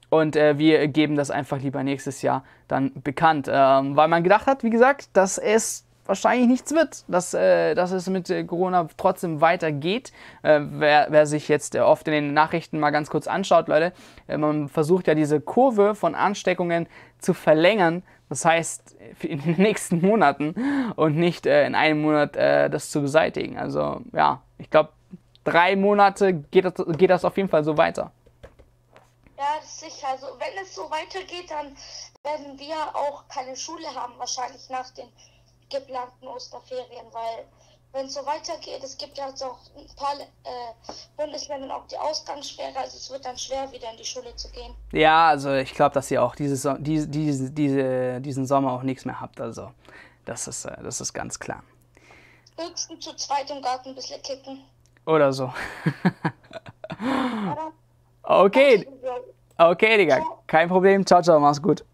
Und 0.10 0.38
äh, 0.38 0.58
wir 0.58 0.88
geben 0.88 1.16
das 1.16 1.32
einfach 1.32 1.60
lieber 1.60 1.84
nächstes 1.84 2.22
Jahr 2.22 2.46
dann 2.70 2.92
bekannt. 3.04 3.50
Ähm, 3.52 3.98
weil 3.98 4.08
man 4.08 4.24
gedacht 4.24 4.48
hat, 4.48 4.64
wie 4.64 4.70
gesagt, 4.70 5.10
dass 5.18 5.38
es 5.38 5.87
wahrscheinlich 6.08 6.48
nichts 6.48 6.74
wird, 6.74 7.04
dass, 7.08 7.34
äh, 7.34 7.76
dass 7.76 7.92
es 7.92 8.08
mit 8.10 8.30
äh, 8.30 8.44
Corona 8.44 8.88
trotzdem 8.98 9.42
weitergeht. 9.42 10.12
Äh, 10.44 10.62
wer, 10.64 11.08
wer 11.10 11.26
sich 11.26 11.48
jetzt 11.48 11.76
äh, 11.76 11.80
oft 11.80 12.08
in 12.08 12.14
den 12.14 12.34
Nachrichten 12.34 12.80
mal 12.80 12.92
ganz 12.92 13.10
kurz 13.10 13.28
anschaut, 13.28 13.68
Leute, 13.68 13.94
äh, 14.28 14.38
man 14.38 14.70
versucht 14.70 15.08
ja 15.08 15.16
diese 15.16 15.42
Kurve 15.42 15.96
von 15.96 16.16
Ansteckungen 16.16 16.88
zu 17.20 17.34
verlängern. 17.34 18.04
Das 18.30 18.46
heißt, 18.46 18.96
in 19.22 19.42
den 19.42 19.56
nächsten 19.58 20.02
Monaten 20.02 20.56
und 20.96 21.16
nicht 21.16 21.46
äh, 21.46 21.66
in 21.66 21.76
einem 21.76 22.02
Monat 22.02 22.36
das 22.36 22.92
zu 22.92 23.02
beseitigen. 23.02 23.58
Also 23.58 24.02
ja, 24.14 24.42
ich 24.58 24.70
glaube, 24.70 24.90
drei 25.44 25.76
Monate 25.76 26.34
geht 26.34 26.66
das, 26.66 26.74
geht 26.98 27.10
das 27.10 27.26
auf 27.26 27.38
jeden 27.38 27.50
Fall 27.50 27.64
so 27.64 27.78
weiter. 27.78 28.12
Ja, 29.38 29.62
sicher. 29.62 30.08
Also 30.10 30.28
wenn 30.40 30.64
es 30.64 30.74
so 30.74 30.90
weitergeht, 30.90 31.50
dann 31.50 31.76
werden 32.24 32.60
wir 32.60 32.76
auch 32.96 33.28
keine 33.30 33.56
Schule 33.56 33.88
haben, 33.94 34.14
wahrscheinlich 34.18 34.68
nach 34.70 34.90
den 34.92 35.08
geplanten 35.70 36.28
Osterferien, 36.28 37.06
weil 37.12 37.46
wenn 37.94 38.06
es 38.06 38.14
so 38.14 38.26
weitergeht, 38.26 38.84
es 38.84 38.98
gibt 38.98 39.18
ja 39.18 39.28
jetzt 39.28 39.44
auch 39.44 39.58
ein 39.78 39.88
paar 39.96 40.14
äh, 40.20 40.74
Bundesländer 41.16 41.76
auch 41.76 41.88
die 41.88 41.98
Ausgangssperre, 41.98 42.78
also 42.78 42.98
es 42.98 43.10
wird 43.10 43.26
dann 43.26 43.38
schwer, 43.38 43.72
wieder 43.72 43.90
in 43.92 43.98
die 43.98 44.06
Schule 44.06 44.36
zu 44.36 44.50
gehen. 44.52 44.74
Ja, 44.92 45.30
also 45.30 45.54
ich 45.54 45.74
glaube, 45.74 45.94
dass 45.94 46.12
ihr 46.12 46.24
auch 46.24 46.36
dieses, 46.36 46.68
diese, 46.80 47.08
diese, 47.08 47.52
diese, 47.52 48.22
diesen 48.22 48.46
Sommer 48.46 48.74
auch 48.74 48.84
nichts 48.84 49.06
mehr 49.06 49.20
habt, 49.20 49.42
also 49.42 49.72
das 50.26 50.48
ist, 50.48 50.66
äh, 50.66 50.84
das 50.84 51.02
ist 51.02 51.14
ganz 51.14 51.40
klar. 51.40 51.64
Höchstens 52.60 53.06
zu 53.06 53.16
zweit 53.16 53.50
im 53.50 53.62
Garten 53.62 53.90
ein 53.90 53.96
bisschen 53.96 54.22
kicken. 54.22 54.64
Oder 55.06 55.32
so. 55.32 55.54
okay. 58.24 58.86
Okay, 59.58 59.98
Digga. 59.98 60.22
Kein 60.48 60.68
Problem. 60.68 61.06
Ciao, 61.06 61.22
ciao. 61.22 61.40
Mach's 61.40 61.62
gut. 61.62 61.86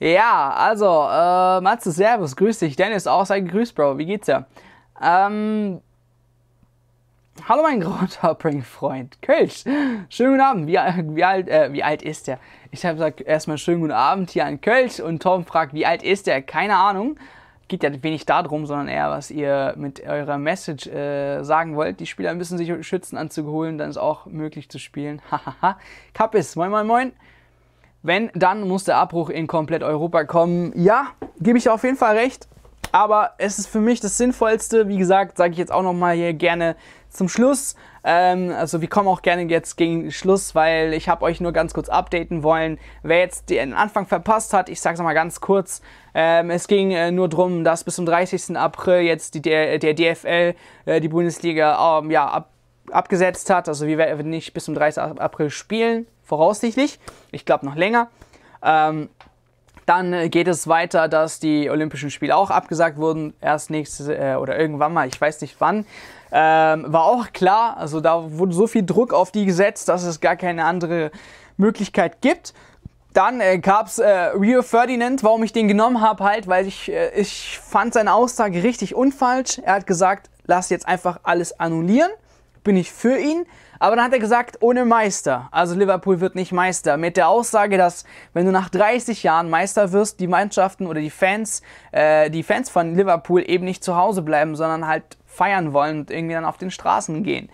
Ja, 0.00 0.54
also, 0.56 0.86
äh, 0.86 1.60
Matze, 1.60 1.92
Servus, 1.92 2.34
grüß 2.34 2.60
dich. 2.60 2.74
Dennis, 2.74 3.06
auch 3.06 3.26
sei 3.26 3.40
gegrüßt, 3.40 3.74
Bro. 3.74 3.98
Wie 3.98 4.06
geht's 4.06 4.24
dir? 4.24 4.46
Ähm, 4.98 5.82
hallo, 7.46 7.62
mein 7.62 7.80
großer 7.82 8.34
Freund. 8.62 9.20
Kölsch, 9.20 9.64
schönen 10.08 10.30
guten 10.30 10.40
Abend. 10.40 10.66
Wie, 10.66 10.78
wie, 11.16 11.24
alt, 11.24 11.48
äh, 11.48 11.70
wie 11.74 11.84
alt 11.84 12.02
ist 12.02 12.28
der? 12.28 12.38
Ich 12.70 12.86
habe 12.86 12.94
gesagt, 12.94 13.20
erstmal 13.20 13.58
schönen 13.58 13.82
guten 13.82 13.92
Abend 13.92 14.30
hier 14.30 14.46
an 14.46 14.62
Kölsch 14.62 15.00
und 15.00 15.22
Tom 15.22 15.44
fragt, 15.44 15.74
wie 15.74 15.84
alt 15.84 16.02
ist 16.02 16.26
der? 16.26 16.40
Keine 16.40 16.76
Ahnung. 16.76 17.18
Geht 17.68 17.82
ja 17.82 18.02
wenig 18.02 18.24
darum, 18.24 18.64
sondern 18.64 18.88
eher, 18.88 19.10
was 19.10 19.30
ihr 19.30 19.74
mit 19.76 20.02
eurer 20.02 20.38
Message 20.38 20.86
äh, 20.86 21.42
sagen 21.42 21.76
wollt. 21.76 22.00
Die 22.00 22.06
Spieler 22.06 22.32
müssen 22.32 22.56
sich 22.56 22.72
schützen, 22.86 23.18
Anzüge 23.18 23.50
holen, 23.50 23.76
dann 23.76 23.90
ist 23.90 23.98
auch 23.98 24.24
möglich 24.24 24.70
zu 24.70 24.78
spielen. 24.78 25.20
Hahaha. 25.30 25.78
Kappis, 26.14 26.56
moin, 26.56 26.70
moin, 26.70 26.86
moin. 26.86 27.12
Wenn, 28.02 28.30
dann 28.34 28.66
muss 28.66 28.84
der 28.84 28.96
Abbruch 28.96 29.28
in 29.28 29.46
komplett 29.46 29.82
Europa 29.82 30.24
kommen. 30.24 30.72
Ja, 30.74 31.08
gebe 31.40 31.58
ich 31.58 31.68
auf 31.68 31.84
jeden 31.84 31.96
Fall 31.96 32.16
recht. 32.16 32.48
Aber 32.92 33.32
es 33.38 33.58
ist 33.58 33.68
für 33.68 33.80
mich 33.80 34.00
das 34.00 34.16
Sinnvollste. 34.16 34.88
Wie 34.88 34.98
gesagt, 34.98 35.36
sage 35.36 35.52
ich 35.52 35.58
jetzt 35.58 35.70
auch 35.70 35.82
nochmal 35.82 36.16
hier 36.16 36.32
gerne 36.32 36.76
zum 37.08 37.28
Schluss. 37.28 37.76
Ähm, 38.02 38.52
also 38.56 38.80
wir 38.80 38.88
kommen 38.88 39.08
auch 39.08 39.22
gerne 39.22 39.42
jetzt 39.42 39.76
gegen 39.76 40.10
Schluss, 40.10 40.54
weil 40.54 40.94
ich 40.94 41.08
habe 41.08 41.24
euch 41.24 41.40
nur 41.40 41.52
ganz 41.52 41.74
kurz 41.74 41.88
updaten 41.88 42.42
wollen. 42.42 42.78
Wer 43.02 43.18
jetzt 43.18 43.50
den 43.50 43.74
Anfang 43.74 44.06
verpasst 44.06 44.54
hat, 44.54 44.68
ich 44.68 44.80
sage 44.80 44.94
es 44.94 45.02
mal 45.02 45.12
ganz 45.12 45.40
kurz. 45.40 45.82
Ähm, 46.14 46.50
es 46.50 46.66
ging 46.66 46.90
äh, 46.92 47.10
nur 47.10 47.28
darum, 47.28 47.62
dass 47.62 47.84
bis 47.84 47.96
zum 47.96 48.06
30. 48.06 48.56
April 48.56 49.02
jetzt 49.02 49.34
die, 49.34 49.42
der, 49.42 49.78
der 49.78 49.94
DFL 49.94 50.54
äh, 50.86 51.00
die 51.00 51.08
Bundesliga 51.08 51.98
ähm, 51.98 52.10
ja, 52.10 52.26
ab, 52.26 52.50
abgesetzt 52.90 53.50
hat. 53.50 53.68
Also 53.68 53.86
wir 53.86 53.98
werden 53.98 54.30
nicht 54.30 54.54
bis 54.54 54.64
zum 54.64 54.74
30. 54.74 55.20
April 55.20 55.50
spielen 55.50 56.06
voraussichtlich. 56.30 56.98
Ich 57.32 57.44
glaube 57.44 57.66
noch 57.66 57.76
länger. 57.76 58.08
Ähm, 58.62 59.08
Dann 59.86 60.12
äh, 60.12 60.28
geht 60.28 60.46
es 60.46 60.68
weiter, 60.68 61.08
dass 61.08 61.40
die 61.40 61.68
Olympischen 61.68 62.10
Spiele 62.10 62.36
auch 62.36 62.50
abgesagt 62.50 62.96
wurden, 62.96 63.34
erst 63.40 63.70
nächstes 63.70 64.06
äh, 64.08 64.36
oder 64.40 64.56
irgendwann 64.56 64.92
mal, 64.92 65.08
ich 65.08 65.20
weiß 65.20 65.40
nicht 65.40 65.56
wann. 65.58 65.84
Ähm, 66.30 66.84
war 66.86 67.04
auch 67.06 67.32
klar, 67.32 67.76
also 67.76 68.00
da 68.00 68.38
wurde 68.38 68.52
so 68.52 68.68
viel 68.68 68.84
Druck 68.84 69.12
auf 69.12 69.32
die 69.32 69.46
gesetzt, 69.46 69.88
dass 69.88 70.04
es 70.04 70.20
gar 70.20 70.36
keine 70.36 70.64
andere 70.64 71.10
Möglichkeit 71.56 72.20
gibt. 72.20 72.54
Dann 73.12 73.40
äh, 73.40 73.58
gab 73.58 73.88
es 73.88 73.98
äh, 73.98 74.08
Rio 74.08 74.62
Ferdinand, 74.62 75.24
warum 75.24 75.42
ich 75.42 75.52
den 75.52 75.66
genommen 75.66 76.00
habe, 76.00 76.22
halt, 76.22 76.46
weil 76.46 76.68
ich, 76.68 76.88
äh, 76.92 77.10
ich 77.20 77.58
fand 77.58 77.92
seine 77.94 78.14
Aussage 78.14 78.62
richtig 78.62 78.94
unfalsch. 78.94 79.58
Er 79.58 79.74
hat 79.74 79.86
gesagt, 79.88 80.30
lass 80.46 80.70
jetzt 80.70 80.86
einfach 80.86 81.18
alles 81.24 81.58
annullieren. 81.58 82.12
Bin 82.62 82.76
ich 82.76 82.92
für 82.92 83.18
ihn. 83.18 83.46
Aber 83.80 83.96
dann 83.96 84.04
hat 84.04 84.12
er 84.12 84.18
gesagt, 84.18 84.58
ohne 84.60 84.84
Meister. 84.84 85.48
Also 85.50 85.74
Liverpool 85.74 86.20
wird 86.20 86.34
nicht 86.34 86.52
Meister. 86.52 86.98
Mit 86.98 87.16
der 87.16 87.28
Aussage, 87.28 87.78
dass 87.78 88.04
wenn 88.34 88.44
du 88.44 88.52
nach 88.52 88.68
30 88.68 89.22
Jahren 89.22 89.48
Meister 89.48 89.90
wirst, 89.90 90.20
die 90.20 90.26
Mannschaften 90.26 90.86
oder 90.86 91.00
die 91.00 91.10
Fans, 91.10 91.62
äh, 91.90 92.30
die 92.30 92.42
Fans 92.42 92.68
von 92.68 92.94
Liverpool 92.94 93.42
eben 93.48 93.64
nicht 93.64 93.82
zu 93.82 93.96
Hause 93.96 94.20
bleiben, 94.20 94.54
sondern 94.54 94.86
halt 94.86 95.16
feiern 95.24 95.72
wollen 95.72 96.00
und 96.00 96.10
irgendwie 96.10 96.34
dann 96.34 96.44
auf 96.44 96.58
den 96.58 96.70
Straßen 96.70 97.24
gehen. 97.24 97.48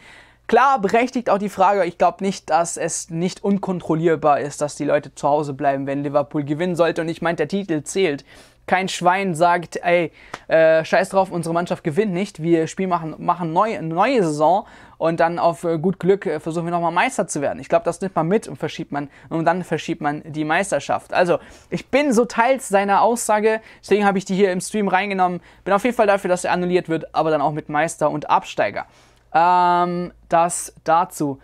Klar, 0.49 0.81
berechtigt 0.81 1.31
auch 1.31 1.39
die 1.39 1.49
Frage, 1.49 1.85
ich 1.85 1.97
glaube 1.97 2.25
nicht, 2.25 2.51
dass 2.51 2.77
es 2.77 3.09
nicht 3.09 3.45
unkontrollierbar 3.45 4.41
ist, 4.41 4.61
dass 4.61 4.74
die 4.74 4.85
Leute 4.85 5.14
zu 5.14 5.29
Hause 5.29 5.55
bleiben, 5.55 5.87
wenn 5.87 6.03
Liverpool 6.03 6.43
gewinnen 6.43 6.74
sollte. 6.74 7.03
Und 7.03 7.09
ich 7.09 7.22
meine, 7.22 7.37
der 7.37 7.49
Titel 7.49 7.85
zählt. 7.85 8.24
Kein 8.66 8.89
Schwein 8.89 9.37
sagt, 9.37 9.77
ey, 9.77 10.11
äh, 10.49 10.85
scheiß 10.85 11.11
drauf, 11.11 11.31
unsere 11.31 11.55
Mannschaft 11.55 11.85
gewinnt 11.85 12.12
nicht. 12.12 12.43
Wir 12.43 12.66
spielen 12.66 12.89
machen, 12.89 13.14
machen 13.18 13.53
neu, 13.53 13.77
eine 13.77 13.87
neue 13.87 14.24
Saison 14.24 14.66
und 14.99 15.20
dann 15.20 15.38
auf 15.38 15.64
äh, 15.64 15.78
gut 15.78 15.99
Glück 15.99 16.26
äh, 16.26 16.40
versuchen 16.40 16.66
wir 16.66 16.70
nochmal 16.70 16.92
Meister 16.92 17.26
zu 17.26 17.40
werden. 17.40 17.59
Ich 17.59 17.68
glaube, 17.68 17.84
das 17.84 18.01
nimmt 18.01 18.14
man 18.16 18.28
mit 18.28 18.49
und 18.49 18.57
verschiebt 18.57 18.92
man 18.92 19.11
und 19.28 19.44
dann 19.44 19.64
verschiebt 19.64 20.01
man 20.01 20.22
die 20.24 20.44
Meisterschaft. 20.44 21.12
Also, 21.12 21.38
ich 21.70 21.88
bin 21.88 22.12
so 22.12 22.24
teils 22.24 22.68
seiner 22.68 23.03
Aussage, 23.03 23.61
deswegen 23.80 24.05
habe 24.05 24.18
ich 24.18 24.24
die 24.24 24.34
hier 24.34 24.53
im 24.53 24.61
Stream 24.61 24.88
reingenommen. 24.88 25.40
Bin 25.64 25.74
auf 25.74 25.84
jeden 25.84 25.97
Fall 25.97 26.07
dafür, 26.07 26.28
dass 26.28 26.44
er 26.44 26.53
annulliert 26.53 26.88
wird, 26.88 27.14
aber 27.14 27.30
dann 27.30 27.40
auch 27.40 27.53
mit 27.53 27.68
Meister 27.68 28.11
und 28.11 28.30
Absteiger. 28.30 28.86
Ähm, 29.34 30.12
das 30.28 30.74
dazu. 30.84 31.40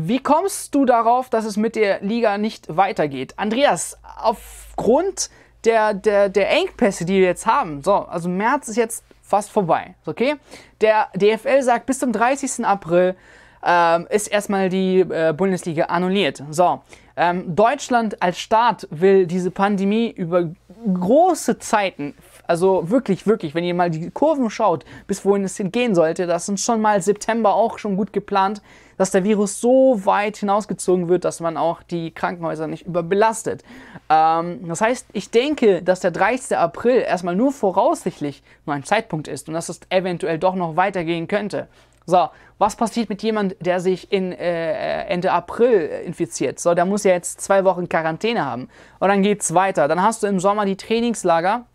Wie 0.00 0.20
kommst 0.20 0.76
du 0.76 0.84
darauf, 0.84 1.28
dass 1.28 1.44
es 1.44 1.56
mit 1.56 1.74
der 1.74 2.00
Liga 2.02 2.38
nicht 2.38 2.76
weitergeht? 2.76 3.34
Andreas, 3.36 3.98
aufgrund 4.20 5.28
der, 5.64 5.92
der, 5.92 6.28
der 6.28 6.50
Engpässe, 6.50 7.04
die 7.04 7.14
wir 7.14 7.26
jetzt 7.26 7.46
haben, 7.46 7.82
so, 7.82 7.94
also 7.94 8.28
März 8.28 8.68
ist 8.68 8.76
jetzt 8.76 9.04
fast 9.28 9.50
vorbei, 9.50 9.94
okay? 10.06 10.36
Der 10.80 11.08
DFL 11.14 11.62
sagt, 11.62 11.86
bis 11.86 11.98
zum 11.98 12.12
30. 12.12 12.64
April 12.64 13.14
ähm, 13.62 14.06
ist 14.10 14.28
erstmal 14.28 14.68
die 14.68 15.00
äh, 15.00 15.34
Bundesliga 15.36 15.84
annulliert. 15.84 16.42
So, 16.50 16.80
ähm, 17.16 17.54
Deutschland 17.54 18.22
als 18.22 18.38
Staat 18.38 18.86
will 18.90 19.26
diese 19.26 19.50
Pandemie 19.50 20.10
über 20.10 20.50
große 20.94 21.58
Zeiten 21.58 22.14
also 22.48 22.88
wirklich, 22.90 23.26
wirklich, 23.26 23.54
wenn 23.54 23.62
ihr 23.62 23.74
mal 23.74 23.90
die 23.90 24.10
Kurven 24.10 24.48
schaut, 24.48 24.84
bis 25.06 25.24
wohin 25.24 25.44
es 25.44 25.56
hingehen 25.58 25.94
sollte, 25.94 26.26
das 26.26 26.46
sind 26.46 26.58
schon 26.58 26.80
mal 26.80 27.02
September 27.02 27.54
auch 27.54 27.78
schon 27.78 27.96
gut 27.96 28.12
geplant, 28.12 28.62
dass 28.96 29.10
der 29.10 29.22
Virus 29.22 29.60
so 29.60 30.00
weit 30.06 30.38
hinausgezogen 30.38 31.08
wird, 31.08 31.26
dass 31.26 31.40
man 31.40 31.58
auch 31.58 31.82
die 31.82 32.10
Krankenhäuser 32.10 32.66
nicht 32.66 32.86
überbelastet. 32.86 33.62
Ähm, 34.08 34.66
das 34.66 34.80
heißt, 34.80 35.06
ich 35.12 35.30
denke, 35.30 35.82
dass 35.82 36.00
der 36.00 36.10
30. 36.10 36.56
April 36.56 37.02
erstmal 37.02 37.36
nur 37.36 37.52
voraussichtlich 37.52 38.42
nur 38.64 38.74
ein 38.74 38.82
Zeitpunkt 38.82 39.28
ist 39.28 39.48
und 39.48 39.54
dass 39.54 39.68
es 39.68 39.80
eventuell 39.90 40.38
doch 40.38 40.54
noch 40.54 40.74
weitergehen 40.74 41.28
könnte. 41.28 41.68
So, 42.06 42.30
was 42.56 42.76
passiert 42.76 43.10
mit 43.10 43.22
jemandem, 43.22 43.58
der 43.60 43.80
sich 43.80 44.10
in, 44.10 44.32
äh, 44.32 45.04
Ende 45.04 45.32
April 45.32 45.90
infiziert? 46.06 46.58
So, 46.58 46.72
der 46.72 46.86
muss 46.86 47.04
ja 47.04 47.12
jetzt 47.12 47.42
zwei 47.42 47.64
Wochen 47.64 47.90
Quarantäne 47.90 48.42
haben. 48.46 48.70
Und 48.98 49.08
dann 49.08 49.22
geht 49.22 49.42
es 49.42 49.52
weiter. 49.52 49.86
Dann 49.86 50.02
hast 50.02 50.22
du 50.22 50.26
im 50.26 50.40
Sommer 50.40 50.64
die 50.64 50.76
Trainingslager 50.76 51.66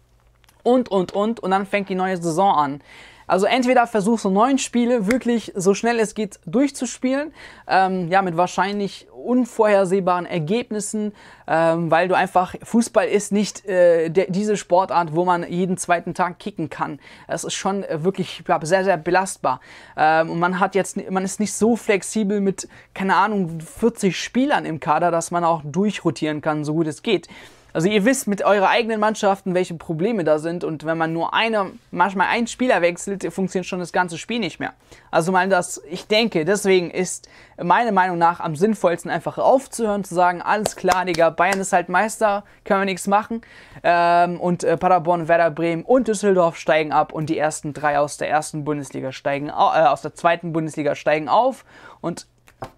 und, 0.64 0.90
und, 0.90 1.14
und. 1.14 1.40
Und 1.40 1.52
dann 1.52 1.66
fängt 1.66 1.90
die 1.90 1.96
neue 1.96 2.18
Saison 2.18 2.56
an. 2.56 2.82
Also 3.28 3.46
entweder 3.46 3.88
versuchst 3.88 4.26
du 4.26 4.30
neun 4.30 4.58
Spiele 4.58 5.08
wirklich 5.08 5.52
so 5.56 5.74
schnell 5.74 6.00
es 6.00 6.14
geht 6.14 6.40
durchzuspielen, 6.46 7.34
ähm, 7.68 8.10
ja, 8.10 8.22
mit 8.22 8.38
wahrscheinlich 8.38 9.08
unvorhersehbaren 9.12 10.26
Ergebnissen, 10.26 11.14
ähm, 11.48 11.90
weil 11.90 12.10
du 12.10 12.16
einfach, 12.16 12.56
Fußball 12.62 13.08
ist 13.08 13.32
nicht 13.32 13.66
äh, 13.66 14.10
der, 14.10 14.26
diese 14.30 14.58
Sportart, 14.58 15.16
wo 15.16 15.24
man 15.24 15.50
jeden 15.50 15.78
zweiten 15.78 16.14
Tag 16.14 16.40
kicken 16.40 16.70
kann. 16.70 17.00
Es 17.28 17.46
ist 17.46 17.54
schon 17.54 17.84
äh, 17.84 18.04
wirklich 18.04 18.44
ja, 18.48 18.60
sehr, 18.64 18.84
sehr 18.84 18.98
belastbar. 18.98 19.62
Ähm, 19.96 20.30
und 20.30 20.40
man 20.40 20.60
hat 20.60 20.76
jetzt, 20.76 21.10
man 21.10 21.24
ist 21.24 21.40
nicht 21.40 21.54
so 21.54 21.78
flexibel 21.78 22.42
mit, 22.42 22.68
keine 22.94 23.16
Ahnung, 23.16 23.62
40 23.62 24.20
Spielern 24.20 24.66
im 24.66 24.82
Kader, 24.82 25.10
dass 25.10 25.32
man 25.32 25.46
auch 25.46 25.62
durchrotieren 25.64 26.42
kann, 26.42 26.66
so 26.66 26.74
gut 26.74 26.88
es 26.88 27.02
geht. 27.02 27.30
Also 27.74 27.88
ihr 27.88 28.06
wisst 28.06 28.28
mit 28.28 28.44
eurer 28.44 28.70
eigenen 28.70 29.00
Mannschaften, 29.00 29.56
welche 29.56 29.74
Probleme 29.74 30.24
da 30.24 30.38
sind 30.38 30.64
und 30.64 30.86
wenn 30.86 30.98
man 30.98 31.12
nur 31.12 31.34
eine, 31.34 31.72
manchmal 31.90 32.28
einen 32.28 32.46
Spieler 32.46 32.82
wechselt, 32.84 33.24
funktioniert 33.34 33.66
schon 33.66 33.80
das 33.80 33.92
ganze 33.92 34.20
Spiel 34.20 34.40
nicht 34.40 34.60
mehr. 34.60 34.74
Also 35.10 35.32
mal 35.32 35.50
das, 35.50 35.82
ich 35.90 36.08
denke, 36.08 36.46
deswegen 36.46 36.92
ist 36.92 37.28
meiner 37.62 37.92
Meinung 37.92 38.20
nach 38.20 38.40
am 38.40 38.56
sinnvollsten 38.56 39.10
einfach 39.10 39.40
aufzuhören, 39.40 40.04
zu 40.04 40.14
sagen, 40.14 40.44
alles 40.44 40.76
klar, 40.76 41.06
Digga, 41.06 41.32
Bayern 41.32 41.60
ist 41.60 41.74
halt 41.74 41.90
Meister, 41.90 42.44
können 42.64 42.82
wir 42.82 42.86
nichts 42.86 43.08
machen 43.08 43.42
ähm, 43.82 44.40
und 44.40 44.64
äh, 44.64 44.78
Paderborn, 44.78 45.28
Werder 45.28 45.50
Bremen 45.50 45.84
und 45.84 46.08
Düsseldorf 46.08 46.58
steigen 46.58 46.92
ab 46.92 47.12
und 47.12 47.28
die 47.28 47.40
ersten 47.40 47.74
drei 47.74 47.98
aus 47.98 48.18
der 48.18 48.30
ersten 48.30 48.66
Bundesliga 48.66 49.12
steigen, 49.12 49.50
äh, 49.50 49.52
aus 49.52 50.04
der 50.04 50.14
zweiten 50.14 50.54
Bundesliga 50.54 50.94
steigen 50.94 51.28
auf 51.28 51.66
und 52.02 52.28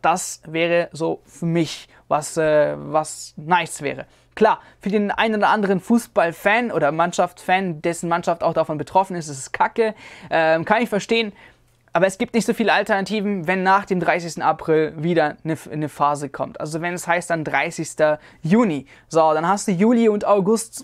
das 0.01 0.41
wäre 0.47 0.89
so 0.93 1.21
für 1.25 1.45
mich 1.45 1.89
was, 2.07 2.37
äh, 2.37 2.75
was 2.77 3.33
nice 3.35 3.81
wäre. 3.81 4.05
Klar, 4.35 4.59
für 4.81 4.89
den 4.89 5.11
einen 5.11 5.35
oder 5.35 5.49
anderen 5.49 5.79
Fußballfan 5.79 6.71
oder 6.71 6.91
Mannschaftsfan, 6.91 7.81
dessen 7.81 8.09
Mannschaft 8.09 8.43
auch 8.43 8.53
davon 8.53 8.77
betroffen 8.77 9.15
ist, 9.15 9.29
ist 9.29 9.39
es 9.39 9.51
kacke. 9.53 9.95
Ähm, 10.29 10.65
kann 10.65 10.81
ich 10.81 10.89
verstehen. 10.89 11.31
Aber 11.95 12.07
es 12.07 12.17
gibt 12.17 12.33
nicht 12.33 12.45
so 12.45 12.53
viele 12.53 12.73
Alternativen, 12.73 13.47
wenn 13.47 13.63
nach 13.63 13.85
dem 13.85 14.01
30. 14.01 14.43
April 14.43 14.93
wieder 14.97 15.37
eine, 15.45 15.57
eine, 15.71 15.87
Phase 15.87 16.27
kommt. 16.27 16.59
Also 16.59 16.81
wenn 16.81 16.93
es 16.93 17.07
heißt 17.07 17.29
dann 17.29 17.45
30. 17.45 17.91
Juni. 18.41 18.85
So, 19.07 19.33
dann 19.33 19.47
hast 19.47 19.69
du 19.69 19.71
Juli 19.71 20.09
und 20.09 20.25
August. 20.25 20.83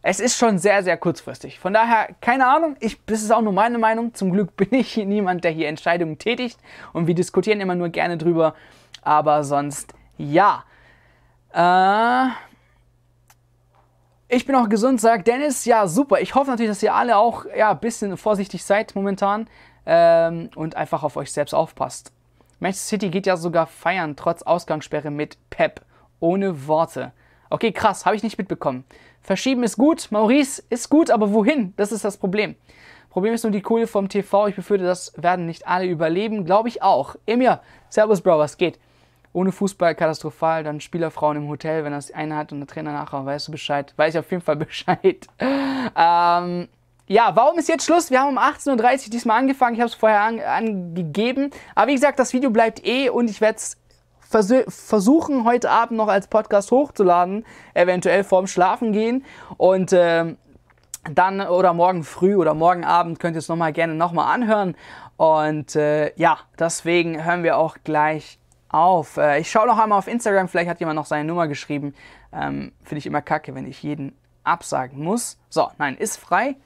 Es 0.00 0.18
ist 0.18 0.38
schon 0.38 0.56
sehr, 0.56 0.82
sehr 0.82 0.96
kurzfristig. 0.96 1.58
Von 1.58 1.74
daher, 1.74 2.08
keine 2.22 2.46
Ahnung, 2.46 2.76
ich, 2.80 2.96
das 3.04 3.20
ist 3.20 3.30
auch 3.30 3.42
nur 3.42 3.52
meine 3.52 3.76
Meinung. 3.76 4.14
Zum 4.14 4.32
Glück 4.32 4.56
bin 4.56 4.72
ich 4.72 4.96
niemand, 4.96 5.44
der 5.44 5.50
hier 5.50 5.68
Entscheidungen 5.68 6.16
tätigt. 6.16 6.58
Und 6.94 7.06
wir 7.06 7.14
diskutieren 7.14 7.60
immer 7.60 7.74
nur 7.74 7.90
gerne 7.90 8.16
drüber. 8.16 8.54
Aber 9.02 9.44
sonst, 9.44 9.92
ja. 10.16 10.64
Äh, 11.52 12.30
ich 14.28 14.46
bin 14.46 14.54
auch 14.56 14.68
gesund, 14.68 15.00
sagt 15.00 15.28
Dennis. 15.28 15.64
Ja, 15.64 15.86
super. 15.86 16.20
Ich 16.20 16.34
hoffe 16.34 16.50
natürlich, 16.50 16.70
dass 16.70 16.82
ihr 16.82 16.94
alle 16.94 17.16
auch 17.16 17.44
ja, 17.56 17.70
ein 17.70 17.80
bisschen 17.80 18.16
vorsichtig 18.16 18.64
seid 18.64 18.94
momentan 18.94 19.48
ähm, 19.84 20.50
und 20.56 20.76
einfach 20.76 21.02
auf 21.02 21.16
euch 21.16 21.32
selbst 21.32 21.54
aufpasst. 21.54 22.12
Manchester 22.58 22.88
City 22.88 23.10
geht 23.10 23.26
ja 23.26 23.36
sogar 23.36 23.66
feiern, 23.66 24.16
trotz 24.16 24.42
Ausgangssperre 24.42 25.10
mit 25.10 25.38
Pep. 25.50 25.82
Ohne 26.18 26.66
Worte. 26.66 27.12
Okay, 27.50 27.72
krass, 27.72 28.06
habe 28.06 28.16
ich 28.16 28.22
nicht 28.22 28.38
mitbekommen. 28.38 28.84
Verschieben 29.20 29.62
ist 29.62 29.76
gut, 29.76 30.08
Maurice 30.10 30.62
ist 30.70 30.88
gut, 30.88 31.10
aber 31.10 31.32
wohin? 31.32 31.74
Das 31.76 31.92
ist 31.92 32.04
das 32.04 32.16
Problem. 32.16 32.56
Problem 33.10 33.34
ist 33.34 33.44
nur 33.44 33.50
die 33.50 33.60
Kohle 33.60 33.86
vom 33.86 34.08
TV. 34.08 34.48
Ich 34.48 34.56
befürchte, 34.56 34.86
das 34.86 35.12
werden 35.16 35.46
nicht 35.46 35.66
alle 35.66 35.86
überleben. 35.86 36.44
Glaube 36.44 36.68
ich 36.68 36.82
auch. 36.82 37.16
Emir, 37.26 37.60
Servus, 37.88 38.20
Bro, 38.20 38.38
was 38.38 38.56
geht? 38.56 38.78
Ohne 39.36 39.52
Fußball 39.52 39.94
katastrophal, 39.94 40.64
dann 40.64 40.80
Spielerfrauen 40.80 41.36
im 41.36 41.48
Hotel, 41.48 41.84
wenn 41.84 41.92
das 41.92 42.10
eine 42.10 42.36
hat 42.36 42.52
und 42.52 42.60
der 42.60 42.66
Trainer 42.66 42.92
nachher, 42.92 43.26
weißt 43.26 43.48
du 43.48 43.52
Bescheid? 43.52 43.92
Weiß 43.96 44.14
ich 44.14 44.18
auf 44.18 44.30
jeden 44.30 44.42
Fall 44.42 44.56
Bescheid. 44.66 45.26
ähm, 45.38 46.68
ja, 47.06 47.36
warum 47.36 47.58
ist 47.58 47.68
jetzt 47.68 47.84
Schluss? 47.84 48.10
Wir 48.10 48.22
haben 48.22 48.30
um 48.30 48.38
18.30 48.38 49.04
Uhr 49.04 49.10
diesmal 49.10 49.38
angefangen. 49.38 49.74
Ich 49.74 49.80
habe 49.80 49.90
es 49.90 49.94
vorher 49.94 50.22
an, 50.22 50.40
angegeben. 50.40 51.50
Aber 51.74 51.88
wie 51.88 51.94
gesagt, 51.94 52.18
das 52.18 52.32
Video 52.32 52.48
bleibt 52.48 52.86
eh 52.86 53.10
und 53.10 53.28
ich 53.28 53.42
werde 53.42 53.56
es 53.56 53.76
vers 54.20 54.52
versuchen, 54.68 55.44
heute 55.44 55.70
Abend 55.70 55.98
noch 55.98 56.08
als 56.08 56.28
Podcast 56.28 56.70
hochzuladen. 56.70 57.44
Eventuell 57.74 58.24
vorm 58.24 58.46
Schlafen 58.46 58.92
gehen. 58.92 59.22
Und 59.58 59.92
äh, 59.92 60.34
dann 61.12 61.42
oder 61.42 61.74
morgen 61.74 62.04
früh 62.04 62.36
oder 62.36 62.54
morgen 62.54 62.86
Abend 62.86 63.20
könnt 63.20 63.36
ihr 63.36 63.40
es 63.40 63.48
nochmal 63.48 63.74
gerne 63.74 63.94
nochmal 63.94 64.34
anhören. 64.34 64.76
Und 65.18 65.76
äh, 65.76 66.14
ja, 66.16 66.38
deswegen 66.58 67.22
hören 67.22 67.42
wir 67.42 67.58
auch 67.58 67.76
gleich 67.84 68.38
auf. 68.68 69.16
Äh, 69.16 69.40
ich 69.40 69.50
schaue 69.50 69.66
noch 69.66 69.78
einmal 69.78 69.98
auf 69.98 70.08
Instagram, 70.08 70.48
vielleicht 70.48 70.68
hat 70.68 70.80
jemand 70.80 70.96
noch 70.96 71.06
seine 71.06 71.24
Nummer 71.24 71.48
geschrieben. 71.48 71.94
Ähm, 72.32 72.72
Finde 72.82 72.98
ich 72.98 73.06
immer 73.06 73.22
kacke, 73.22 73.54
wenn 73.54 73.66
ich 73.66 73.82
jeden 73.82 74.16
absagen 74.44 75.02
muss. 75.02 75.38
So, 75.48 75.70
nein, 75.78 75.96
ist 75.96 76.18
frei. 76.18 76.56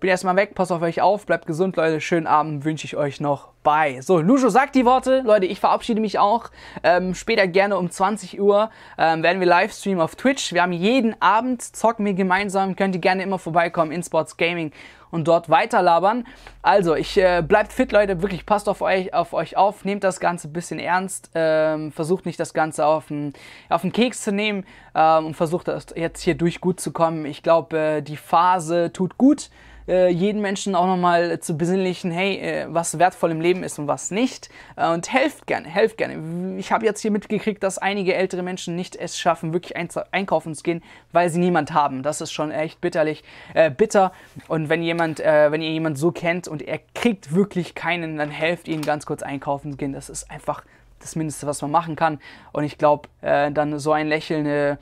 Bin 0.00 0.10
erstmal 0.10 0.36
weg, 0.36 0.54
passt 0.54 0.72
auf 0.72 0.82
euch 0.82 1.00
auf, 1.00 1.26
bleibt 1.26 1.46
gesund, 1.46 1.76
Leute. 1.76 2.00
Schönen 2.00 2.26
Abend 2.26 2.64
wünsche 2.64 2.84
ich 2.84 2.96
euch 2.96 3.20
noch. 3.20 3.48
Bye. 3.62 4.00
So, 4.02 4.18
Lujo 4.18 4.48
sagt 4.48 4.74
die 4.74 4.84
Worte. 4.84 5.22
Leute, 5.24 5.46
ich 5.46 5.60
verabschiede 5.60 6.00
mich 6.00 6.18
auch. 6.18 6.50
Ähm, 6.82 7.14
später 7.14 7.46
gerne 7.46 7.76
um 7.76 7.90
20 7.90 8.40
Uhr 8.40 8.70
ähm, 8.96 9.22
werden 9.22 9.40
wir 9.40 9.46
Livestreamen 9.46 10.00
auf 10.00 10.16
Twitch. 10.16 10.52
Wir 10.52 10.62
haben 10.62 10.72
jeden 10.72 11.20
Abend, 11.20 11.62
zocken 11.62 12.06
wir 12.06 12.14
gemeinsam. 12.14 12.76
Könnt 12.76 12.94
ihr 12.94 13.00
gerne 13.00 13.22
immer 13.22 13.38
vorbeikommen 13.38 13.92
in 13.92 14.02
Sports 14.02 14.36
Gaming 14.36 14.72
und 15.10 15.26
dort 15.26 15.50
weiterlabern. 15.50 16.26
Also, 16.62 16.94
ich 16.94 17.16
äh, 17.16 17.42
bleibt 17.46 17.72
fit, 17.72 17.92
Leute. 17.92 18.22
Wirklich, 18.22 18.46
passt 18.46 18.68
auf 18.68 18.80
euch 18.80 19.12
auf, 19.14 19.32
euch 19.32 19.56
auf. 19.56 19.84
Nehmt 19.84 20.04
das 20.04 20.20
Ganze 20.20 20.48
ein 20.48 20.52
bisschen 20.52 20.78
ernst. 20.78 21.30
Ähm, 21.34 21.92
versucht 21.92 22.26
nicht 22.26 22.38
das 22.38 22.54
Ganze 22.54 22.86
auf 22.86 23.08
den, 23.08 23.32
auf 23.68 23.82
den 23.82 23.92
Keks 23.92 24.22
zu 24.22 24.32
nehmen 24.32 24.64
ähm, 24.94 25.26
und 25.26 25.34
versucht 25.34 25.68
das 25.68 25.86
jetzt 25.94 26.22
hier 26.22 26.34
durch 26.34 26.60
gut 26.60 26.80
zu 26.80 26.92
kommen. 26.92 27.26
Ich 27.26 27.42
glaube, 27.42 27.78
äh, 27.78 28.02
die 28.02 28.16
Phase 28.16 28.92
tut 28.92 29.18
gut 29.18 29.50
äh, 29.88 30.08
jeden 30.08 30.42
Menschen 30.42 30.74
auch 30.74 30.86
nochmal 30.86 31.40
zu 31.40 31.56
besinnlichen, 31.56 32.10
hey, 32.10 32.36
äh, 32.36 32.66
was 32.68 32.98
wertvoll 32.98 33.30
im 33.30 33.40
Leben 33.40 33.62
ist 33.62 33.78
und 33.78 33.88
was 33.88 34.10
nicht. 34.10 34.50
Äh, 34.76 34.90
und 34.90 35.10
helft 35.12 35.46
gerne, 35.46 35.66
helft 35.66 35.96
gerne. 35.96 36.58
Ich 36.58 36.70
habe 36.70 36.84
jetzt 36.84 37.00
hier 37.00 37.10
mitgekriegt, 37.10 37.62
dass 37.62 37.78
einige 37.78 38.14
ältere 38.14 38.42
Menschen 38.42 38.76
nicht 38.76 38.94
es 38.94 39.18
schaffen, 39.18 39.52
wirklich 39.52 39.76
einkaufen 39.76 40.54
zu 40.54 40.62
gehen, 40.62 40.82
weil 41.12 41.30
sie 41.30 41.40
niemand 41.40 41.72
haben. 41.72 42.02
Das 42.02 42.20
ist 42.20 42.32
schon 42.32 42.50
echt 42.50 42.80
bitterlich, 42.80 43.24
äh, 43.54 43.70
bitter. 43.70 44.12
Und 44.46 44.68
wenn 44.68 44.82
jemand, 44.82 45.20
äh, 45.20 45.50
wenn 45.50 45.62
ihr 45.62 45.70
jemand 45.70 45.98
so 45.98 46.12
kennt 46.12 46.48
und 46.48 46.60
er 46.60 46.80
kriegt 46.94 47.34
wirklich 47.34 47.74
keinen, 47.74 48.18
dann 48.18 48.30
helft 48.30 48.68
ihm 48.68 48.82
ganz 48.82 49.06
kurz 49.06 49.22
einkaufen 49.22 49.72
zu 49.72 49.78
gehen. 49.78 49.94
Das 49.94 50.10
ist 50.10 50.30
einfach 50.30 50.64
das 51.00 51.16
Mindeste, 51.16 51.46
was 51.46 51.62
man 51.62 51.70
machen 51.70 51.96
kann. 51.96 52.18
Und 52.52 52.64
ich 52.64 52.76
glaube, 52.76 53.08
dann 53.20 53.78
so 53.78 53.92
ein 53.92 54.08
Lächeln 54.08 54.76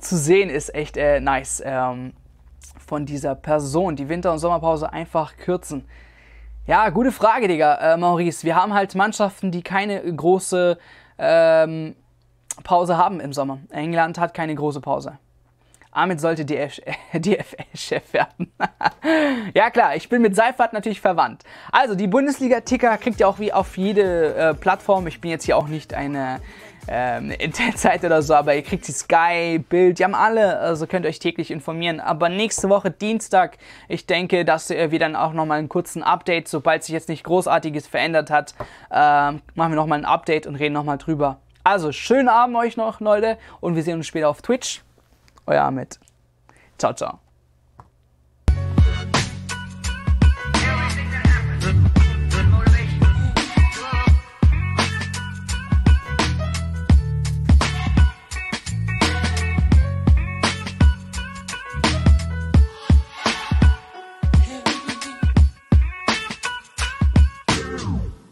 zu 0.00 0.16
sehen, 0.16 0.50
ist 0.50 0.74
echt 0.74 0.96
nice. 0.96 1.62
Ähm, 1.64 2.12
von 2.86 3.06
dieser 3.06 3.34
Person, 3.34 3.96
die 3.96 4.08
Winter- 4.08 4.32
und 4.32 4.38
Sommerpause 4.38 4.92
einfach 4.92 5.36
kürzen? 5.36 5.84
Ja, 6.66 6.88
gute 6.88 7.12
Frage, 7.12 7.46
Digga, 7.46 7.94
äh, 7.94 7.96
Maurice. 7.96 8.44
Wir 8.44 8.56
haben 8.56 8.72
halt 8.72 8.94
Mannschaften, 8.94 9.50
die 9.50 9.62
keine 9.62 10.00
große 10.00 10.78
ähm, 11.18 11.94
Pause 12.62 12.96
haben 12.96 13.20
im 13.20 13.32
Sommer. 13.32 13.58
England 13.70 14.18
hat 14.18 14.32
keine 14.32 14.54
große 14.54 14.80
Pause. 14.80 15.18
Ahmed 15.94 16.20
sollte 16.20 16.44
DFL-Chef 16.44 18.12
werden. 18.12 18.52
ja 19.54 19.70
klar, 19.70 19.94
ich 19.94 20.08
bin 20.08 20.22
mit 20.22 20.34
Seifert 20.34 20.72
natürlich 20.72 21.00
verwandt. 21.00 21.44
Also 21.70 21.94
die 21.94 22.08
Bundesliga-Ticker 22.08 22.98
kriegt 22.98 23.20
ihr 23.20 23.28
auch 23.28 23.38
wie 23.38 23.52
auf 23.52 23.76
jede 23.76 24.34
äh, 24.34 24.54
Plattform. 24.54 25.06
Ich 25.06 25.20
bin 25.20 25.30
jetzt 25.30 25.44
hier 25.44 25.56
auch 25.56 25.68
nicht 25.68 25.94
eine 25.94 26.40
ähm, 26.88 27.30
Internetzeit 27.30 28.04
oder 28.04 28.22
so, 28.22 28.34
aber 28.34 28.54
ihr 28.54 28.62
kriegt 28.62 28.86
die 28.88 28.92
Sky, 28.92 29.58
Bild, 29.58 29.98
die 29.98 30.04
haben 30.04 30.14
alle, 30.14 30.58
also 30.58 30.86
könnt 30.86 31.06
ihr 31.06 31.08
euch 31.08 31.18
täglich 31.18 31.50
informieren. 31.50 32.00
Aber 32.00 32.28
nächste 32.28 32.68
Woche 32.68 32.90
Dienstag, 32.90 33.58
ich 33.88 34.06
denke, 34.06 34.44
dass 34.44 34.70
wir 34.70 34.98
dann 34.98 35.16
auch 35.16 35.32
nochmal 35.32 35.58
einen 35.58 35.68
kurzen 35.68 36.02
Update, 36.02 36.48
sobald 36.48 36.84
sich 36.84 36.92
jetzt 36.92 37.08
nicht 37.08 37.24
Großartiges 37.24 37.86
verändert 37.86 38.30
hat, 38.30 38.54
ähm, 38.90 39.42
machen 39.54 39.72
wir 39.72 39.76
nochmal 39.76 39.98
ein 39.98 40.04
Update 40.04 40.46
und 40.46 40.56
reden 40.56 40.74
nochmal 40.74 40.98
drüber. 40.98 41.38
Also, 41.64 41.92
schönen 41.92 42.28
Abend 42.28 42.56
euch 42.56 42.76
noch, 42.76 43.00
Leute, 43.00 43.38
und 43.60 43.74
wir 43.74 43.82
sehen 43.82 43.96
uns 43.96 44.06
später 44.06 44.28
auf 44.28 44.42
Twitch. 44.42 44.82
Euer 45.46 45.62
Ahmed. 45.62 45.98
Ciao, 46.78 46.92
ciao. 46.92 47.23